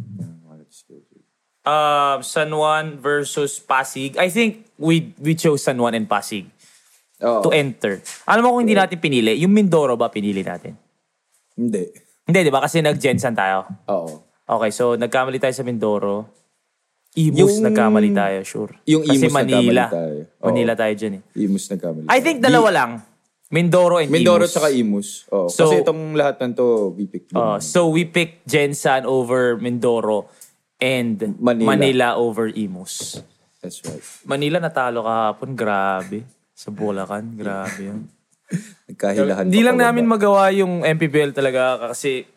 Um, 1.62 2.26
San 2.26 2.50
Juan 2.50 2.98
versus 2.98 3.60
Pasig. 3.62 4.18
I 4.18 4.26
think 4.34 4.66
we 4.74 5.14
we 5.22 5.38
chose 5.38 5.62
San 5.62 5.78
Juan 5.78 5.94
and 5.94 6.10
Pasig 6.10 6.50
Oo. 7.22 7.40
to 7.40 7.50
enter. 7.50 8.02
Alam 8.24 8.42
mo 8.42 8.48
kung 8.52 8.62
hindi 8.62 8.74
natin 8.74 8.98
pinili, 8.98 9.38
yung 9.38 9.50
Mindoro 9.50 9.94
ba 9.94 10.08
pinili 10.08 10.42
natin? 10.42 10.74
Hindi. 11.54 11.86
Hindi, 12.22 12.38
di 12.40 12.50
ba? 12.50 12.60
Kasi 12.60 12.78
nag-Jensan 12.78 13.32
tayo. 13.32 13.66
Oo. 13.88 14.26
Okay, 14.42 14.70
so 14.70 14.94
nagkamali 14.94 15.38
tayo 15.38 15.52
sa 15.52 15.62
Mindoro. 15.62 16.26
Imus 17.12 17.60
Yung- 17.60 17.62
nagkamali 17.62 18.08
tayo, 18.10 18.40
sure. 18.40 18.72
yung 18.84 19.04
Kasi 19.04 19.20
Imus 19.22 19.32
Manila. 19.32 19.84
nagkamali 19.84 19.92
tayo. 19.92 20.18
Oo. 20.40 20.46
Manila 20.48 20.72
tayo 20.74 20.92
dyan 20.96 21.12
eh. 21.14 21.22
Imus 21.38 21.64
nagkamali. 21.68 22.06
I 22.08 22.18
think 22.18 22.40
dalawa 22.40 22.68
lang. 22.72 22.90
Mindoro 23.48 24.00
and 24.00 24.08
Mindoro 24.08 24.48
Imus. 24.48 24.50
tsaka 24.50 24.68
Imus. 24.72 25.08
Oo. 25.28 25.46
So- 25.46 25.68
Kasi 25.68 25.84
itong 25.84 26.16
lahat 26.16 26.40
ng 26.40 26.52
to, 26.56 26.66
we 26.90 27.04
picked 27.04 27.30
Uh, 27.30 27.60
so 27.60 27.86
we 27.86 28.02
picked 28.02 28.48
Jensan 28.48 29.04
over 29.04 29.60
Mindoro 29.60 30.32
and 30.80 31.36
Manila. 31.38 31.68
Manila. 31.68 32.06
over 32.16 32.48
Imus. 32.48 33.20
That's 33.60 33.78
right. 33.84 34.00
Manila 34.24 34.56
natalo 34.58 35.04
kahapon, 35.04 35.52
grabe. 35.52 36.24
Sa 36.52 36.68
Bulacan, 36.68 37.34
grabe 37.40 37.80
yun. 37.80 38.00
Nagkahilahan 38.86 39.48
Hindi 39.48 39.64
lang 39.64 39.80
namin 39.80 40.04
magawa 40.04 40.52
yung 40.52 40.84
MPBL 40.84 41.32
talaga 41.32 41.88
kasi 41.88 42.28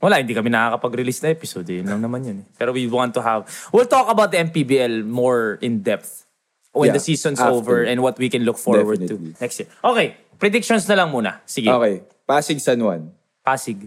wala, 0.00 0.16
hindi 0.16 0.32
kami 0.32 0.48
nakakapag-release 0.48 1.20
na 1.22 1.30
episode. 1.30 1.68
eh. 1.68 1.78
Yun 1.78 1.88
lang 1.88 2.00
naman 2.00 2.20
yun. 2.24 2.38
eh. 2.40 2.46
Pero 2.56 2.72
we 2.72 2.88
want 2.88 3.12
to 3.12 3.20
have... 3.20 3.44
We'll 3.70 3.86
talk 3.86 4.08
about 4.08 4.32
the 4.32 4.40
MPBL 4.40 5.04
more 5.04 5.60
in 5.60 5.84
depth 5.84 6.24
when 6.72 6.88
Yeah, 6.88 6.96
the 6.96 7.04
season's 7.04 7.36
after. 7.38 7.52
over 7.52 7.84
and 7.84 8.00
what 8.00 8.16
we 8.16 8.32
can 8.32 8.42
look 8.42 8.56
forward 8.56 9.04
Definitely. 9.04 9.36
to 9.36 9.44
next 9.44 9.60
year. 9.60 9.68
Okay, 9.84 10.16
predictions 10.40 10.88
na 10.88 10.96
lang 10.96 11.12
muna. 11.12 11.44
Sige, 11.44 11.68
Okay. 11.68 12.08
Pasig, 12.24 12.56
San 12.58 12.80
Juan. 12.80 13.12
Pasig. 13.44 13.84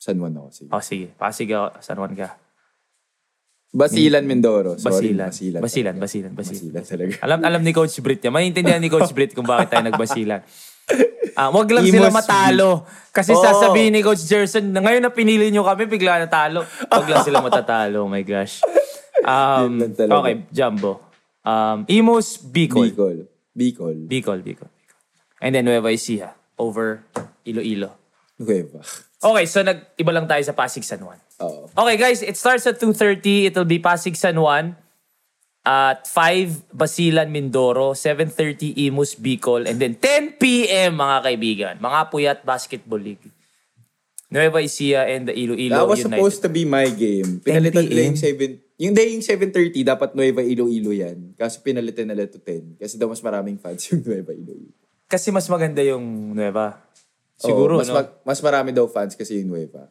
San 0.00 0.16
Juan 0.16 0.32
ako. 0.32 0.48
Sige. 0.50 0.70
Oh, 0.72 0.80
sige. 0.80 1.06
Pasig 1.12 1.48
ako. 1.52 1.66
San 1.80 1.96
Juan 1.98 2.16
ka. 2.16 2.40
Basilan, 3.74 4.22
Mindoro. 4.24 4.78
Sorry, 4.78 5.12
Basilan. 5.14 5.28
Basilan. 5.28 5.60
Basilan, 5.60 5.94
talaga. 5.94 6.04
basilan, 6.06 6.32
basilan. 6.32 6.72
Basilan 6.72 6.82
talaga. 6.86 7.12
Alam 7.26 7.38
alam 7.44 7.60
ni 7.60 7.72
Coach 7.74 7.98
Brit 8.00 8.20
niya. 8.22 8.32
Maintindihan 8.32 8.80
ni 8.80 8.88
Coach 8.88 9.12
Brit 9.12 9.34
kung 9.34 9.44
bakit 9.44 9.72
tayo 9.72 9.84
nagbasilan. 9.86 10.42
Ah, 11.36 11.52
wag 11.52 11.68
lang 11.68 11.84
Imos 11.84 11.92
sila 11.92 12.08
matalo. 12.08 12.88
Kasi 13.12 13.36
Oo. 13.36 13.44
sasabihin 13.44 13.92
ni 13.92 14.00
Coach 14.00 14.24
Jerson, 14.24 14.72
na 14.72 14.80
ngayon 14.80 15.04
na 15.04 15.12
pinili 15.12 15.52
nyo 15.52 15.68
kami, 15.68 15.84
bigla 15.84 16.16
na 16.16 16.32
talo. 16.32 16.64
Wag 16.88 17.04
lang 17.12 17.20
sila 17.28 17.44
matatalo. 17.44 18.08
Oh 18.08 18.08
my 18.08 18.24
gosh. 18.24 18.64
Um, 19.20 19.84
okay, 19.84 20.48
Jumbo. 20.48 21.04
Um, 21.44 21.84
Imus, 21.92 22.40
Bicol. 22.40 22.88
Bicol. 22.88 23.16
Bicol. 23.52 23.96
Bicol, 24.08 24.38
Bicol. 24.40 24.70
And 25.36 25.52
then 25.52 25.68
Nueva 25.68 25.92
Ecija 25.92 26.32
over 26.56 27.04
Iloilo. 27.44 27.92
Nueva. 28.40 28.80
Okay, 29.20 29.44
so 29.44 29.60
nag-iba 29.60 30.12
lang 30.16 30.24
tayo 30.24 30.40
sa 30.40 30.56
Pasig 30.56 30.88
San 30.88 31.04
Juan. 31.04 31.20
Oo. 31.40 31.68
Okay 31.68 31.96
guys, 31.96 32.20
it 32.20 32.36
starts 32.36 32.64
at 32.64 32.80
2.30. 32.80 33.52
It'll 33.52 33.68
be 33.68 33.78
Pasig 33.78 34.16
San 34.16 34.36
Juan. 34.36 34.76
At 35.66 36.06
5, 36.06 36.70
Basilan, 36.70 37.26
Mindoro. 37.26 37.90
7.30, 37.90 38.86
Imus, 38.86 39.18
Bicol. 39.18 39.66
And 39.66 39.82
then 39.82 39.98
10 39.98 40.38
p.m. 40.38 40.94
mga 40.94 41.16
kaibigan. 41.26 41.74
Mga 41.82 42.00
Puyat 42.06 42.38
Basketball 42.46 43.02
League. 43.02 43.26
Nueva 44.30 44.58
Ecija 44.58 45.06
and 45.06 45.26
the 45.26 45.34
Iloilo 45.34 45.74
That 45.74 45.86
was 45.86 45.98
United. 46.02 46.18
supposed 46.18 46.40
to 46.42 46.50
be 46.50 46.62
my 46.62 46.86
game. 46.90 47.42
Pinalitan 47.42 47.82
10 47.82 47.90
nila 47.90 48.02
yung 48.06 48.18
7... 48.18 48.62
Yung 48.76 48.92
day 48.92 49.08
yung 49.16 49.24
7.30, 49.24 49.72
dapat 49.82 50.12
Nueva 50.12 50.44
Iloilo 50.44 50.92
yan. 50.92 51.32
Kaso 51.34 51.64
pinalitan 51.64 52.06
nila 52.06 52.28
to 52.28 52.36
10. 52.38 52.76
Kasi 52.76 53.00
daw 53.00 53.08
mas 53.08 53.24
maraming 53.24 53.56
fans 53.56 53.80
yung 53.88 54.04
Nueva 54.04 54.36
Iloilo. 54.36 54.70
Kasi 55.08 55.32
mas 55.32 55.48
maganda 55.48 55.80
yung 55.80 56.02
Nueva. 56.30 56.78
Siguro, 57.34 57.74
Oo, 57.74 57.80
mas, 57.80 57.88
no? 57.88 57.96
mag- 57.96 58.14
mas 58.22 58.38
marami 58.38 58.70
daw 58.70 58.86
fans 58.86 59.16
kasi 59.16 59.40
yung 59.40 59.50
Nueva. 59.50 59.88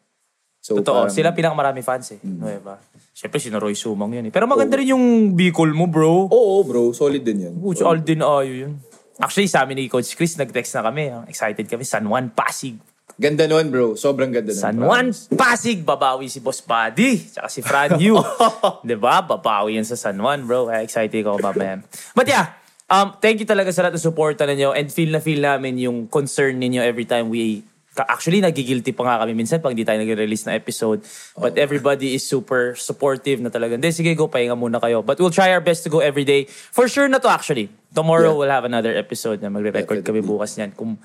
So, 0.65 0.81
Totoo, 0.81 1.05
parang- 1.05 1.13
sila 1.13 1.29
pinakamarami 1.29 1.85
fans 1.85 2.17
eh. 2.17 2.19
Nueva. 2.25 2.81
Siyempre, 3.13 3.37
si 3.37 3.53
Roy 3.53 3.77
Sumang 3.77 4.09
yun 4.17 4.25
eh. 4.25 4.33
Pero 4.33 4.49
maganda 4.49 4.81
rin 4.81 4.97
yung 4.97 5.37
Bicol 5.37 5.69
mo, 5.77 5.85
bro. 5.85 6.25
Oo, 6.25 6.65
bro. 6.65 6.89
Solid 6.89 7.21
din 7.21 7.45
yan. 7.45 7.53
Coach 7.61 7.85
Aldin 7.85 8.25
Ayo 8.25 8.53
yun. 8.65 8.73
Actually, 9.21 9.45
sa 9.45 9.61
amin 9.61 9.77
ni 9.77 9.85
Coach 9.85 10.17
Chris, 10.17 10.33
nag-text 10.41 10.73
na 10.73 10.89
kami. 10.89 11.13
ah. 11.13 11.21
Excited 11.29 11.69
kami. 11.69 11.85
San 11.85 12.09
Juan, 12.09 12.33
Pasig. 12.33 12.81
Ganda 13.13 13.45
nun, 13.45 13.69
bro. 13.69 13.93
Sobrang 13.93 14.33
ganda 14.33 14.49
nun. 14.49 14.57
San 14.57 14.73
bro. 14.81 14.89
Juan, 14.89 15.13
Pasig. 15.37 15.85
Babawi 15.85 16.33
si 16.33 16.41
Boss 16.41 16.65
Buddy. 16.65 17.29
Tsaka 17.29 17.45
si 17.45 17.61
Fran 17.61 18.01
Yu. 18.01 18.17
diba? 18.89 19.21
Babawi 19.21 19.77
yan 19.77 19.85
sa 19.85 19.93
San 19.93 20.17
Juan, 20.17 20.49
bro. 20.49 20.65
Kaya 20.65 20.81
excited 20.81 21.21
ako 21.21 21.45
mamaya. 21.45 21.85
But 22.17 22.25
yeah, 22.25 22.57
um, 22.89 23.13
thank 23.21 23.37
you 23.37 23.45
talaga 23.45 23.69
sa 23.69 23.85
lahat 23.85 24.01
ng 24.01 24.05
suporta 24.09 24.49
ninyo 24.49 24.73
and 24.73 24.89
feel 24.89 25.13
na 25.13 25.21
feel 25.21 25.45
namin 25.45 25.77
yung 25.77 26.09
concern 26.09 26.57
ninyo 26.57 26.81
every 26.81 27.05
time 27.05 27.29
we 27.29 27.61
Actually, 27.95 28.43
nagigilty 28.43 28.91
pa 28.91 29.07
nga 29.07 29.15
kami 29.23 29.31
minsan 29.31 29.63
pag 29.63 29.71
di 29.71 29.87
tayo 29.87 29.95
nag-release 29.95 30.51
na 30.51 30.59
episode. 30.59 30.99
But 31.33 31.55
everybody 31.55 32.11
is 32.11 32.27
super 32.27 32.75
supportive 32.75 33.39
na 33.39 33.47
talaga. 33.47 33.79
Hindi, 33.79 33.95
sige, 33.95 34.11
go, 34.13 34.27
pahinga 34.27 34.59
muna 34.59 34.83
kayo. 34.83 34.99
But 34.99 35.15
we'll 35.15 35.31
try 35.31 35.55
our 35.55 35.63
best 35.63 35.87
to 35.87 35.89
go 35.89 36.03
every 36.03 36.27
day. 36.27 36.43
For 36.49 36.91
sure 36.91 37.07
na 37.07 37.23
to 37.23 37.31
actually. 37.31 37.71
Tomorrow 37.95 38.35
Yeah. 38.35 38.39
we'll 38.41 38.51
have 38.51 38.67
another 38.67 38.91
episode 38.91 39.39
na 39.39 39.47
magre-record 39.47 40.03
kami 40.03 40.19
Definitely. 40.19 40.27
bukas 40.27 40.51
niyan. 40.59 40.71
Kung 40.75 40.99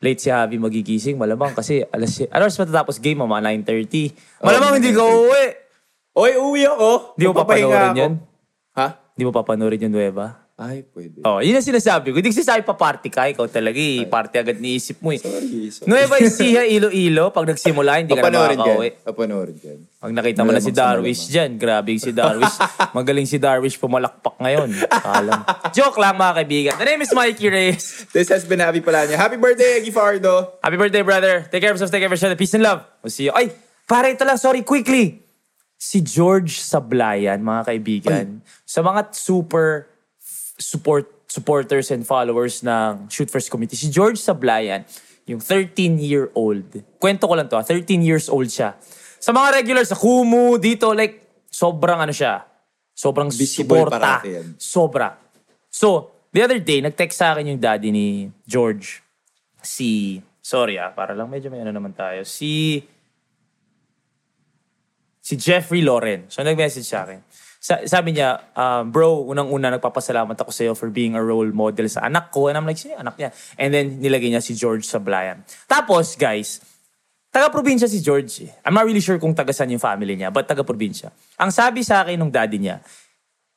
late 0.00 0.20
si 0.20 0.28
Javi 0.28 0.56
magigising, 0.56 1.16
malamang 1.16 1.52
kasi 1.52 1.84
alas, 1.88 2.20
alas 2.28 2.56
matatapos 2.56 3.00
game 3.00 3.20
mga 3.20 3.64
9.30. 3.64 4.12
Malamang 4.44 4.72
mga 4.72 4.76
hindi 4.76 4.92
ka 4.92 5.00
9:30. 5.00 5.12
uuwi. 5.16 5.44
Oy, 6.10 6.32
uwi 6.36 6.62
ako. 6.66 6.88
Hindi 7.16 7.24
mo 7.24 7.34
papanoorin 7.36 7.92
yan? 7.96 8.12
Ha? 8.76 8.86
Hindi 9.16 9.22
mo 9.24 9.32
papanoorin 9.32 9.84
yung 9.84 9.94
Nueva? 9.94 10.39
Ay, 10.60 10.84
pwede. 10.92 11.24
Oh, 11.24 11.40
yun 11.40 11.56
ang 11.56 11.64
sinasabi 11.64 12.12
ko. 12.12 12.20
Hindi 12.20 12.36
kasi 12.36 12.44
sabi 12.44 12.60
pa 12.60 12.76
party 12.76 13.08
ka, 13.08 13.32
ikaw 13.32 13.48
talaga 13.48 13.80
eh. 13.80 14.04
Party 14.04 14.36
agad 14.36 14.60
niisip 14.60 15.00
mo 15.00 15.08
eh. 15.08 15.16
Sorry, 15.16 15.72
sorry. 15.72 15.88
Nueva 15.88 16.20
Ecija, 16.20 16.68
Ilo-Ilo, 16.68 17.32
pag 17.32 17.48
nagsimula, 17.48 18.04
hindi 18.04 18.12
ka 18.12 18.20
na 18.20 18.28
Papanoorin 18.28 18.58
ka. 18.60 18.64
makakauwi. 18.68 18.88
Papanoorin 19.00 19.56
ka. 19.56 19.70
Pag 20.04 20.12
nakita 20.12 20.44
mo 20.44 20.52
na 20.52 20.60
si 20.60 20.68
Darwish 20.68 21.32
dyan, 21.32 21.56
grabe 21.56 21.96
yung 21.96 22.04
si 22.04 22.12
Darwish. 22.12 22.60
Magaling 22.96 23.24
si 23.24 23.40
Darwish 23.40 23.80
pumalakpak 23.80 24.36
ngayon. 24.36 24.68
Alam. 25.00 25.40
Joke 25.72 25.96
lang 25.96 26.20
mga 26.20 26.32
kaibigan. 26.44 26.74
The 26.76 26.88
name 26.92 27.00
is 27.00 27.12
Mikey 27.16 27.48
Reyes. 27.48 28.04
This 28.12 28.28
has 28.28 28.44
been 28.44 28.60
Happy 28.60 28.84
Palanya. 28.84 29.16
Happy 29.16 29.40
birthday, 29.40 29.80
Gifardo! 29.80 30.60
Happy 30.60 30.76
birthday, 30.76 31.00
brother. 31.00 31.48
Take 31.48 31.64
care 31.64 31.72
of 31.72 31.80
yourself. 31.80 31.88
Take 31.88 32.04
care 32.04 32.12
of 32.12 32.20
yourself. 32.20 32.36
Peace 32.36 32.52
and 32.52 32.68
love. 32.68 32.84
We'll 33.00 33.08
see 33.08 33.28
you. 33.28 33.32
Ay, 33.32 33.48
pare, 33.88 34.12
ito 34.12 34.28
lang. 34.28 34.36
Sorry, 34.36 34.60
quickly. 34.60 35.24
Si 35.80 36.04
George 36.04 36.60
Sablayan, 36.60 37.40
mga 37.40 37.64
kaibigan, 37.64 38.44
sa 38.68 38.84
mga 38.84 39.08
super 39.16 39.88
support 40.60 41.20
supporters 41.30 41.94
and 41.94 42.02
followers 42.02 42.60
ng 42.66 43.06
Shoot 43.06 43.30
First 43.30 43.48
Committee, 43.54 43.78
si 43.78 43.86
George 43.86 44.18
Sablayan, 44.18 44.82
yung 45.30 45.38
13-year-old. 45.38 46.98
Kwento 46.98 47.30
ko 47.30 47.38
lang 47.38 47.46
to, 47.46 47.54
ah, 47.54 47.62
13 47.62 48.02
years 48.02 48.26
old 48.26 48.50
siya. 48.50 48.74
Sa 49.22 49.30
mga 49.30 49.62
regular, 49.62 49.86
sa 49.86 49.94
Kumu, 49.94 50.58
dito, 50.58 50.90
like, 50.90 51.46
sobrang 51.46 52.02
ano 52.02 52.10
siya. 52.10 52.42
Sobrang 52.90 53.30
Visible 53.30 53.86
suporta. 53.86 54.26
Sobra. 54.58 55.08
So, 55.70 56.10
the 56.34 56.42
other 56.42 56.58
day, 56.58 56.82
nag-text 56.82 57.14
sa 57.14 57.38
akin 57.38 57.54
yung 57.54 57.62
daddy 57.62 57.94
ni 57.94 58.26
George. 58.42 58.98
Si, 59.62 60.18
sorry 60.42 60.82
ah, 60.82 60.90
para 60.90 61.14
lang 61.14 61.30
medyo 61.30 61.46
may 61.46 61.62
ano 61.62 61.70
naman 61.70 61.94
tayo. 61.94 62.26
Si 62.26 62.82
si 65.20 65.38
Jeffrey 65.38 65.84
Loren. 65.84 66.26
So, 66.26 66.42
nag-message 66.42 66.90
sa 66.90 67.06
akin. 67.06 67.22
Sa- 67.60 67.84
sabi 67.84 68.16
niya, 68.16 68.40
um, 68.56 68.88
bro, 68.88 69.20
unang-una 69.28 69.68
nagpapasalamat 69.76 70.32
ako 70.32 70.48
sa'yo 70.48 70.72
for 70.72 70.88
being 70.88 71.12
a 71.12 71.20
role 71.20 71.52
model 71.52 71.84
sa 71.92 72.08
anak 72.08 72.32
ko. 72.32 72.48
And 72.48 72.56
I'm 72.56 72.64
like, 72.64 72.80
sino 72.80 72.96
anak 72.96 73.20
niya? 73.20 73.36
And 73.60 73.68
then, 73.68 74.00
nilagay 74.00 74.32
niya 74.32 74.40
si 74.40 74.56
George 74.56 74.88
Sablayan. 74.88 75.44
Tapos, 75.68 76.16
guys, 76.16 76.64
taga-probinsya 77.28 77.84
si 77.84 78.00
George. 78.00 78.48
eh. 78.48 78.50
I'm 78.64 78.72
not 78.72 78.88
really 78.88 79.04
sure 79.04 79.20
kung 79.20 79.36
taga 79.36 79.52
saan 79.52 79.68
yung 79.68 79.82
family 79.82 80.16
niya, 80.16 80.32
but 80.32 80.48
taga-probinsya. 80.48 81.12
Ang 81.36 81.52
sabi 81.52 81.84
sa 81.84 82.00
akin 82.00 82.16
ng 82.16 82.32
daddy 82.32 82.56
niya, 82.56 82.80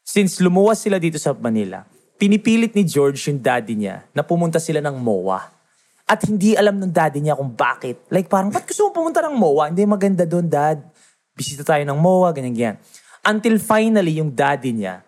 since 0.04 0.44
lumuwas 0.44 0.84
sila 0.84 1.00
dito 1.00 1.16
sa 1.16 1.32
Manila, 1.32 1.88
pinipilit 2.20 2.76
ni 2.76 2.84
George 2.84 3.24
yung 3.32 3.40
daddy 3.40 3.80
niya 3.80 4.04
na 4.12 4.20
pumunta 4.20 4.60
sila 4.60 4.84
ng 4.84 5.00
MOA. 5.00 5.40
At 6.04 6.28
hindi 6.28 6.60
alam 6.60 6.76
ng 6.76 6.92
daddy 6.92 7.24
niya 7.24 7.40
kung 7.40 7.56
bakit. 7.56 8.04
Like 8.12 8.28
parang, 8.28 8.52
ba't 8.52 8.68
gusto 8.68 8.92
mo 8.92 8.92
pumunta 8.92 9.24
ng 9.24 9.40
MOA? 9.40 9.72
Hindi 9.72 9.88
maganda 9.88 10.28
doon, 10.28 10.52
dad. 10.52 10.84
Bisita 11.32 11.64
tayo 11.64 11.88
ng 11.88 11.96
MOA, 11.96 12.36
ganyan, 12.36 12.52
ganyan. 12.52 12.78
Until 13.24 13.56
finally, 13.60 14.20
yung 14.20 14.36
daddy 14.36 14.76
niya, 14.76 15.00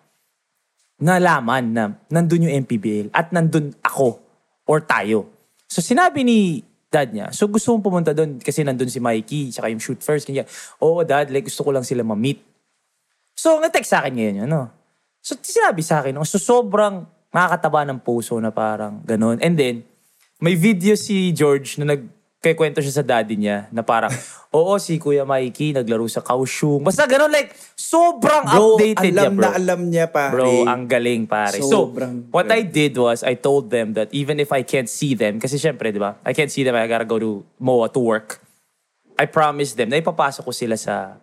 nalaman 0.96 1.64
na 1.76 1.84
nandun 2.08 2.48
yung 2.48 2.64
MPBL 2.64 3.12
at 3.12 3.28
nandun 3.28 3.76
ako 3.84 4.16
or 4.64 4.80
tayo. 4.80 5.28
So 5.68 5.84
sinabi 5.84 6.24
ni 6.24 6.64
dad 6.88 7.12
niya, 7.12 7.28
so 7.34 7.44
gusto 7.50 7.74
mong 7.74 7.84
pumunta 7.84 8.16
doon 8.16 8.40
kasi 8.40 8.64
nandun 8.64 8.88
si 8.88 8.96
Mikey, 9.02 9.52
tsaka 9.52 9.68
yung 9.68 9.82
shoot 9.82 10.00
first, 10.00 10.24
ganyan. 10.24 10.48
Oo, 10.80 11.04
dad, 11.04 11.28
like 11.28 11.50
gusto 11.50 11.60
ko 11.60 11.70
lang 11.74 11.84
sila 11.84 12.00
ma-meet. 12.00 12.40
So, 13.36 13.60
nga-text 13.60 13.92
sa 13.92 14.00
akin 14.00 14.16
ngayon, 14.16 14.48
ano? 14.48 14.72
So, 15.20 15.36
sinabi 15.36 15.84
sa 15.84 16.00
akin, 16.00 16.16
so 16.24 16.40
sobrang 16.40 17.04
nakakataba 17.28 17.84
ng 17.84 18.00
puso 18.00 18.40
na 18.40 18.48
parang 18.48 19.04
ganun. 19.04 19.36
And 19.44 19.60
then, 19.60 19.84
may 20.40 20.56
video 20.56 20.96
si 20.96 21.36
George 21.36 21.76
na 21.76 22.00
nagkikwento 22.46 22.78
siya 22.78 23.02
sa 23.02 23.04
daddy 23.04 23.34
niya 23.34 23.66
na 23.74 23.82
parang, 23.82 24.12
oo, 24.56 24.78
si 24.78 25.02
Kuya 25.02 25.26
Mikey 25.26 25.74
naglaro 25.74 26.06
sa 26.06 26.22
Kaohsiung. 26.22 26.84
Basta 26.86 27.02
ganun, 27.08 27.32
like, 27.32 27.50
sobrang 27.74 28.46
Bro, 28.46 28.78
updated 28.78 29.10
alam 29.10 29.34
niya, 29.34 29.34
bro. 29.34 29.42
na 29.42 29.50
alam 29.50 29.80
niya, 29.90 30.06
pare. 30.06 30.32
Bro, 30.32 30.50
ang 30.68 30.82
galing, 30.86 31.26
pare. 31.26 31.58
Sobrang 31.58 32.28
so, 32.28 32.30
what 32.30 32.46
I 32.52 32.62
did 32.62 32.94
was, 32.94 33.26
I 33.26 33.34
told 33.34 33.74
them 33.74 33.98
that 33.98 34.12
even 34.14 34.38
if 34.38 34.54
I 34.54 34.62
can't 34.62 34.88
see 34.88 35.18
them, 35.18 35.42
kasi 35.42 35.58
syempre, 35.58 35.90
di 35.90 35.98
ba, 35.98 36.20
I 36.22 36.30
can't 36.30 36.52
see 36.52 36.62
them, 36.62 36.78
I 36.78 36.86
gotta 36.86 37.08
go 37.08 37.18
to 37.18 37.42
MOA 37.58 37.90
to 37.90 38.00
work. 38.00 38.38
I 39.16 39.24
promised 39.26 39.80
them 39.80 39.88
na 39.88 39.98
ipapasok 39.98 40.44
ko 40.44 40.52
sila 40.52 40.76
sa 40.76 41.16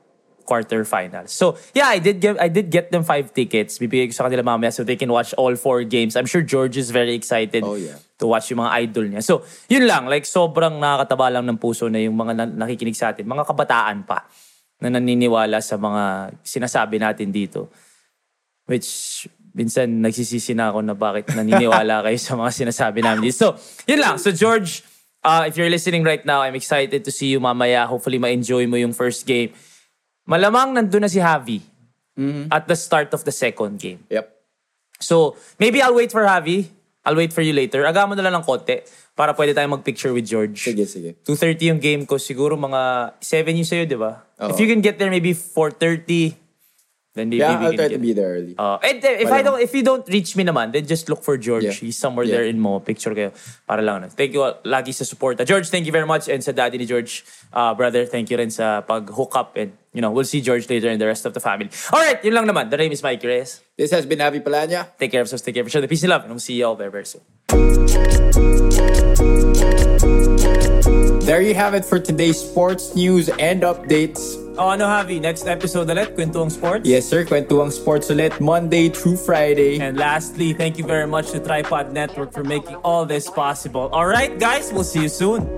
quarterfinals. 0.44 1.30
So, 1.32 1.56
yeah, 1.74 1.88
I 1.88 1.98
did 1.98 2.20
get 2.20 2.36
I 2.38 2.48
did 2.48 2.70
get 2.70 2.92
them 2.92 3.02
five 3.02 3.32
tickets. 3.32 3.80
Bibigay 3.80 4.12
ko 4.12 4.14
sa 4.14 4.28
kanila 4.28 4.44
mamaya 4.44 4.70
so 4.70 4.84
they 4.84 4.96
can 4.96 5.10
watch 5.10 5.34
all 5.34 5.56
four 5.56 5.84
games. 5.84 6.16
I'm 6.16 6.28
sure 6.28 6.44
George 6.44 6.76
is 6.76 6.92
very 6.92 7.16
excited 7.16 7.64
Oh, 7.64 7.76
yeah. 7.76 7.96
to 8.18 8.28
watch 8.28 8.52
yung 8.52 8.60
mga 8.60 8.72
idol 8.84 9.06
niya. 9.08 9.22
So, 9.22 9.42
yun 9.68 9.84
lang. 9.84 10.06
Like, 10.06 10.24
sobrang 10.24 10.78
nakakataba 10.78 11.34
lang 11.34 11.48
ng 11.48 11.58
puso 11.58 11.88
na 11.88 11.98
yung 11.98 12.14
mga 12.14 12.34
na- 12.36 12.68
nakikinig 12.68 12.94
sa 12.94 13.12
atin. 13.12 13.24
Mga 13.24 13.44
kabataan 13.48 14.04
pa 14.04 14.28
na 14.78 14.92
naniniwala 14.92 15.64
sa 15.64 15.80
mga 15.80 16.36
sinasabi 16.44 17.00
natin 17.00 17.32
dito. 17.32 17.72
Which, 18.66 19.24
minsan 19.54 20.02
nagsisisi 20.02 20.56
na 20.56 20.72
ako 20.72 20.82
na 20.82 20.96
bakit 20.96 21.30
naniniwala 21.30 22.02
kayo 22.08 22.18
sa 22.18 22.34
mga 22.34 22.52
sinasabi 22.52 23.00
namin 23.04 23.30
dito. 23.30 23.38
So, 23.38 23.48
yun 23.86 24.00
lang. 24.00 24.16
So, 24.18 24.32
George, 24.32 24.82
uh, 25.22 25.46
if 25.48 25.56
you're 25.56 25.70
listening 25.70 26.04
right 26.04 26.24
now, 26.26 26.42
I'm 26.42 26.56
excited 26.56 27.04
to 27.04 27.12
see 27.12 27.28
you 27.28 27.40
mamaya. 27.40 27.88
Hopefully, 27.88 28.20
ma-enjoy 28.20 28.68
mo 28.68 28.76
yung 28.76 28.92
first 28.92 29.24
game. 29.24 29.52
Malamang 30.24 30.72
nandun 30.76 31.04
na 31.04 31.12
si 31.12 31.20
Javi 31.20 31.60
at 32.50 32.68
the 32.68 32.78
start 32.78 33.12
of 33.12 33.24
the 33.28 33.34
second 33.34 33.80
game. 33.80 34.04
Yep. 34.08 34.30
So, 35.04 35.36
maybe 35.60 35.82
I'll 35.84 35.96
wait 35.96 36.12
for 36.12 36.24
Javi. 36.24 36.72
I'll 37.04 37.20
wait 37.20 37.36
for 37.36 37.44
you 37.44 37.52
later. 37.52 37.84
Aga 37.84 38.08
mo 38.08 38.16
na 38.16 38.24
lang 38.24 38.40
ng 38.40 38.48
konti 38.48 38.80
para 39.12 39.36
pwede 39.36 39.52
tayong 39.52 39.76
mag-picture 39.76 40.16
with 40.16 40.24
George. 40.24 40.56
Sige, 40.56 40.88
sige. 40.88 41.20
2.30 41.28 41.76
yung 41.76 41.82
game 41.84 42.04
ko. 42.08 42.16
Siguro 42.16 42.56
mga 42.56 43.14
7 43.20 43.52
yung 43.52 43.68
sa'yo, 43.68 43.84
di 43.84 44.00
ba? 44.00 44.24
If 44.40 44.56
you 44.56 44.72
can 44.72 44.80
get 44.80 44.96
there 44.96 45.12
maybe 45.12 45.36
4.30, 45.36 46.43
then 47.14 47.30
maybe 47.30 47.46
Yeah, 47.46 47.60
I'll 47.62 47.74
try 47.78 47.88
to 47.90 47.98
be 48.02 48.14
there 48.14 48.34
early. 48.42 48.56
Uh, 48.58 48.78
and 48.82 49.02
then, 49.02 49.22
if 49.22 49.32
I 49.32 49.42
don't, 49.42 49.62
if 49.62 49.74
you 49.74 49.84
don't 49.84 50.02
reach 50.10 50.36
me 50.36 50.44
naman, 50.44 50.74
then 50.74 50.86
just 50.86 51.10
look 51.10 51.22
for 51.24 51.38
George. 51.38 51.64
Yeah. 51.64 51.72
He's 51.72 51.98
somewhere 51.98 52.26
Yeah. 52.26 52.42
there 52.42 52.46
in 52.46 52.60
Mo. 52.60 52.80
Picture 52.82 53.14
kayo. 53.14 53.32
Para 53.70 53.82
lang. 53.82 54.10
Thank 54.10 54.34
you 54.34 54.42
all, 54.42 54.58
lagi 54.66 54.94
sa 54.94 55.06
support. 55.06 55.38
George, 55.46 55.70
thank 55.70 55.86
you 55.86 55.92
very 55.94 56.06
much. 56.10 56.28
And 56.28 56.44
sa 56.44 56.52
daddy 56.52 56.78
ni 56.78 56.86
George, 56.86 57.24
uh, 57.54 57.74
brother, 57.78 58.06
thank 58.06 58.30
you 58.34 58.38
rin 58.38 58.50
sa 58.50 58.82
pag-hook 58.82 59.36
up. 59.38 59.56
And, 59.56 59.78
you 59.94 60.02
know, 60.02 60.10
we'll 60.10 60.26
see 60.26 60.42
George 60.42 60.66
later 60.70 60.90
and 60.90 61.00
the 61.00 61.06
rest 61.06 61.26
of 61.30 61.34
the 61.38 61.40
family. 61.40 61.70
Alright, 61.94 62.26
yun 62.26 62.34
lang 62.34 62.50
naman. 62.50 62.70
The 62.74 62.78
name 62.78 62.92
is 62.92 63.04
Mike 63.06 63.22
Reyes. 63.22 63.62
This 63.78 63.92
has 63.94 64.06
been 64.10 64.22
Avi 64.22 64.42
Palanya. 64.42 64.90
Take 64.98 65.14
care 65.14 65.22
of 65.22 65.30
yourselves. 65.30 65.46
Take 65.46 65.54
care 65.54 65.62
of 65.62 65.70
each 65.70 65.76
other. 65.78 65.88
Peace 65.88 66.02
and 66.04 66.10
love. 66.10 66.26
And 66.26 66.34
we'll 66.34 66.42
see 66.42 66.58
you 66.58 66.66
all 66.66 66.76
very, 66.76 66.90
very 66.90 67.06
soon. 67.06 67.22
There 71.24 71.42
you 71.42 71.56
have 71.56 71.74
it 71.74 71.86
for 71.86 72.00
today's 72.00 72.36
sports 72.42 72.96
news 72.96 73.30
and 73.40 73.62
updates. 73.64 74.43
Oh, 74.56 74.70
ano, 74.70 74.86
Javi? 74.86 75.18
Next 75.18 75.48
episode 75.50 75.90
ulit, 75.90 76.14
Kwentuang 76.14 76.54
Sports. 76.54 76.86
Yes, 76.86 77.10
sir. 77.10 77.26
Kwentuang 77.26 77.74
Sports 77.74 78.14
ulit 78.14 78.38
Monday 78.38 78.86
through 78.86 79.18
Friday. 79.18 79.82
And 79.82 79.98
lastly, 79.98 80.54
thank 80.54 80.78
you 80.78 80.86
very 80.86 81.10
much 81.10 81.34
to 81.34 81.42
Tripod 81.42 81.90
Network 81.90 82.30
for 82.30 82.46
making 82.46 82.78
all 82.86 83.02
this 83.06 83.26
possible. 83.26 83.90
All 83.90 84.06
right, 84.06 84.38
guys, 84.38 84.70
we'll 84.70 84.86
see 84.86 85.02
you 85.02 85.10
soon. 85.10 85.50